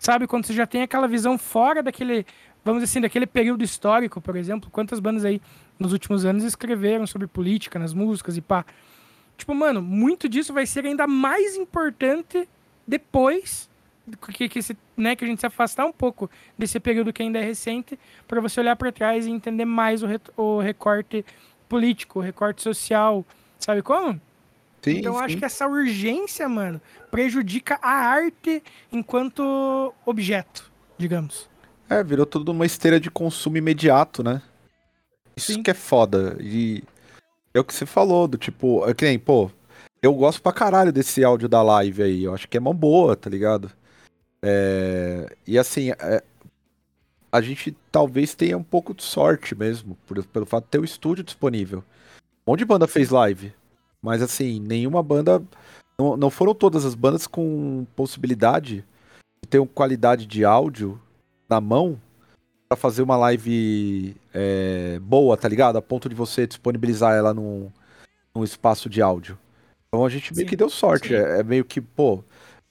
[0.00, 0.26] sabe?
[0.26, 2.26] Quando você já tem aquela visão fora daquele
[2.64, 5.40] vamos dizer assim, daquele período histórico, por exemplo, quantas bandas aí
[5.78, 8.64] nos últimos anos escreveram sobre política nas músicas e pá.
[9.36, 12.48] Tipo, mano, muito disso vai ser ainda mais importante
[12.86, 13.70] depois
[14.32, 17.38] que, que, esse, né, que a gente se afastar um pouco desse período que ainda
[17.38, 21.24] é recente, para você olhar para trás e entender mais o, re, o recorte
[21.68, 23.24] político, o recorte social,
[23.58, 24.20] sabe como?
[24.82, 25.20] Sim, então sim.
[25.20, 26.80] acho que essa urgência, mano,
[27.10, 31.49] prejudica a arte enquanto objeto, digamos.
[31.90, 34.40] É, virou tudo uma esteira de consumo imediato, né?
[35.36, 35.60] Isso Sim.
[35.60, 36.36] que é foda.
[36.40, 36.84] E
[37.52, 39.50] é o que você falou, do tipo, é que nem, pô,
[40.00, 42.22] eu gosto pra caralho desse áudio da live aí.
[42.22, 43.72] Eu acho que é uma boa, tá ligado?
[44.40, 45.34] É...
[45.44, 46.22] E assim, é...
[47.32, 50.84] a gente talvez tenha um pouco de sorte mesmo, por, pelo fato de ter o
[50.84, 51.82] estúdio disponível.
[52.46, 53.52] Um monte de banda fez live.
[54.00, 55.42] Mas assim, nenhuma banda.
[55.98, 58.84] Não, não foram todas as bandas com possibilidade
[59.42, 61.00] de ter uma qualidade de áudio
[61.50, 62.00] na mão
[62.68, 65.76] para fazer uma live é, boa, tá ligado?
[65.76, 67.68] A ponto de você disponibilizar ela num,
[68.32, 69.36] num espaço de áudio.
[69.88, 71.12] Então a gente meio sim, que deu sorte.
[71.12, 72.22] É, é, meio que, pô,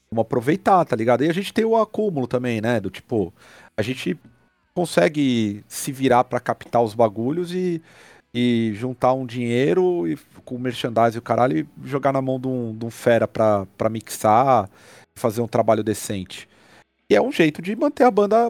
[0.09, 1.25] vamos aproveitar, tá ligado?
[1.25, 2.79] E a gente tem o acúmulo também, né?
[2.79, 3.33] Do tipo,
[3.75, 4.17] a gente
[4.73, 7.81] consegue se virar para captar os bagulhos e,
[8.33, 12.47] e juntar um dinheiro e, com merchandising e o caralho e jogar na mão de
[12.47, 14.69] um, de um fera pra, pra mixar,
[15.13, 16.47] fazer um trabalho decente.
[17.09, 18.49] E é um jeito de manter a banda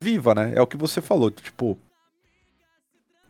[0.00, 0.52] viva, né?
[0.54, 1.78] É o que você falou, tipo.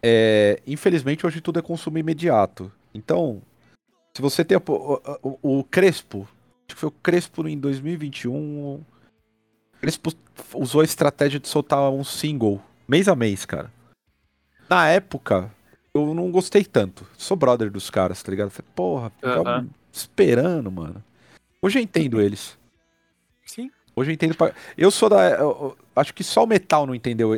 [0.03, 2.71] É, infelizmente hoje tudo é consumo imediato.
[2.95, 3.43] Então,
[4.15, 4.63] se você tem o,
[5.23, 6.29] o, o Crespo,
[6.67, 8.33] acho que foi o Crespo em 2021.
[8.35, 8.87] O
[9.81, 10.13] Crespo
[10.55, 13.73] usou a estratégia de soltar um single mês a mês, cara.
[14.69, 15.53] Na época,
[15.95, 17.07] eu não gostei tanto.
[17.17, 18.51] Sou brother dos caras, tá ligado?
[18.51, 19.69] Falei, porra, uhum.
[19.93, 21.03] esperando, mano.
[21.61, 22.59] Hoje eu entendo eles.
[23.45, 23.71] Sim.
[23.97, 24.36] Hoje eu entendo.
[24.36, 24.52] Pra...
[24.77, 25.31] Eu sou da.
[25.31, 27.32] Eu acho que só o metal não entendeu.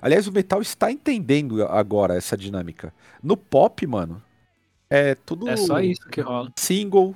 [0.00, 2.94] Aliás, o metal está entendendo agora essa dinâmica.
[3.20, 4.22] No pop, mano,
[4.88, 5.48] é tudo.
[5.48, 6.52] É só isso que rola.
[6.56, 7.14] Single,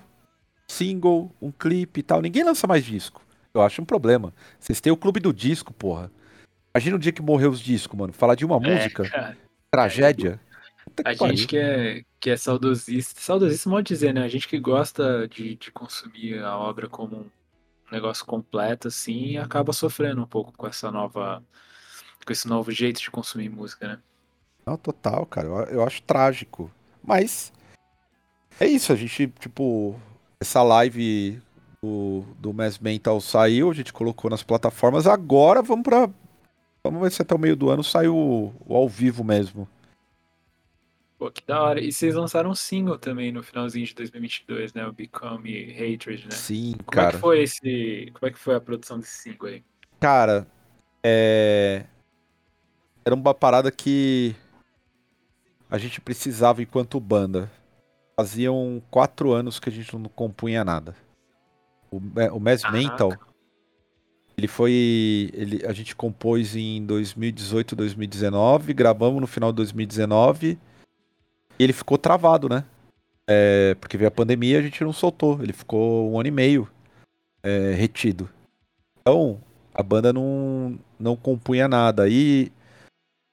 [0.68, 2.20] single, um clipe e tal.
[2.20, 3.22] Ninguém lança mais disco.
[3.54, 4.34] Eu acho um problema.
[4.58, 6.10] Vocês têm o clube do disco, porra.
[6.74, 8.12] Imagina o dia que morreu os discos, mano.
[8.12, 9.08] Falar de uma é, música.
[9.08, 9.36] Cara.
[9.70, 10.40] Tragédia.
[11.04, 13.20] É, a gente que é, que é saudosista.
[13.20, 14.24] Saudosista, pode dizer, né?
[14.24, 17.26] A gente que gosta de, de consumir a obra como um
[17.92, 21.42] negócio completo, assim, e acaba sofrendo um pouco com essa nova.
[22.24, 23.98] com esse novo jeito de consumir música, né?
[24.66, 25.48] Não, total, cara.
[25.48, 26.70] Eu, eu acho trágico.
[27.02, 27.52] Mas.
[28.58, 29.98] É isso, a gente, tipo.
[30.40, 31.40] Essa live
[31.82, 35.06] do, do Mass Mental saiu, a gente colocou nas plataformas.
[35.06, 36.08] Agora vamos pra.
[36.82, 39.68] Vamos ver se até o meio do ano sai o, o ao vivo mesmo.
[41.20, 41.78] Pô, que da hora.
[41.78, 44.86] E vocês lançaram um single também no finalzinho de 2022, né?
[44.86, 46.30] O Become Hatred, né?
[46.30, 47.08] Sim, Como cara.
[47.08, 48.10] Como é que foi esse...
[48.14, 49.62] Como é que foi a produção desse single aí?
[50.00, 50.46] Cara,
[51.04, 51.84] é...
[53.04, 54.34] Era uma parada que
[55.70, 57.52] a gente precisava enquanto banda.
[58.16, 60.96] Faziam quatro anos que a gente não compunha nada.
[61.90, 63.12] O, o Mass Mental,
[64.38, 65.30] ele foi.
[65.34, 70.58] Ele, a gente compôs em 2018, 2019, gravamos no final de 2019
[71.60, 72.64] e ele ficou travado, né?
[73.28, 75.42] É, porque veio a pandemia e a gente não soltou.
[75.42, 76.66] Ele ficou um ano e meio
[77.42, 78.30] é, retido.
[78.98, 79.38] Então,
[79.74, 82.08] a banda não, não compunha nada.
[82.08, 82.50] E,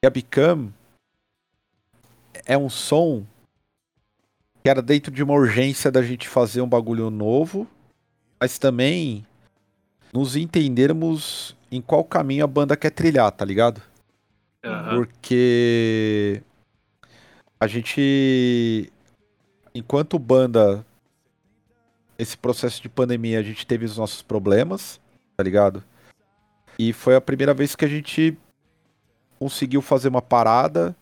[0.04, 0.74] e a Become
[2.46, 3.24] é um som
[4.62, 7.66] que era dentro de uma urgência da gente fazer um bagulho novo,
[8.38, 9.26] mas também
[10.12, 13.82] nos entendermos em qual caminho a banda quer trilhar, tá ligado?
[14.66, 14.98] Uhum.
[14.98, 16.44] Porque
[17.60, 18.92] a gente,
[19.74, 20.86] enquanto banda,
[22.18, 25.00] esse processo de pandemia, a gente teve os nossos problemas,
[25.36, 25.84] tá ligado?
[26.78, 28.38] E foi a primeira vez que a gente
[29.40, 30.96] conseguiu fazer uma parada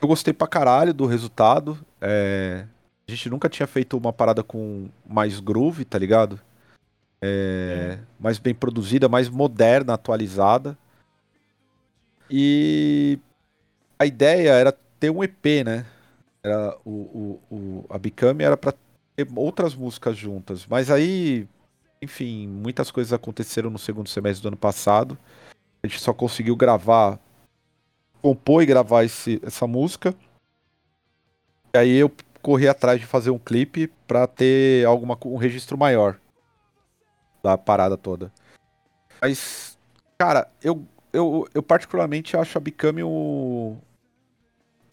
[0.00, 1.78] eu gostei pra caralho do resultado.
[2.00, 2.64] É,
[3.06, 6.40] a gente nunca tinha feito uma parada com mais groove, tá ligado?
[7.20, 10.78] É, mais bem produzida, mais moderna, atualizada.
[12.30, 13.18] E
[13.98, 15.86] a ideia era ter um EP, né?
[16.42, 20.66] Era o, o, o a Become era pra ter outras músicas juntas.
[20.66, 21.48] Mas aí,
[22.00, 25.18] enfim, muitas coisas aconteceram no segundo semestre do ano passado.
[25.82, 27.18] A gente só conseguiu gravar,
[28.20, 30.14] compor e gravar esse, essa música.
[31.74, 32.10] E aí eu
[32.42, 36.18] corri atrás de fazer um clipe pra ter alguma, um registro maior
[37.42, 38.32] da parada toda.
[39.20, 39.78] Mas,
[40.16, 43.76] cara, eu, eu, eu particularmente acho a Become o.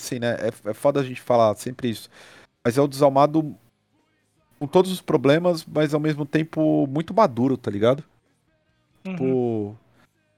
[0.05, 0.35] Assim, né?
[0.35, 2.09] É, é foda a gente falar sempre isso.
[2.63, 3.55] Mas é o desalmado
[4.59, 8.03] com todos os problemas, mas ao mesmo tempo muito maduro, tá ligado?
[9.05, 9.11] Uhum.
[9.11, 9.77] Tipo,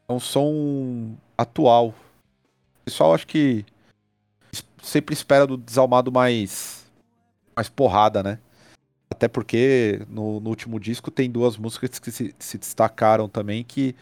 [0.08, 1.90] é um som atual.
[1.90, 3.66] O pessoal acho que
[4.82, 6.86] sempre espera do desalmado mais
[7.56, 8.40] mais porrada, né?
[9.10, 13.96] Até porque no, no último disco tem duas músicas que se, se, destacaram também que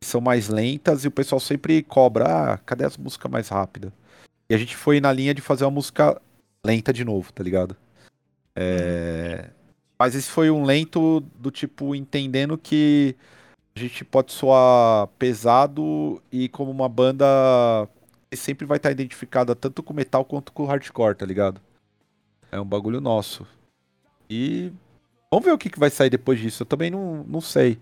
[0.00, 3.92] são mais lentas e o pessoal sempre cobra, ah, cadê as músicas mais rápidas?
[4.48, 6.20] E a gente foi na linha de fazer uma música
[6.64, 7.76] lenta de novo, tá ligado?
[8.54, 9.50] É...
[9.98, 13.16] Mas esse foi um lento do tipo entendendo que
[13.76, 17.26] a gente pode soar pesado e como uma banda
[18.30, 21.60] que sempre vai estar identificada tanto com metal quanto com hardcore, tá ligado?
[22.50, 23.46] É um bagulho nosso.
[24.28, 24.72] E
[25.30, 26.62] vamos ver o que, que vai sair depois disso.
[26.62, 27.78] Eu também não, não sei.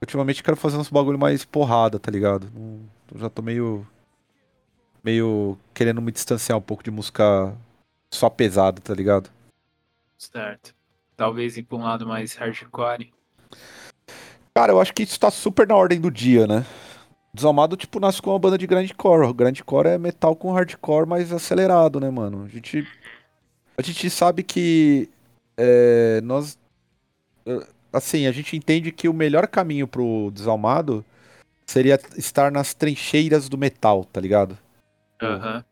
[0.00, 2.50] Ultimamente quero fazer uns bagulho mais porrada, tá ligado?
[3.14, 3.86] Já tô meio.
[5.02, 7.54] Meio querendo me distanciar um pouco de música
[8.12, 9.30] só pesada, tá ligado?
[10.18, 10.74] Certo.
[11.16, 13.12] Talvez ir pra um lado mais hardcore.
[14.54, 16.64] Cara, eu acho que isso tá super na ordem do dia, né?
[17.34, 19.26] Desalmado, tipo, nasce com uma banda de grindcore.
[19.26, 22.44] O grindcore é metal com hardcore mais acelerado, né, mano?
[22.44, 22.86] A gente.
[23.76, 25.08] A gente sabe que.
[25.56, 26.58] É, nós.
[27.90, 31.04] Assim, a gente entende que o melhor caminho pro desalmado
[31.66, 34.58] seria estar nas trincheiras do metal, tá ligado?
[35.26, 35.62] Uhum.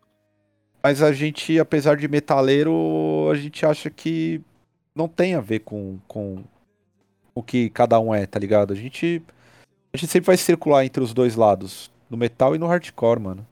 [0.82, 4.40] Mas a gente, apesar de metaleiro, a gente acha que
[4.94, 6.42] não tem a ver com, com
[7.34, 8.72] o que cada um é, tá ligado?
[8.72, 9.22] A gente,
[9.92, 13.46] a gente sempre vai circular entre os dois lados, no metal e no hardcore, mano.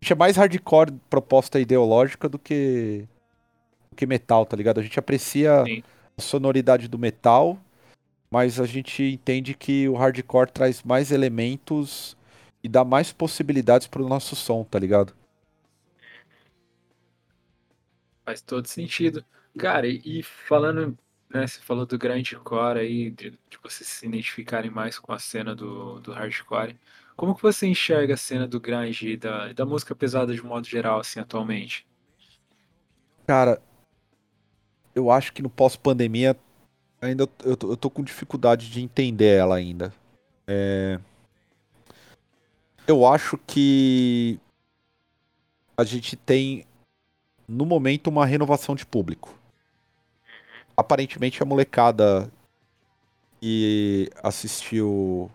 [0.00, 3.06] A gente é mais hardcore proposta ideológica do que,
[3.90, 4.78] do que metal, tá ligado?
[4.78, 5.82] A gente aprecia Sim.
[6.18, 7.58] a sonoridade do metal,
[8.30, 12.14] mas a gente entende que o hardcore traz mais elementos
[12.62, 15.14] e dá mais possibilidades pro nosso som, tá ligado?
[18.24, 19.24] Faz todo sentido.
[19.58, 20.96] Cara, e falando,
[21.32, 25.54] né, você falou do grindcore aí, de, de vocês se identificarem mais com a cena
[25.54, 26.76] do, do hardcore.
[27.16, 30.66] Como que você enxerga a cena do grunge e da, da música pesada de modo
[30.66, 31.86] geral, assim, atualmente?
[33.26, 33.62] Cara,
[34.94, 36.36] eu acho que no pós-pandemia
[37.00, 39.92] ainda eu tô, eu tô com dificuldade de entender ela ainda.
[40.46, 40.98] É...
[42.86, 44.38] Eu acho que
[45.76, 46.66] a gente tem
[47.48, 49.38] no momento uma renovação de público
[50.76, 52.30] aparentemente a molecada
[53.40, 55.30] que assistiu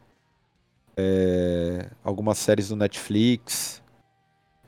[0.98, 3.82] é, algumas séries do Netflix,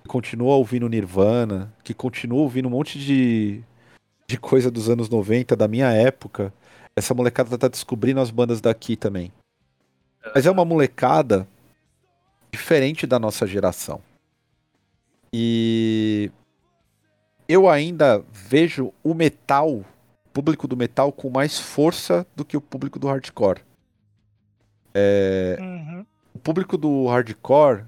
[0.02, 3.62] que continua ouvindo Nirvana, que continua ouvindo um monte de,
[4.28, 6.54] de coisa dos anos 90, da minha época,
[6.96, 9.32] essa molecada tá descobrindo as bandas daqui também.
[10.36, 11.48] Mas é uma molecada
[12.52, 14.02] diferente da nossa geração.
[15.34, 16.30] E
[17.52, 19.84] eu ainda vejo o metal
[20.32, 23.60] público do metal com mais força do que o público do hardcore.
[24.94, 26.06] É, uhum.
[26.34, 27.84] O público do hardcore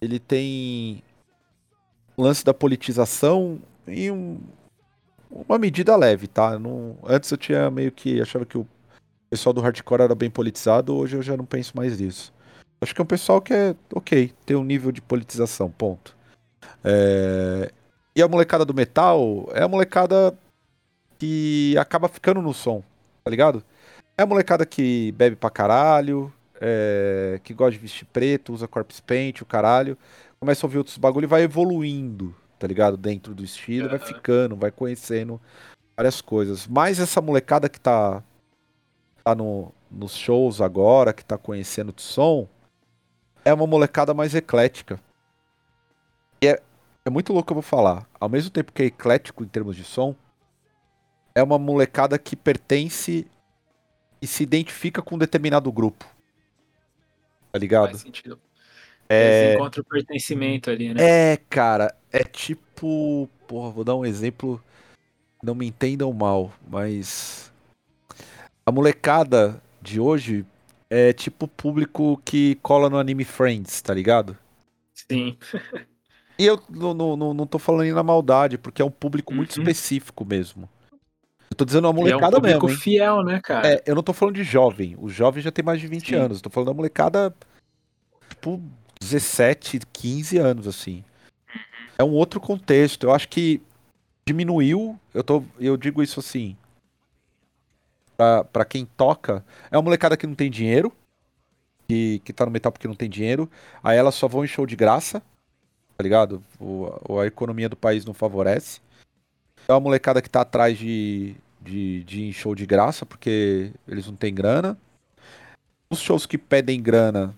[0.00, 1.02] ele tem
[2.16, 4.38] o lance da politização em um,
[5.28, 6.56] uma medida leve, tá?
[6.56, 8.66] Não, antes eu tinha meio que achava que o
[9.28, 12.32] pessoal do hardcore era bem politizado, hoje eu já não penso mais nisso.
[12.80, 16.16] Acho que é um pessoal que é ok, tem um nível de politização, ponto.
[16.84, 17.72] É,
[18.14, 20.36] e a molecada do metal é a molecada
[21.18, 22.82] que acaba ficando no som,
[23.22, 23.62] tá ligado?
[24.16, 29.00] É a molecada que bebe pra caralho, é, que gosta de vestir preto, usa corpse
[29.00, 29.96] paint, o caralho.
[30.38, 32.96] Começa a ouvir outros bagulho e vai evoluindo, tá ligado?
[32.96, 35.40] Dentro do estilo, vai ficando, vai conhecendo
[35.96, 36.66] várias coisas.
[36.66, 38.22] Mas essa molecada que tá,
[39.22, 42.48] tá no, nos shows agora, que tá conhecendo o som,
[43.44, 45.00] é uma molecada mais eclética.
[46.42, 46.62] E é,
[47.04, 48.08] é muito louco que eu vou falar.
[48.18, 50.14] Ao mesmo tempo que é eclético em termos de som,
[51.34, 53.26] é uma molecada que pertence
[54.20, 56.04] e se identifica com um determinado grupo.
[57.50, 57.90] Tá ligado?
[57.90, 58.38] Faz sentido.
[59.08, 59.44] É...
[59.44, 61.32] Eles encontram o pertencimento ali, né?
[61.32, 61.94] É, cara.
[62.12, 63.28] é tipo.
[63.48, 64.62] Porra, vou dar um exemplo.
[65.42, 67.50] Não me entendam mal, mas.
[68.64, 70.44] A molecada de hoje
[70.88, 74.36] é tipo o público que cola no anime Friends, tá ligado?
[74.94, 75.36] Sim.
[76.40, 79.62] E eu não, não, não, tô falando na maldade, porque é um público muito Uhum.
[79.62, 80.66] específico mesmo.
[81.50, 83.74] Eu tô dizendo uma E é um molecada público mesmo, fiel, né, cara?
[83.74, 84.96] É, eu não tô falando de jovem.
[84.98, 86.14] O jovem já tem mais de 20 Sim.
[86.14, 86.38] anos.
[86.38, 87.34] Eu tô falando da molecada,
[88.30, 88.58] tipo,
[89.02, 91.04] 17, 15 anos, assim.
[91.98, 93.04] É um outro contexto.
[93.04, 93.60] Eu acho que
[94.26, 94.98] diminuiu.
[95.12, 96.56] Eu, tô, eu digo isso assim.
[98.16, 99.44] Pra, pra quem toca.
[99.70, 100.90] É uma molecada que não tem dinheiro.
[101.86, 103.50] Que, que tá no metal porque não tem dinheiro.
[103.84, 105.22] Aí elas só vão em show de graça.
[106.00, 106.42] Tá ligado?
[106.58, 108.80] O, a economia do país não favorece.
[109.68, 114.16] É uma molecada que tá atrás de, de, de show de graça, porque eles não
[114.16, 114.78] têm grana.
[115.90, 117.34] Os shows que pedem grana,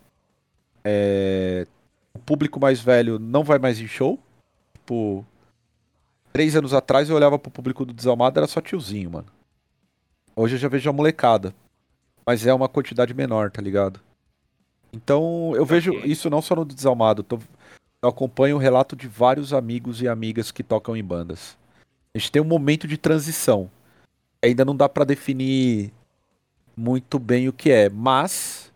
[0.85, 1.67] é,
[2.15, 4.17] o público mais velho não vai mais em show.
[4.75, 5.27] Tipo,
[6.33, 9.27] três anos atrás eu olhava pro público do Desalmado, era só tiozinho, mano.
[10.37, 11.53] Hoje eu já vejo a molecada.
[12.25, 13.99] Mas é uma quantidade menor, tá ligado?
[14.93, 17.25] Então eu vejo isso não só no Desalmado.
[17.25, 17.41] tô-
[18.03, 21.57] eu acompanho o relato de vários amigos e amigas que tocam em bandas.
[22.13, 23.71] A gente tem um momento de transição.
[24.45, 25.93] Ainda não dá pra definir
[26.77, 28.73] muito bem o que é, mas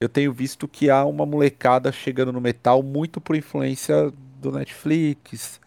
[0.00, 4.10] eu tenho visto que há uma molecada chegando no metal muito por influência
[4.40, 5.60] do Netflix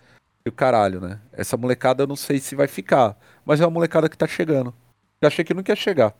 [0.44, 1.20] e o caralho, né?
[1.32, 4.74] Essa molecada eu não sei se vai ficar, mas é uma molecada que tá chegando.
[5.22, 6.16] Eu achei que não ia chegar.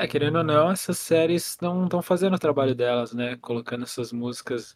[0.00, 3.36] É, querendo ou não, essas séries não estão fazendo o trabalho delas, né?
[3.36, 4.74] Colocando essas músicas,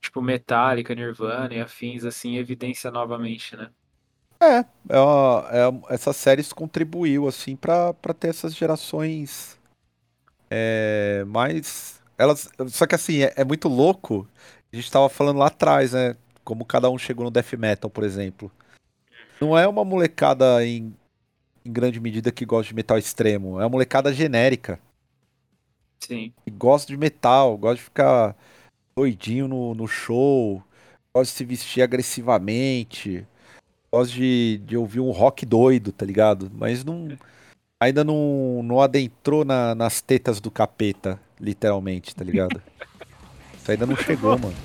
[0.00, 3.70] tipo Metallica, Nirvana e afins, assim, em evidência novamente, né?
[4.42, 5.48] É, é uma-
[5.90, 9.56] é essas séries contribuiu assim pra ter essas gerações
[10.50, 14.28] é, mais elas só que assim é, é muito louco.
[14.72, 16.16] A gente tava falando lá atrás, né?
[16.42, 18.50] Como cada um chegou no death metal, por exemplo.
[19.40, 20.92] Não é uma molecada em,
[21.68, 24.80] em grande medida que gosta de metal extremo, é uma molecada genérica
[26.00, 26.32] Sim.
[26.42, 28.34] que gosta de metal, gosta de ficar
[28.96, 30.62] doidinho no, no show,
[31.14, 33.26] gosta de se vestir agressivamente,
[33.92, 36.50] gosta de, de ouvir um rock doido, tá ligado?
[36.54, 37.08] Mas não.
[37.80, 42.60] Ainda não, não adentrou na- nas tetas do capeta, literalmente, tá ligado?
[43.56, 44.56] Isso ainda não chegou, mano.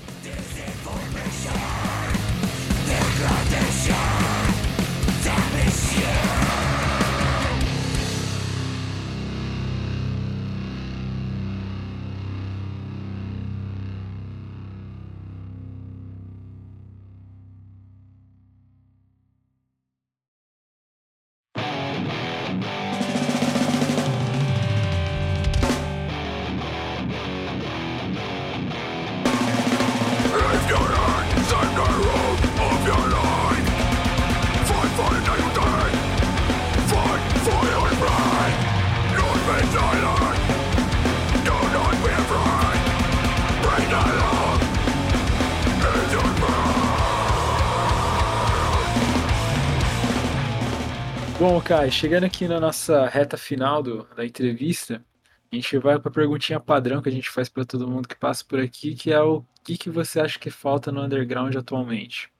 [51.64, 55.02] Kai, chegando aqui na nossa reta final do, da entrevista,
[55.50, 58.14] a gente vai para a perguntinha padrão que a gente faz para todo mundo que
[58.14, 62.30] passa por aqui, que é o que, que você acha que falta no underground atualmente?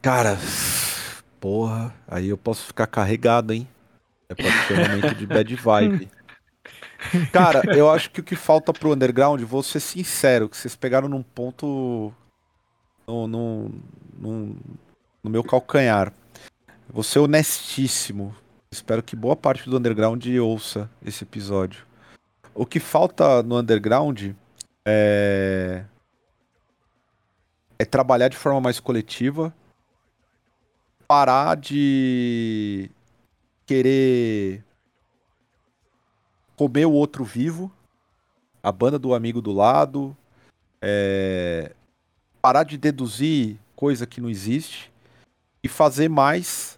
[0.00, 0.38] Cara,
[1.38, 3.68] porra, aí eu posso ficar carregado, hein?
[4.30, 6.08] É pode ser um momento de bad vibe.
[7.30, 11.06] Cara, eu acho que o que falta pro underground, vou ser sincero, que vocês pegaram
[11.06, 12.14] num ponto
[13.06, 13.70] no, no,
[14.18, 14.56] no,
[15.22, 16.14] no meu calcanhar.
[16.90, 18.34] Vou ser honestíssimo.
[18.70, 21.86] Espero que boa parte do underground ouça esse episódio.
[22.54, 24.32] O que falta no underground
[24.86, 25.84] é
[27.78, 29.54] é trabalhar de forma mais coletiva,
[31.06, 32.90] parar de
[33.64, 34.64] querer
[36.56, 37.70] comer o outro vivo,
[38.60, 40.16] a banda do amigo do lado,
[40.82, 41.72] é,
[42.42, 44.90] parar de deduzir coisa que não existe
[45.62, 46.77] e fazer mais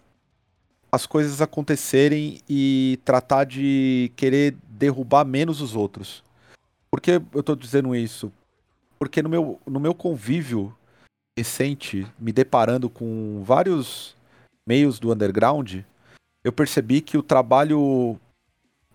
[0.91, 6.23] as coisas acontecerem e tratar de querer derrubar menos os outros.
[6.89, 8.31] Por que eu tô dizendo isso?
[8.99, 10.75] Porque no meu, no meu convívio
[11.37, 14.15] recente, me deparando com vários
[14.67, 15.77] meios do underground,
[16.43, 18.19] eu percebi que o trabalho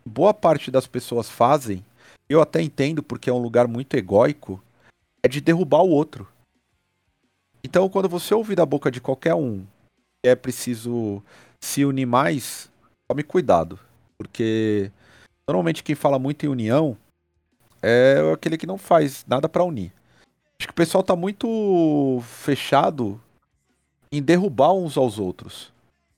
[0.05, 1.85] boa parte das pessoas fazem,
[2.29, 4.63] eu até entendo porque é um lugar muito egóico,
[5.23, 6.29] é de derrubar o outro.
[7.65, 9.67] Então, quando você ouvir da boca de qualquer um
[10.23, 11.23] que é preciso
[11.67, 12.71] se unir mais,
[13.09, 13.79] tome cuidado,
[14.17, 14.91] porque
[15.49, 16.97] normalmente quem fala muito em união
[17.83, 19.93] é aquele que não faz nada pra unir.
[20.59, 23.21] Acho que o pessoal tá muito fechado
[24.11, 25.73] em derrubar uns aos outros.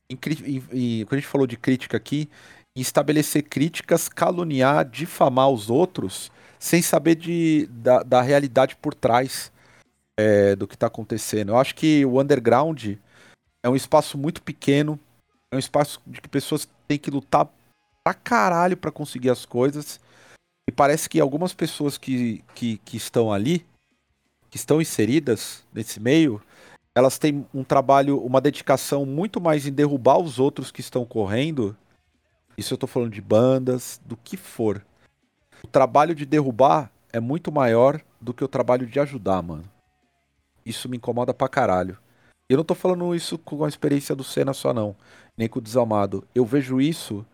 [0.08, 2.28] Quando a gente falou de crítica aqui,
[2.76, 9.50] em estabelecer críticas, caluniar, difamar os outros, sem saber de, da, da realidade por trás
[10.18, 11.50] é, do que está acontecendo.
[11.50, 12.96] Eu acho que o underground
[13.62, 14.98] é um espaço muito pequeno,
[15.50, 17.48] é um espaço de que pessoas têm que lutar
[18.04, 20.00] pra caralho para conseguir as coisas.
[20.68, 23.66] E parece que algumas pessoas que, que, que estão ali,
[24.50, 26.42] que estão inseridas nesse meio,
[26.94, 31.76] elas têm um trabalho, uma dedicação muito mais em derrubar os outros que estão correndo.
[32.56, 34.84] Isso eu tô falando de bandas, do que for.
[35.62, 39.64] O trabalho de derrubar é muito maior do que o trabalho de ajudar, mano.
[40.66, 41.96] Isso me incomoda pra caralho.
[42.48, 44.96] Eu não tô falando isso com a experiência do Senna só, não.
[45.36, 46.26] Nem com o Desalmado.
[46.34, 47.24] Eu vejo isso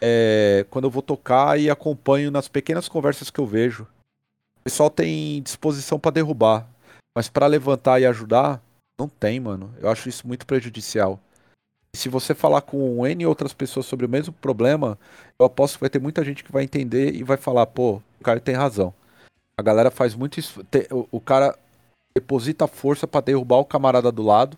[0.00, 3.84] é, quando eu vou tocar e acompanho nas pequenas conversas que eu vejo.
[4.60, 6.68] O pessoal tem disposição para derrubar.
[7.16, 8.60] Mas para levantar e ajudar,
[8.98, 9.72] não tem, mano.
[9.80, 11.18] Eu acho isso muito prejudicial.
[11.94, 14.98] E se você falar com N outras pessoas sobre o mesmo problema,
[15.38, 18.24] eu aposto que vai ter muita gente que vai entender e vai falar, pô, o
[18.24, 18.92] cara tem razão.
[19.56, 20.66] A galera faz muito isso.
[21.12, 21.56] O cara
[22.14, 24.56] deposita força para derrubar o camarada do lado,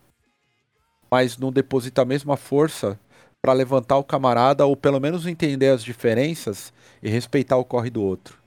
[1.11, 2.99] mas não deposita a mesma força
[3.41, 6.73] para levantar o camarada ou pelo menos entender as diferenças
[7.03, 8.39] e respeitar o corre do outro.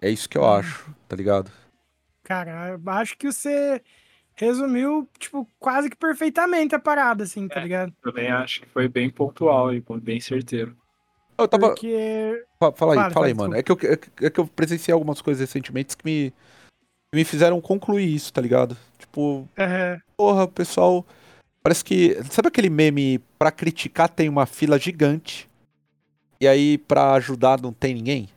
[0.00, 0.52] É isso que eu hum.
[0.52, 1.50] acho, tá ligado?
[2.22, 3.82] Cara, eu acho que você
[4.34, 7.92] resumiu, tipo, quase que perfeitamente a parada, assim, tá é, ligado?
[8.02, 10.74] Também acho que foi bem pontual e bem certeiro.
[11.36, 11.68] Eu tava.
[11.68, 12.44] Porque...
[12.58, 13.54] Fala aí, fala, fala aí, mano.
[13.56, 16.32] É que, eu, é, é que eu presenciei algumas coisas recentemente que me,
[17.14, 18.76] me fizeram concluir isso, tá ligado?
[18.98, 20.00] Tipo, uhum.
[20.16, 21.04] porra, pessoal.
[21.62, 22.16] Parece que.
[22.30, 25.48] Sabe aquele meme pra criticar tem uma fila gigante?
[26.40, 28.28] E aí pra ajudar não tem ninguém?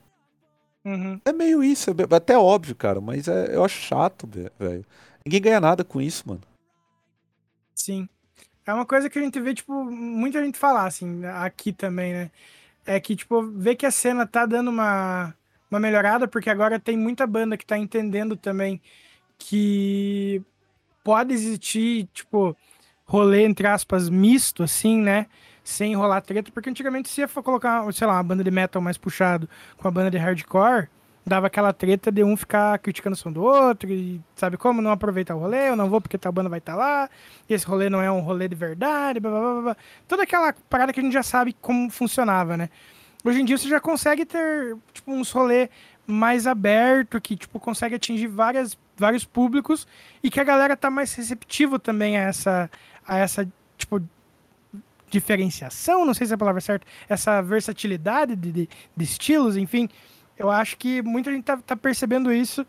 [0.84, 1.20] Uhum.
[1.24, 4.28] É meio isso, é até óbvio, cara, mas é, eu acho chato,
[4.60, 4.86] velho.
[5.26, 6.42] Ninguém ganha nada com isso, mano.
[7.74, 8.10] Sim.
[8.66, 12.32] É uma coisa que a gente vê, tipo, muita gente falar, assim, aqui também, né?
[12.86, 15.34] É que, tipo, vê que a cena tá dando uma,
[15.74, 18.82] uma melhorada, porque agora tem muita banda que tá entendendo também
[19.38, 20.42] que
[21.04, 22.56] pode existir, tipo,
[23.06, 25.28] rolê, entre aspas, misto, assim, né?
[25.64, 28.98] sem rolar treta, porque antigamente se ia colocar, sei lá, uma banda de metal mais
[28.98, 29.48] puxado
[29.78, 30.90] com a banda de hardcore,
[31.26, 34.82] dava aquela treta de um ficar criticando o som do outro, e sabe como?
[34.82, 37.10] Não aproveitar o rolê, eu não vou porque tal banda vai estar tá lá,
[37.48, 39.78] e esse rolê não é um rolê de verdade, blá, blá, blá, blá.
[40.08, 42.70] Toda aquela parada que a gente já sabe como funcionava, né?
[43.24, 45.70] Hoje em dia você já consegue ter, tipo, uns rolê
[46.06, 49.88] mais aberto, que, tipo, consegue atingir várias, vários públicos,
[50.22, 52.70] e que a galera tá mais receptivo também a essa,
[53.08, 53.48] a essa,
[53.78, 54.02] tipo,
[55.10, 59.88] diferenciação, não sei se é a palavra certa, essa versatilidade de, de, de estilos, enfim.
[60.38, 62.66] Eu acho que muita gente tá, tá percebendo isso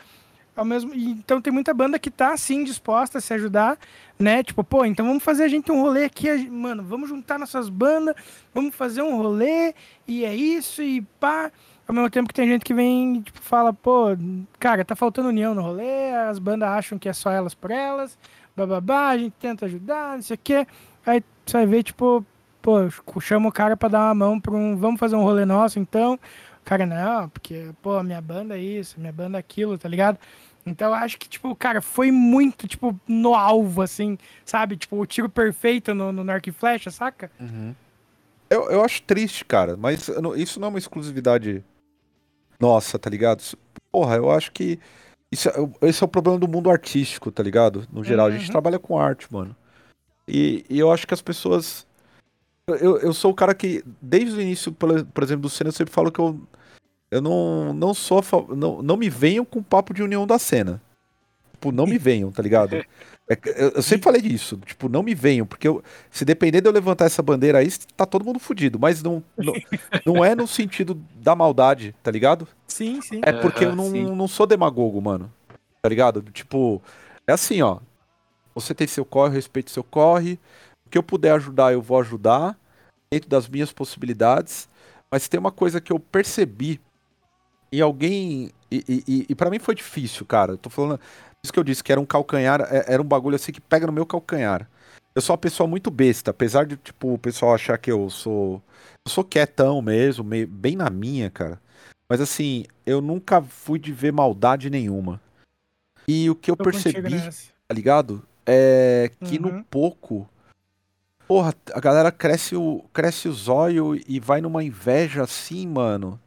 [0.56, 3.78] ao mesmo então tem muita banda que tá assim disposta a se ajudar,
[4.18, 4.43] né?
[4.43, 8.14] Tipo, pô, então vamos fazer a gente um rolê aqui, mano, vamos juntar nossas bandas,
[8.52, 9.74] vamos fazer um rolê
[10.06, 11.51] e é isso e pá.
[11.86, 14.06] Ao mesmo tempo que tem gente que vem, tipo, fala, pô,
[14.59, 18.18] cara, tá faltando união no rolê, as bandas acham que é só elas por elas,
[18.56, 20.66] bababá, a gente tenta ajudar, não sei o quê.
[21.05, 22.24] Aí você vai ver, tipo,
[22.62, 22.89] pô,
[23.20, 24.74] chama o cara pra dar uma mão pra um.
[24.76, 26.18] Vamos fazer um rolê nosso, então.
[26.65, 30.19] Cara, não, porque, pô, minha banda é isso, minha banda é aquilo, tá ligado?
[30.66, 34.77] Então eu acho que, tipo, cara, foi muito, tipo, no alvo, assim, sabe?
[34.77, 37.31] Tipo, o tiro perfeito no, no arco e flecha, saca?
[37.39, 37.74] Uhum.
[38.49, 41.62] Eu, eu acho triste, cara, mas isso não é uma exclusividade
[42.59, 43.43] nossa, tá ligado?
[43.93, 44.78] Porra, eu acho que
[45.31, 47.86] isso, é, esse é o problema do mundo artístico, tá ligado?
[47.93, 48.32] No geral, uhum.
[48.32, 48.53] a gente uhum.
[48.53, 49.55] trabalha com arte, mano.
[50.27, 51.86] E, e eu acho que as pessoas
[52.69, 55.73] eu, eu sou o cara que, desde o início, por, por exemplo, do Senna, eu
[55.73, 56.41] sempre falo que eu,
[57.11, 58.23] eu não, não sou.
[58.57, 60.81] Não, não me venham com papo de união da cena.
[61.53, 62.85] Tipo, não me venham, tá ligado?
[63.27, 64.61] É, eu, eu, sempre falei disso.
[64.66, 68.05] Tipo, não me venham, porque eu, se depender de eu levantar essa bandeira aí, tá
[68.05, 68.78] todo mundo fudido.
[68.78, 69.55] Mas não, não,
[70.05, 72.47] não é no sentido da maldade, tá ligado?
[72.66, 73.23] Sim, sim.
[73.24, 75.32] É porque eu não, não sou demagogo, mano.
[75.81, 76.20] Tá ligado?
[76.35, 76.82] Tipo,
[77.27, 77.78] é assim, ó.
[78.55, 80.39] Você tem seu corre, respeite seu corre
[80.95, 82.57] que eu puder ajudar, eu vou ajudar,
[83.11, 84.69] dentro das minhas possibilidades.
[85.11, 86.81] Mas tem uma coisa que eu percebi
[87.73, 88.53] em alguém.
[88.71, 90.53] E, e, e para mim foi difícil, cara.
[90.53, 91.01] Eu tô falando.
[91.43, 93.89] Isso que eu disse, que era um calcanhar, é, era um bagulho assim que pega
[93.89, 94.71] no meu calcanhar.
[95.16, 98.62] Eu sou uma pessoa muito besta, apesar de, tipo, o pessoal achar que eu sou.
[99.05, 101.61] Eu sou quietão mesmo, meio, bem na minha, cara.
[102.09, 105.21] Mas assim, eu nunca fui de ver maldade nenhuma.
[106.07, 107.19] E o que eu Tô percebi,
[107.66, 108.25] tá ligado?
[108.47, 109.57] É que uhum.
[109.57, 110.29] no pouco
[111.35, 116.20] Porra, a galera cresce o, cresce o zóio e vai numa inveja assim, mano.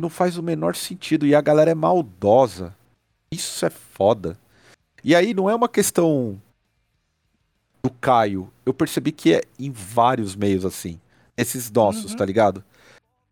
[0.00, 1.26] Não faz o menor sentido.
[1.26, 2.72] E a galera é maldosa.
[3.28, 4.38] Isso é foda.
[5.02, 6.40] E aí não é uma questão
[7.82, 8.48] do Caio.
[8.64, 11.00] Eu percebi que é em vários meios assim.
[11.36, 12.16] Esses nossos, Uhum.
[12.16, 12.62] tá ligado?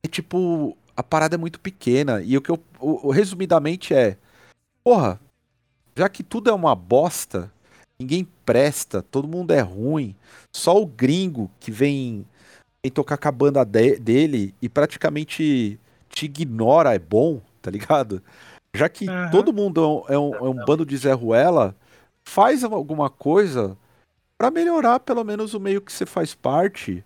[0.03, 2.23] É tipo, a parada é muito pequena.
[2.23, 2.59] E o que eu.
[2.81, 4.19] o- o- resumidamente é.
[4.83, 5.21] Porra,
[5.97, 7.53] já que tudo é uma bosta,
[8.01, 10.15] ninguém presta, todo mundo é ruim.
[10.55, 12.27] Só o gringo que vem,
[12.83, 18.23] vem tocar com a banda de- dele e praticamente te ignora é bom, tá ligado?
[18.75, 19.31] Já que Aham.
[19.31, 21.77] todo mundo é um, é um- é um bando de Zé Ruela,
[22.27, 23.77] faz alguma coisa
[24.37, 27.05] pra melhorar pelo menos o meio que você faz parte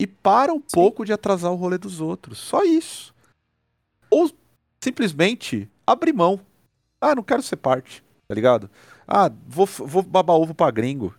[0.00, 2.38] e para um pouco de atrasar o rolê dos outros.
[2.38, 3.14] Só isso.
[4.10, 4.30] Ou
[4.82, 6.40] simplesmente abre mão.
[7.00, 8.68] Ah, não quero ser parte, tá ligado?
[9.06, 11.14] Ah, vou, vou babar ovo pra gringo.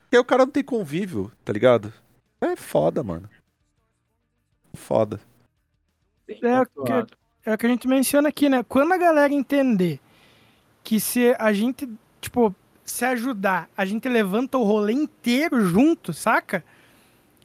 [0.00, 1.92] Porque aí o cara não tem convívio, tá ligado?
[2.40, 3.28] É foda, mano.
[4.74, 5.20] Foda.
[6.28, 7.16] É, pontuado.
[7.44, 8.62] É o que a gente menciona aqui, né?
[8.62, 10.00] Quando a galera entender
[10.82, 11.88] que se a gente,
[12.20, 12.54] tipo,
[12.84, 16.64] se ajudar, a gente levanta o rolê inteiro junto, saca?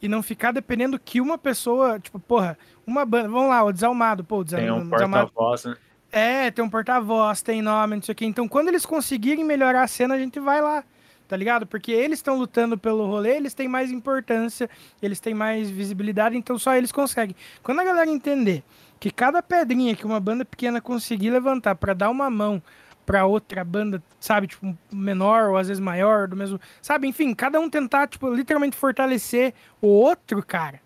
[0.01, 4.23] E não ficar dependendo que uma pessoa, tipo, porra, uma banda, vamos lá, o Desalmado,
[4.23, 5.31] pô, o Desal- Tem um Desalmado.
[5.31, 5.75] porta-voz, né?
[6.11, 8.25] É, tem um porta-voz, tem nome, não sei o quê.
[8.25, 10.83] Então, quando eles conseguirem melhorar a cena, a gente vai lá,
[11.27, 11.67] tá ligado?
[11.67, 14.67] Porque eles estão lutando pelo rolê, eles têm mais importância,
[15.01, 17.35] eles têm mais visibilidade, então só eles conseguem.
[17.61, 18.63] Quando a galera entender
[18.99, 22.61] que cada pedrinha que uma banda pequena conseguir levantar pra dar uma mão
[23.05, 27.59] pra outra banda, sabe, tipo, menor ou às vezes maior, do mesmo, sabe, enfim, cada
[27.59, 30.81] um tentar, tipo, literalmente fortalecer o outro, cara.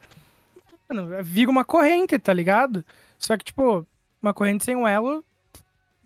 [0.88, 2.86] Mano, vira uma corrente, tá ligado?
[3.18, 3.86] Só que, tipo,
[4.24, 5.24] uma corrente sem um elo,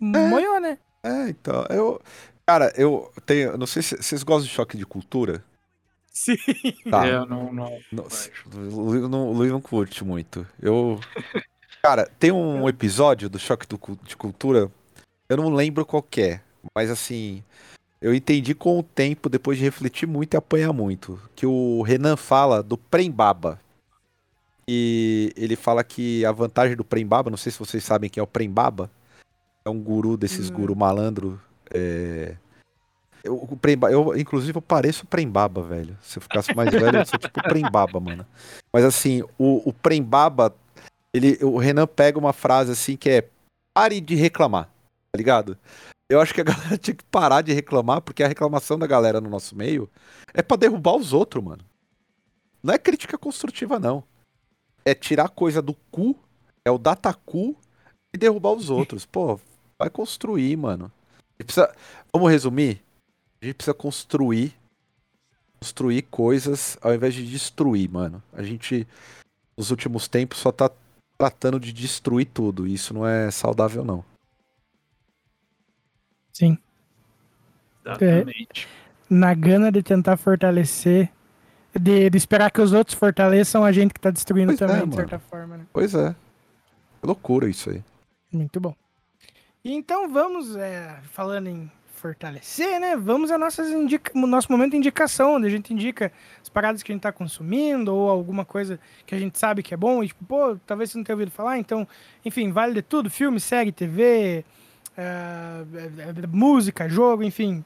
[0.00, 0.78] moiou, né?
[1.02, 2.02] É, então, eu.
[2.44, 3.56] Cara, eu tenho.
[3.56, 5.44] Não sei se vocês gostam de choque de cultura.
[6.12, 6.36] Sim.
[6.90, 7.06] Tá.
[7.06, 10.46] Eu não, não Não, o Luiz não, Luiz não curte muito.
[10.60, 10.98] Eu.
[11.80, 14.68] Cara, tem um episódio do Choque do de Cultura.
[15.28, 16.40] Eu não lembro qual que é.
[16.74, 17.42] Mas assim.
[18.00, 21.20] Eu entendi com o tempo, depois de refletir muito e apanhar muito.
[21.34, 23.60] Que o Renan fala do Prembaba.
[24.70, 28.24] E ele fala que a vantagem do Prembaba, não sei se vocês sabem quem é
[28.24, 28.90] o Prembaba.
[29.64, 30.54] É um guru desses Hum.
[30.54, 31.40] guru malandro.
[31.72, 32.36] É...
[33.24, 35.96] Eu, o Premba, eu, inclusive, eu pareço o Prembaba, velho.
[36.02, 38.26] Se eu ficasse mais velho, eu sou tipo o Prembaba, mano.
[38.72, 40.54] Mas assim, o, o Prembaba,
[41.12, 43.28] ele, o Renan pega uma frase assim que é
[43.74, 45.58] pare de reclamar, tá ligado?
[46.10, 49.20] Eu acho que a galera tinha que parar de reclamar, porque a reclamação da galera
[49.20, 49.90] no nosso meio
[50.32, 51.64] é pra derrubar os outros, mano.
[52.62, 54.04] Não é crítica construtiva, não.
[54.88, 56.16] É tirar coisa do cu,
[56.64, 57.54] é o datacu
[58.10, 59.04] e derrubar os outros.
[59.04, 59.38] Pô,
[59.78, 60.90] vai construir, mano.
[61.38, 61.74] A gente precisa-
[62.10, 62.80] Vamos resumir?
[63.42, 64.54] A gente precisa construir.
[65.60, 68.22] Construir coisas ao invés de destruir, mano.
[68.32, 68.86] A gente,
[69.56, 70.70] nos últimos tempos, só tá
[71.18, 72.66] tratando de destruir tudo.
[72.66, 74.02] E isso não é saudável, não.
[76.32, 76.56] Sim.
[77.84, 78.66] Exatamente.
[79.10, 81.10] Na gana de tentar fortalecer,
[81.74, 84.82] de, de esperar que os outros fortaleçam a gente que tá destruindo Pois é, também,
[84.82, 84.96] de mano.
[84.96, 85.66] certa forma, né?
[85.72, 86.08] Pois é.
[87.02, 87.82] É loucura isso aí.
[88.32, 88.74] Muito bom.
[89.64, 92.96] Então vamos, é, falando em fortalecer, né?
[92.96, 96.92] Vamos a nossas indica nosso momento de indicação, onde a gente indica as paradas que
[96.92, 100.08] a gente tá consumindo ou alguma coisa que a gente sabe que é bom e
[100.08, 101.86] tipo, pô, talvez você não tenha ouvido falar, então,
[102.24, 104.44] enfim, vale de tudo, filme, série, TV,
[104.96, 107.64] é, é, é, música, jogo, enfim.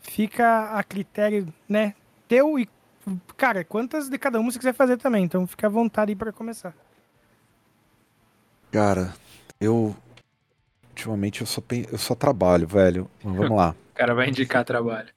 [0.00, 1.94] Fica a critério, né,
[2.26, 2.66] teu e
[3.36, 6.32] cara, quantas de cada uma você quiser fazer também, então fica à vontade aí para
[6.32, 6.74] começar.
[8.70, 9.14] Cara,
[9.60, 9.94] eu.
[10.90, 13.10] Ultimamente eu só, pen- eu só trabalho, velho.
[13.22, 13.74] Mas vamos lá.
[13.96, 15.08] O cara vai indicar trabalho.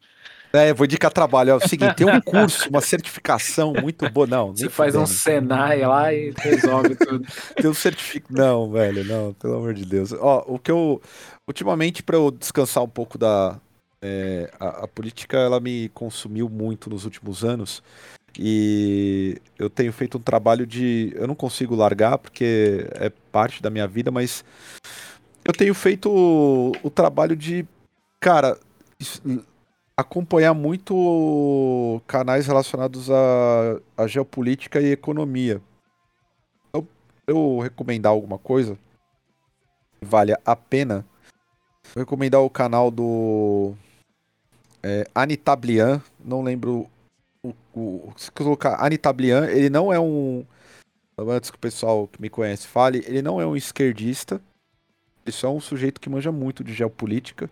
[0.54, 1.50] É, eu vou indicar trabalho.
[1.50, 4.26] É o seguinte: tem um curso, uma certificação muito boa.
[4.26, 5.06] Não, Você faz um.
[5.06, 7.28] Senai lá e resolve tudo.
[7.62, 8.34] Tem um certificado.
[8.34, 10.14] Não, velho, não, pelo amor de Deus.
[10.14, 11.02] Ó, o que eu.
[11.46, 13.60] Ultimamente, pra eu descansar um pouco da.
[14.02, 17.84] É, a, a política, ela me consumiu muito nos últimos anos.
[18.38, 21.12] E eu tenho feito um trabalho de.
[21.16, 24.44] Eu não consigo largar, porque é parte da minha vida, mas.
[25.44, 27.66] Eu tenho feito o, o trabalho de.
[28.20, 28.58] Cara.
[29.98, 35.62] Acompanhar muito canais relacionados à, à geopolítica e economia
[37.30, 38.78] eu recomendar alguma coisa
[40.00, 41.06] que vale a pena,
[41.94, 43.76] vou recomendar o canal do
[44.84, 46.90] é, Anitablian, não lembro
[47.44, 50.46] o, o, se colocar Anitablian, ele não é um
[51.18, 54.42] antes que o pessoal que me conhece fale, ele não é um esquerdista,
[55.26, 57.50] ele só é um sujeito que manja muito de geopolítica.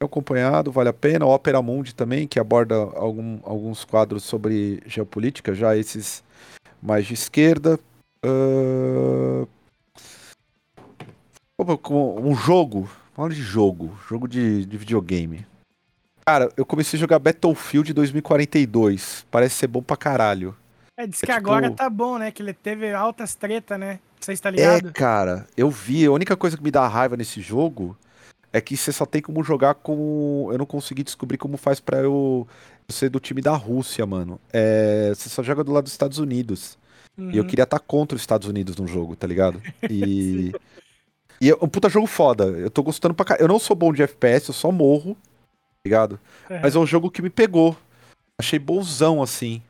[0.00, 1.26] É acompanhado, vale a pena.
[1.26, 6.24] Opera Mundi também, que aborda algum, alguns quadros sobre geopolítica, já esses
[6.80, 7.78] mais de esquerda.
[11.82, 12.88] Com Um jogo,
[13.20, 15.46] Falando de jogo, jogo de, de videogame.
[16.30, 19.26] Cara, eu comecei a jogar Battlefield 2042.
[19.32, 20.54] Parece ser bom pra caralho.
[20.96, 22.30] É, diz É que tipo- agora tá bom, né?
[22.30, 23.98] Que ele teve altas treta, né?
[24.20, 24.90] Você está ligado?
[24.90, 26.06] É, cara, eu vi.
[26.06, 27.96] A única coisa que me dá raiva nesse jogo
[28.52, 30.48] é que você só tem como jogar com.
[30.52, 32.46] Eu não consegui descobrir como faz pra eu
[32.88, 34.40] eu ser do time da Rússia, mano.
[34.52, 36.78] É, você só joga do lado dos Estados Unidos.
[37.18, 37.48] E eu Uhum.
[37.48, 39.60] queria estar contra os Estados Unidos no jogo, tá ligado?
[39.90, 40.52] E.
[41.40, 42.44] e é um puta jogo foda.
[42.44, 43.44] Eu tô gostando pra caralho.
[43.44, 45.29] Eu não sou bom de FPS, eu só morro, tá
[45.86, 46.18] ligado?
[46.48, 46.60] É.
[46.60, 47.76] Mas é um jogo que me pegou.
[48.38, 49.62] Achei bonzão, assim.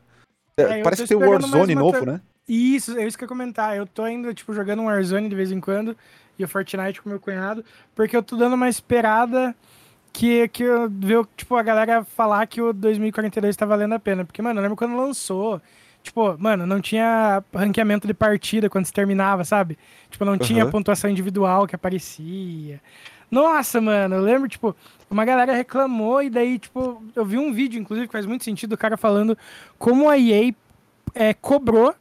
[0.57, 2.21] É, É, parece que tem o Warzone novo, né?
[2.47, 3.77] Isso, é isso que eu ia comentar.
[3.77, 5.95] Eu tô ainda, tipo, jogando um Warzone de vez em quando
[6.37, 7.63] e o Fortnite com meu cunhado,
[7.93, 9.55] porque eu tô dando uma esperada
[10.11, 14.25] que, que eu ver, tipo, a galera falar que o 2042 tá valendo a pena.
[14.25, 15.61] Porque, mano, eu lembro quando lançou,
[16.03, 19.77] tipo, mano, não tinha ranqueamento de partida quando se terminava, sabe?
[20.09, 20.71] Tipo, não tinha Aham.
[20.71, 22.81] pontuação individual que aparecia.
[23.31, 24.75] Nossa, mano, eu lembro, tipo,
[25.09, 28.73] uma galera reclamou e daí, tipo, eu vi um vídeo, inclusive, que faz muito sentido,
[28.73, 29.37] o cara falando
[29.79, 30.53] como a EA
[31.15, 31.95] é, cobrou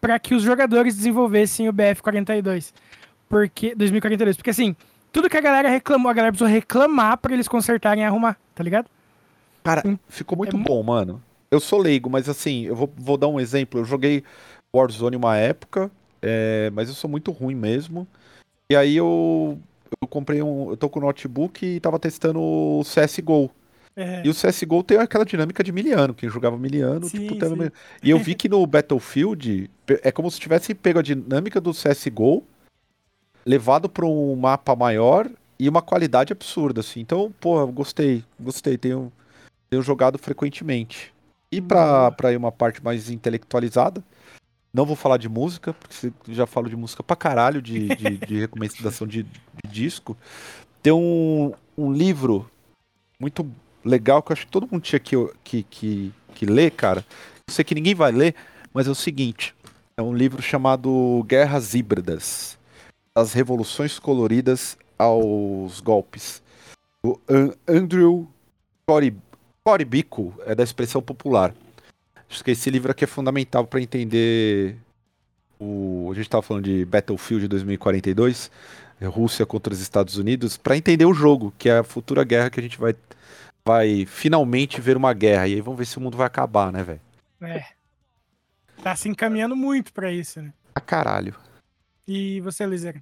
[0.00, 2.72] para que os jogadores desenvolvessem o BF42.
[3.28, 4.76] Porque 2042, porque assim,
[5.12, 8.62] tudo que a galera reclamou, a galera precisou reclamar para eles consertarem e arrumar, tá
[8.62, 8.86] ligado?
[9.64, 11.22] Cara, Hum, ficou muito é bom, mano.
[11.50, 13.80] Eu sou leigo, mas assim, eu vou, vou dar um exemplo.
[13.80, 14.24] Eu joguei
[14.74, 15.90] Warzone uma época,
[16.20, 18.06] é, mas eu sou muito ruim mesmo.
[18.70, 19.58] E aí eu,
[20.00, 20.70] eu comprei um.
[20.70, 23.50] Eu tô com o notebook e tava testando o CSGO.
[23.94, 26.14] É, E o CSGO tem aquela dinâmica de miliano.
[26.14, 27.70] Quem jogava miliano, Sim, tipo, sim.
[28.02, 29.70] E eu vi que no Battlefield
[30.02, 32.42] é como se tivesse pego a dinâmica do CSGO,
[33.44, 37.00] levado pra um mapa maior e uma qualidade absurda, assim.
[37.00, 38.78] Então, pô, eu gostei, gostei.
[38.78, 39.12] Tenho,
[39.68, 41.12] tenho jogado frequentemente.
[41.50, 44.02] E pra, pra ir uma parte mais intelectualizada,
[44.72, 48.40] não vou falar de música, porque já falo de música pra caralho, de, de, de
[48.40, 50.16] recomendação de, de disco.
[50.82, 52.50] Tem um, um livro
[53.20, 53.48] muito
[53.84, 57.04] legal que eu acho que todo mundo tinha que, que, que, que ler, cara.
[57.48, 58.34] Eu sei que ninguém vai ler,
[58.72, 59.54] mas é o seguinte:
[59.96, 62.58] é um livro chamado Guerras Híbridas
[63.14, 66.42] Das Revoluções Coloridas aos Golpes.
[67.04, 68.28] Do An- Andrew
[68.86, 69.16] Cori-
[69.64, 71.54] Coribico, é da expressão popular.
[72.32, 74.78] Acho que esse livro aqui é fundamental para entender
[75.60, 76.08] o.
[76.10, 78.50] A gente estava falando de Battlefield 2042,
[78.98, 82.48] é Rússia contra os Estados Unidos, para entender o jogo, que é a futura guerra
[82.48, 82.96] que a gente vai,
[83.62, 85.46] vai finalmente ver uma guerra.
[85.46, 87.00] E aí vamos ver se o mundo vai acabar, né, velho?
[87.42, 87.66] é.
[88.82, 90.54] Tá se encaminhando muito pra isso, né?
[90.74, 91.36] A caralho.
[92.08, 93.00] E você, Lizer?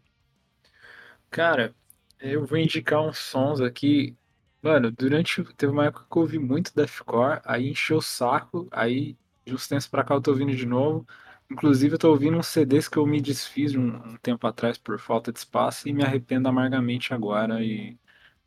[1.31, 1.73] Cara,
[2.21, 4.15] eu vou indicar uns sons aqui.
[4.61, 5.43] Mano, durante.
[5.55, 9.87] Teve uma época que eu ouvi muito deathcore, aí encheu o saco, aí de uns
[9.87, 11.07] pra cá eu tô ouvindo de novo.
[11.51, 14.99] Inclusive, eu tô ouvindo uns CDs que eu me desfiz um, um tempo atrás por
[15.01, 17.63] falta de espaço e me arrependo amargamente agora.
[17.65, 17.99] E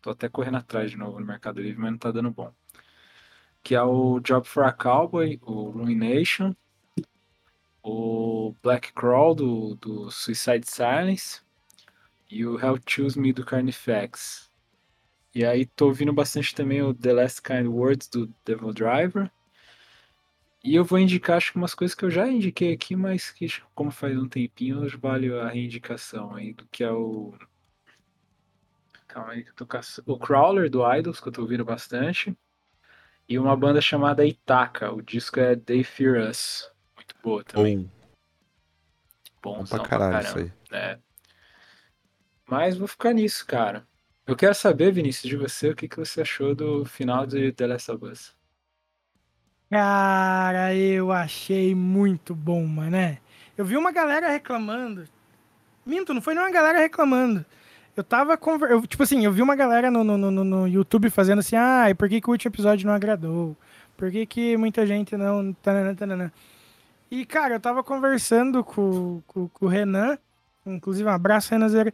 [0.01, 2.51] tô até correndo atrás de novo no Mercado Livre, mas não tá dando bom.
[3.61, 6.55] Que é o Job for a Cowboy, o Ruination,
[7.83, 11.41] o Black Crawl do, do Suicide Silence
[12.29, 14.49] e o Hell Choose Me do Carnifex.
[15.35, 19.31] E aí tô ouvindo bastante também o The Last Kind Words do Devil Driver.
[20.63, 23.47] E eu vou indicar, acho que umas coisas que eu já indiquei aqui, mas que
[23.75, 27.33] como faz um tempinho, vale a reindicação aí, do que é o...
[29.05, 29.99] Calma aí que eu tô caç...
[30.05, 32.35] O Crawler do Idols, que eu tô ouvindo bastante.
[33.27, 36.71] E uma banda chamada Itaka, o disco é They Fear Us.
[36.95, 37.91] Muito boa também.
[39.41, 40.53] Bom, Bom, pra caralho isso aí.
[40.71, 40.99] É.
[42.45, 43.85] Mas vou ficar nisso, cara.
[44.25, 47.67] Eu quero saber, Vinícius, de você, o que, que você achou do final de The
[47.67, 48.42] Last of Us.
[49.73, 53.17] Cara, eu achei muito bom, mané.
[53.57, 55.05] Eu vi uma galera reclamando.
[55.83, 57.43] Minto, não foi nenhuma galera reclamando.
[57.97, 58.69] Eu tava conver...
[58.69, 61.89] eu, Tipo assim, eu vi uma galera no, no, no, no YouTube fazendo assim, ah,
[61.89, 63.57] e por que, que o último episódio não agradou?
[63.97, 65.55] Por que, que muita gente não.
[67.09, 70.19] E, cara, eu tava conversando com, com, com o Renan,
[70.67, 71.91] inclusive um abraço, Renan Zera.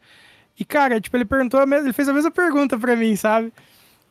[0.60, 3.54] E, cara, tipo, ele perguntou, ele fez a mesma pergunta pra mim, sabe?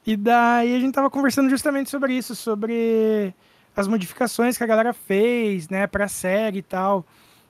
[0.07, 3.35] E daí a gente tava conversando justamente sobre isso, sobre
[3.79, 7.07] as modificações que a galera fez, né, pra série e tal.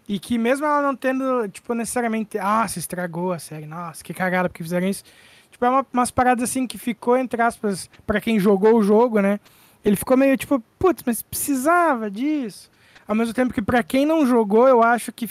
[0.07, 4.13] E que mesmo ela não tendo, tipo, necessariamente, ah, se estragou a série, nossa, que
[4.13, 5.05] cagada porque fizeram isso.
[5.51, 9.21] Tipo, é uma, umas paradas assim que ficou, entre aspas, pra quem jogou o jogo,
[9.21, 9.41] né?
[9.83, 12.71] Ele ficou meio tipo, putz, mas precisava disso.
[13.07, 15.29] Ao mesmo tempo que pra quem não jogou, eu acho que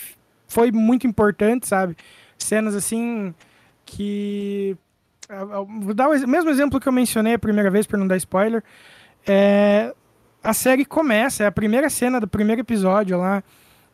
[0.48, 1.96] foi muito importante, sabe?
[2.38, 3.36] Cenas assim
[3.86, 4.76] que.
[5.82, 8.64] Vou dar o mesmo exemplo que eu mencionei a primeira vez, para não dar spoiler.
[9.28, 9.94] É,
[10.44, 13.44] a série começa, é a primeira cena do primeiro episódio lá,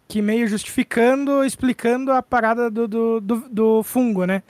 [0.07, 4.43] que meio justificando, explicando a parada do, do, do, do fungo, né?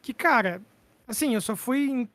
[0.00, 0.62] Que, cara,
[1.06, 2.08] Assim, eu só fui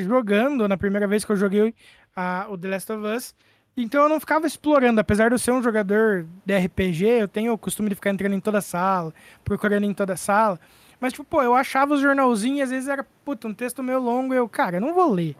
[0.00, 1.74] jogando na primeira vez que eu joguei
[2.16, 3.34] a, o The Last of Us.
[3.76, 7.52] Então eu não ficava explorando, apesar de eu ser um jogador de RPG, eu tenho
[7.52, 9.12] o costume de ficar entrando em toda sala,
[9.44, 10.58] procurando em toda sala.
[10.98, 14.34] Mas, tipo, pô, eu achava os jornalzinhos às vezes era, puta, um texto meio longo
[14.34, 15.36] eu, cara, eu não vou ler.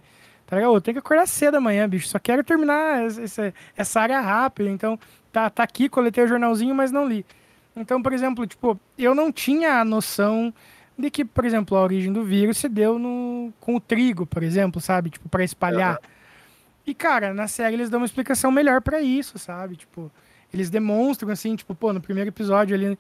[0.49, 0.75] Tá ligado?
[0.75, 2.09] Eu tenho que acordar cedo amanhã, bicho.
[2.09, 4.71] Só quero terminar essa, essa área rápido.
[4.71, 4.99] Então,
[5.31, 7.25] tá, tá aqui, coletei o jornalzinho, mas não li.
[7.77, 10.53] Então, por exemplo, tipo, eu não tinha a noção
[10.99, 14.43] de que, por exemplo, a origem do vírus se deu no, com o trigo, por
[14.43, 15.11] exemplo, sabe?
[15.11, 15.97] Tipo, para espalhar.
[15.97, 16.09] Uhum.
[16.87, 19.77] E, cara, na série eles dão uma explicação melhor para isso, sabe?
[19.77, 20.11] Tipo,
[20.53, 22.99] eles demonstram, assim, tipo, pô, no primeiro episódio ali,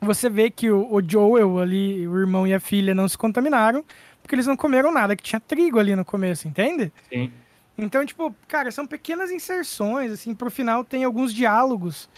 [0.00, 3.84] você vê que o, o Joel ali, o irmão e a filha não se contaminaram,
[4.26, 6.92] porque eles não comeram nada, que tinha trigo ali no começo, entende?
[7.08, 7.32] Sim.
[7.78, 12.10] Então, tipo, cara, são pequenas inserções, assim, pro final tem alguns diálogos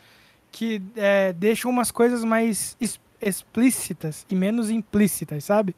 [0.51, 2.79] que é, deixam umas coisas mais
[3.21, 5.77] explícitas e menos implícitas, sabe?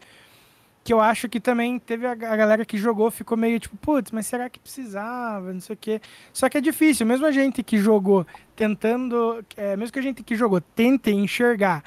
[0.85, 4.27] Que eu acho que também teve a, galera que jogou, ficou meio tipo, putz, mas
[4.27, 5.53] será que precisava?
[5.53, 6.01] Não sei o quê.
[6.33, 8.25] Só que é difícil, mesmo a gente que jogou
[8.55, 11.83] tentando, é, mesmo que a gente que jogou tente enxergar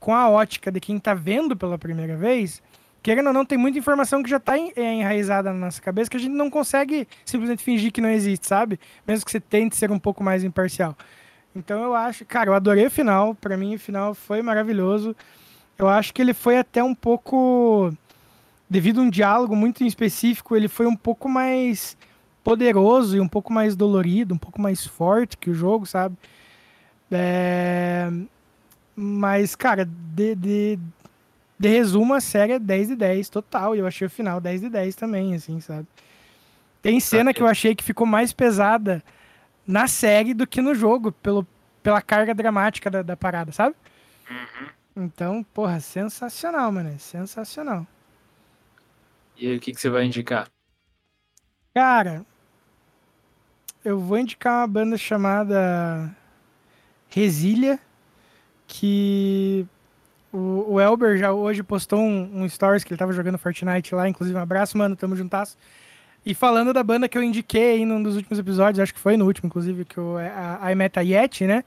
[0.00, 2.60] com a ótica de quem tá vendo pela primeira vez,
[3.04, 6.20] querendo ou não, tem muita informação que já tá enraizada na nossa cabeça que a
[6.20, 8.80] gente não consegue simplesmente fingir que não existe, sabe?
[9.06, 10.96] Mesmo que você tente ser um pouco mais imparcial.
[11.54, 13.34] Então eu acho, cara, eu adorei o final.
[13.34, 15.14] Para mim, o final foi maravilhoso.
[15.78, 17.92] Eu acho que ele foi até um pouco.
[18.70, 21.98] Devido a um diálogo muito específico, ele foi um pouco mais
[22.42, 26.16] poderoso e um pouco mais dolorido, um pouco mais forte que o jogo, sabe?
[27.12, 28.10] É...
[28.96, 30.78] Mas, cara, de, de,
[31.58, 33.74] de resumo, a série é 10 de 10 total.
[33.74, 35.86] E eu achei o final 10 de 10 também, assim, sabe?
[36.82, 39.02] Tem cena que eu achei que ficou mais pesada
[39.66, 41.46] na série do que no jogo, pelo,
[41.82, 43.74] pela carga dramática da, da parada, sabe?
[44.30, 45.04] Uhum.
[45.04, 46.98] Então, porra, sensacional, mano.
[46.98, 47.86] Sensacional.
[49.36, 50.48] E aí, o que, que você vai indicar?
[51.74, 52.24] Cara,
[53.84, 56.14] eu vou indicar uma banda chamada
[57.08, 57.78] Resília,
[58.66, 59.66] que
[60.34, 64.08] o, o Elber já hoje postou um, um stories que ele tava jogando Fortnite lá,
[64.08, 65.56] inclusive um abraço, mano, tamo juntasso.
[66.26, 69.16] E falando da banda que eu indiquei aí num dos últimos episódios, acho que foi
[69.16, 71.62] no último, inclusive, que o, a, a Meta Yeti, né?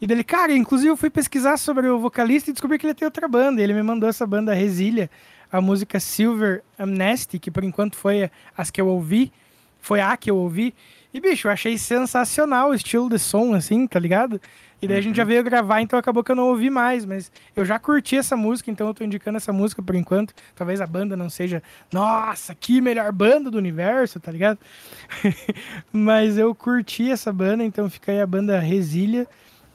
[0.00, 3.06] E dele, cara, inclusive eu fui pesquisar sobre o vocalista e descobri que ele tem
[3.06, 3.60] outra banda.
[3.60, 5.10] Ele me mandou essa banda Resília,
[5.50, 9.32] a música Silver Amnesty, que por enquanto foi as que eu ouvi,
[9.80, 10.74] foi a que eu ouvi.
[11.12, 14.40] E, bicho, eu achei sensacional o estilo de som, assim, tá ligado?
[14.80, 15.28] E daí a gente já uhum.
[15.28, 18.70] veio gravar, então acabou que eu não ouvi mais, mas eu já curti essa música,
[18.70, 20.34] então eu tô indicando essa música por enquanto.
[20.54, 24.58] Talvez a banda não seja, nossa, que melhor banda do universo, tá ligado?
[25.90, 29.26] mas eu curti essa banda, então fica aí a banda Resília.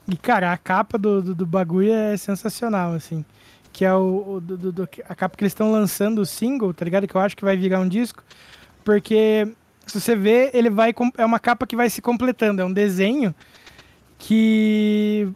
[0.08, 3.26] E, cara, a capa do, do, do bagulho é sensacional, assim.
[3.74, 6.86] Que é o, o do, do, a capa que eles estão lançando o single, tá
[6.86, 7.08] ligado?
[7.08, 8.24] Que eu acho que vai virar um disco.
[8.84, 9.48] Porque,
[9.88, 10.94] se você vê, ele vai.
[11.18, 12.62] É uma capa que vai se completando.
[12.62, 13.34] É um desenho
[14.22, 15.28] que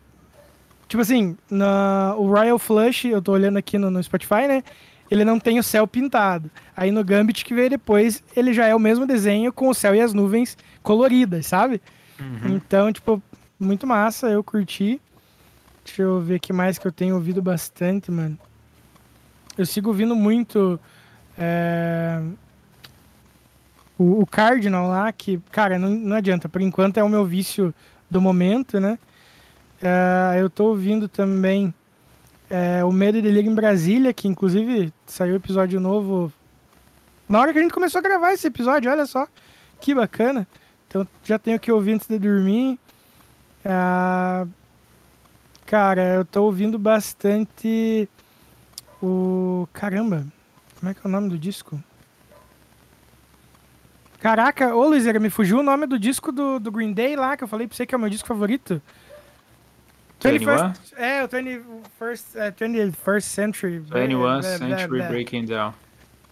[0.88, 4.64] tipo assim, na, o Royal Flush, eu tô olhando aqui no, no, Spotify, né?
[5.10, 6.49] Ele não tem o céu pintado.
[6.78, 9.94] Aí no Gambit que veio depois, ele já é o mesmo desenho com o céu
[9.95, 11.82] e as nuvens coloridas, sabe?
[12.20, 12.56] Uhum.
[12.56, 13.22] Então, tipo,
[13.60, 15.02] muito massa, eu curti.
[15.84, 18.38] Deixa eu ver que mais que eu tenho ouvido bastante, mano.
[19.57, 20.80] Eu sigo ouvindo muito
[21.38, 22.22] é...
[23.98, 27.74] o, o Cardinal lá, que, cara, não, não adianta, por enquanto é o meu vício
[28.10, 28.98] do momento, né?
[29.82, 31.73] Uh, eu tô ouvindo também
[32.49, 36.32] é, O Medo e Delírio em Brasília, que inclusive saiu episódio novo
[37.27, 39.27] na hora que a gente começou a gravar esse episódio, olha só.
[39.82, 40.48] Que bacana.
[40.88, 42.80] Então já tenho que ouvir antes de dormir.
[43.65, 44.48] Uh,
[45.65, 48.07] cara, eu tô ouvindo bastante
[49.02, 49.68] o.
[49.73, 50.26] Caramba,
[50.80, 51.82] como é que é o nome do disco?
[54.26, 57.43] Caraca, ô Luizera, me fugiu o nome do disco do, do Green Day lá, que
[57.43, 58.81] eu falei pra você que é o meu disco favorito.
[60.19, 60.73] 21?
[60.97, 63.81] É, o 21st, é, 21st Century.
[63.81, 65.76] 21st Century Breaking Down.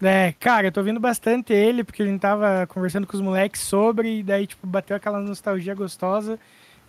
[0.01, 3.61] É, cara, eu tô ouvindo bastante ele, porque a gente tava conversando com os moleques
[3.61, 6.39] sobre, e daí, tipo, bateu aquela nostalgia gostosa.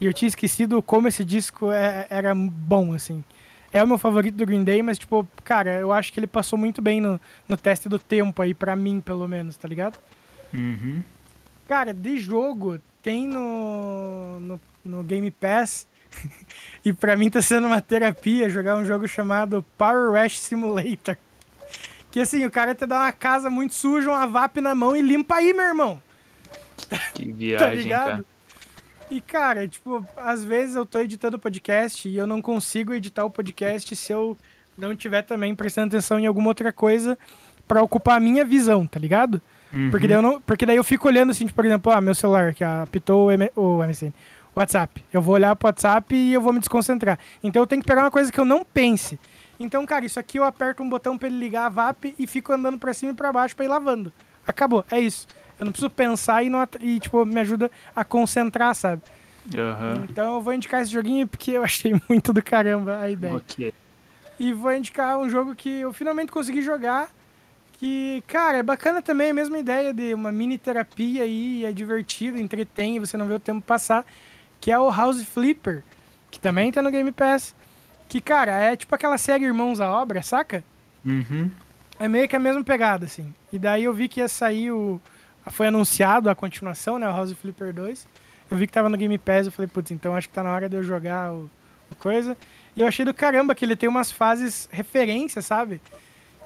[0.01, 3.23] E eu tinha esquecido como esse disco é, era bom, assim.
[3.71, 6.59] É o meu favorito do Green Day, mas, tipo, cara, eu acho que ele passou
[6.59, 9.99] muito bem no, no teste do tempo aí, pra mim, pelo menos, tá ligado?
[10.55, 11.03] Uhum.
[11.67, 15.87] Cara, de jogo, tem no, no, no Game Pass.
[16.85, 21.17] e pra mim tá sendo uma terapia jogar um jogo chamado Power Wash Simulator.
[22.11, 25.03] Que assim, o cara te dá uma casa muito suja, uma VAP na mão e
[25.03, 26.01] limpa aí, meu irmão.
[27.13, 28.07] Que viagem, tá ligado?
[28.07, 28.25] cara.
[29.11, 33.25] E, cara, tipo, às vezes eu tô editando o podcast e eu não consigo editar
[33.25, 34.37] o podcast se eu
[34.79, 37.19] não tiver também prestando atenção em alguma outra coisa
[37.67, 39.43] pra ocupar a minha visão, tá ligado?
[39.91, 42.15] Porque, daí eu não, porque daí eu fico olhando assim, tipo, por exemplo, ah, meu
[42.15, 44.13] celular que apitou o, M, o MSN.
[44.57, 45.05] WhatsApp.
[45.13, 47.19] Eu vou olhar pro WhatsApp e eu vou me desconcentrar.
[47.43, 49.19] Então eu tenho que pegar uma coisa que eu não pense.
[49.59, 52.53] Então, cara, isso aqui eu aperto um botão pra ele ligar a VAP e fico
[52.53, 54.13] andando pra cima e pra baixo pra ir lavando.
[54.47, 55.27] Acabou, é isso.
[55.59, 59.03] Eu não preciso pensar e, não, e tipo, me ajuda a concentrar, sabe?
[59.57, 60.07] Aham.
[60.09, 63.35] Então eu vou indicar esse joguinho porque eu achei muito do caramba a ideia.
[63.35, 63.73] Ok.
[64.39, 67.09] E vou indicar um jogo que eu finalmente consegui jogar.
[67.85, 72.39] Que, cara, é bacana também, a mesma ideia de uma mini terapia aí, é divertido,
[72.39, 74.07] entretém, você não vê o tempo passar.
[74.59, 75.85] Que é o House Flipper,
[76.31, 77.55] que também tá no Game Pass.
[78.09, 80.65] Que, cara, é tipo aquela série Irmãos à Obra, saca?
[81.05, 81.51] Uhum.
[81.99, 83.35] É meio que a mesma pegada, assim.
[83.53, 84.99] E daí eu vi que ia sair o.
[85.49, 87.07] Foi anunciado a continuação, né?
[87.07, 88.09] O House Flipper 2.
[88.51, 90.55] Eu vi que tava no Game Pass, eu falei, putz, então acho que tá na
[90.55, 91.51] hora de eu jogar o,
[91.91, 92.35] o coisa.
[92.75, 95.83] E eu achei do caramba que ele tem umas fases referência, sabe?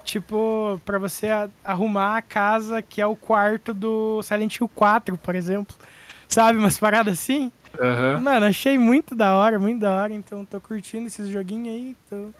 [0.09, 1.29] Tipo, pra você
[1.63, 5.77] arrumar a casa que é o quarto do Silent Hill 4, por exemplo.
[6.27, 6.59] Sabe?
[6.59, 7.53] Umas paradas assim.
[7.79, 8.19] Aham.
[8.21, 10.15] Mano, achei muito da hora, muito da hora.
[10.15, 11.97] Então tô curtindo esses joguinhos aí.
[12.09, 12.31] Tô...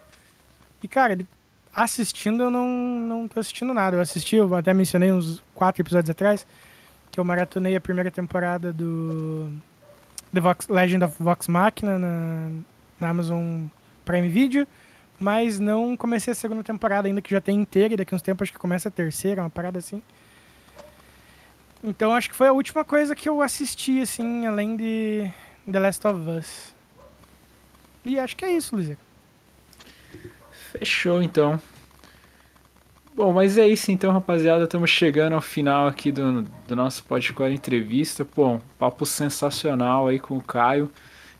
[0.81, 1.15] E, cara,
[1.71, 3.97] assistindo eu não, não tô assistindo nada.
[3.97, 6.47] Eu assisti, eu até mencionei uns quatro episódios atrás,
[7.11, 9.53] que eu maratonei a primeira temporada do
[10.33, 12.49] The Vox, Legend of Vox Machina na,
[12.99, 13.67] na Amazon
[14.03, 14.67] Prime Video.
[15.19, 18.43] Mas não comecei a segunda temporada ainda, que já tem inteira, e daqui uns tempos
[18.43, 20.01] acho que começa a terceira, uma parada assim.
[21.83, 25.29] Então acho que foi a última coisa que eu assisti, assim, além de
[25.69, 26.73] The Last of Us.
[28.05, 28.97] E acho que é isso, Luiz.
[30.71, 31.59] Fechou então.
[33.15, 34.63] Bom, mas é isso então, rapaziada.
[34.63, 38.23] Estamos chegando ao final aqui do, do nosso podcast entrevista.
[38.23, 40.89] Pô, um papo sensacional aí com o Caio.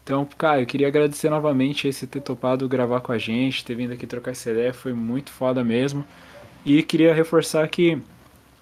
[0.10, 4.07] Então, Caio, queria agradecer novamente você ter topado gravar com a gente, ter vindo aqui
[4.07, 6.03] trocar essa ideia, foi muito foda mesmo.
[6.65, 8.02] E queria reforçar que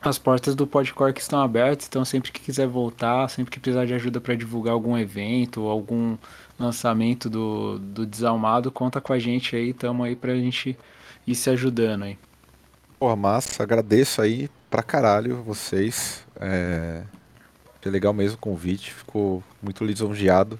[0.01, 3.93] as portas do Podcore estão abertas, então sempre que quiser voltar, sempre que precisar de
[3.93, 6.17] ajuda para divulgar algum evento ou algum
[6.59, 10.77] lançamento do, do Desalmado, conta com a gente aí, tamo aí pra gente
[11.25, 12.17] ir se ajudando aí.
[12.99, 16.25] Porra, massa, agradeço aí pra caralho vocês.
[16.41, 17.03] É...
[17.81, 20.59] Foi legal mesmo o convite, ficou muito lisonjeado.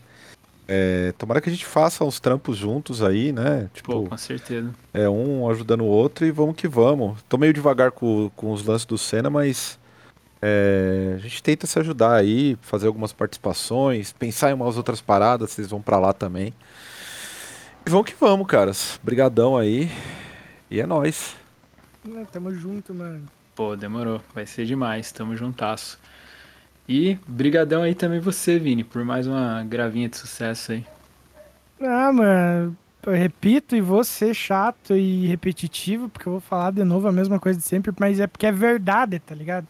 [0.67, 3.61] É, tomara que a gente faça uns trampos juntos aí, né?
[3.63, 4.69] Pô, Tipo, com certeza.
[4.93, 7.21] é um ajudando o outro e vamos que vamos.
[7.29, 9.79] Tô meio devagar com, com os lances do Senna, mas
[10.41, 15.51] é, a gente tenta se ajudar aí, fazer algumas participações, pensar em umas outras paradas,
[15.51, 16.53] vocês vão pra lá também.
[17.85, 18.99] E vamos que vamos, caras.
[19.01, 19.89] Brigadão aí.
[20.69, 21.35] E é nóis.
[22.13, 23.23] É, Tamo junto, mano.
[23.55, 24.21] Pô, demorou.
[24.35, 25.13] Vai ser demais.
[25.13, 25.97] Tamo juntasso.
[26.87, 30.85] E brigadão aí também você, Vini, por mais uma gravinha de sucesso aí.
[31.79, 36.83] Ah, mano, eu repito e vou ser chato e repetitivo, porque eu vou falar de
[36.83, 39.67] novo a mesma coisa de sempre, mas é porque é verdade, tá ligado?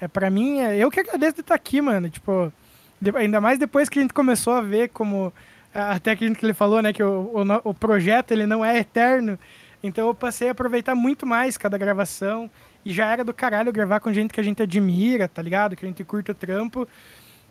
[0.00, 2.10] É para mim, é, eu que agradeço de estar aqui, mano.
[2.10, 2.52] Tipo,
[3.00, 5.32] de- ainda mais depois que a gente começou a ver como
[5.74, 7.32] até que a gente que ele falou, né, que o,
[7.64, 9.38] o, o projeto ele não é eterno.
[9.82, 12.50] Então eu passei a aproveitar muito mais cada gravação
[12.88, 15.76] e já era do caralho gravar com gente que a gente admira, tá ligado?
[15.76, 16.88] Que a gente curta o trampo.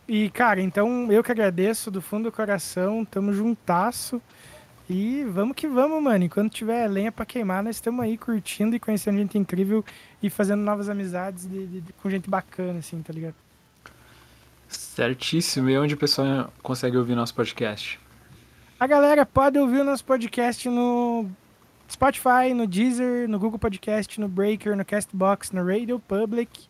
[0.08, 4.20] E, cara, então eu que agradeço do fundo do coração, tamo juntasso.
[4.90, 6.24] E vamos que vamos, mano.
[6.24, 9.84] Enquanto tiver lenha pra queimar, nós estamos aí curtindo e conhecendo gente incrível
[10.22, 13.34] e fazendo novas amizades de- de- de- com gente bacana, assim, tá ligado?
[14.66, 15.70] Certíssimo.
[15.70, 18.00] E onde o pessoal consegue ouvir nosso podcast?
[18.80, 21.26] A galera pode ouvir o nosso podcast no
[21.90, 26.66] Spotify, no Deezer, no Google Podcast, no Breaker, no Castbox, no Radio Public.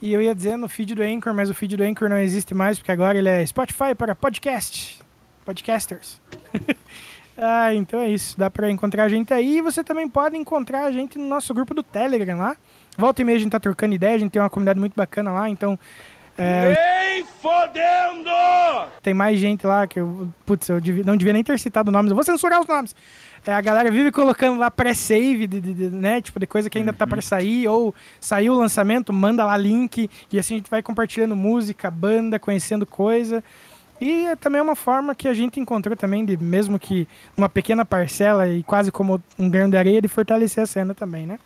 [0.00, 2.54] E eu ia dizer no feed do Anchor, mas o feed do Anchor não existe
[2.54, 4.98] mais, porque agora ele é Spotify para podcast.
[5.44, 6.20] Podcasters.
[7.36, 8.38] ah, então é isso.
[8.38, 9.58] Dá pra encontrar a gente aí.
[9.58, 12.56] E você também pode encontrar a gente no nosso grupo do Telegram lá.
[12.96, 15.32] Volta e meia a gente tá trocando ideia, a gente tem uma comunidade muito bacana
[15.32, 15.78] lá, então.
[16.36, 16.74] É,
[19.02, 20.28] tem mais gente lá que eu.
[20.44, 22.10] Putz, eu devia- não devia nem ter citado nomes.
[22.10, 22.94] Eu vou censurar os nomes.
[23.46, 25.48] É, a galera vive colocando lá pré-save,
[25.92, 26.20] né?
[26.20, 30.08] Tipo, de coisa que ainda tá pra sair, ou saiu o lançamento, manda lá link,
[30.32, 33.44] e assim a gente vai compartilhando música, banda, conhecendo coisa.
[34.00, 37.06] E é também uma forma que a gente encontrou também, de mesmo que
[37.36, 41.26] uma pequena parcela e quase como um grão de areia, de fortalecer a cena também,
[41.26, 41.38] né?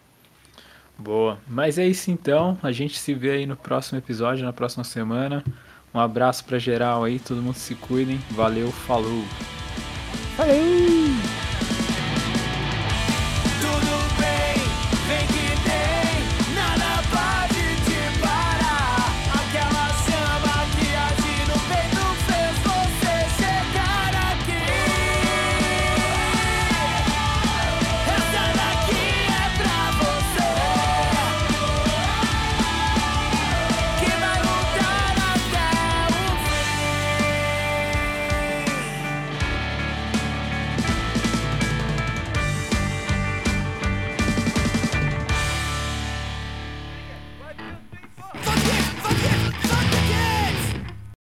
[0.98, 1.38] Boa.
[1.46, 2.58] Mas é isso então.
[2.62, 5.44] A gente se vê aí no próximo episódio, na próxima semana.
[5.94, 8.18] Um abraço pra geral aí, todo mundo se cuidem.
[8.30, 9.24] Valeu, falou.
[10.36, 11.57] Valeu!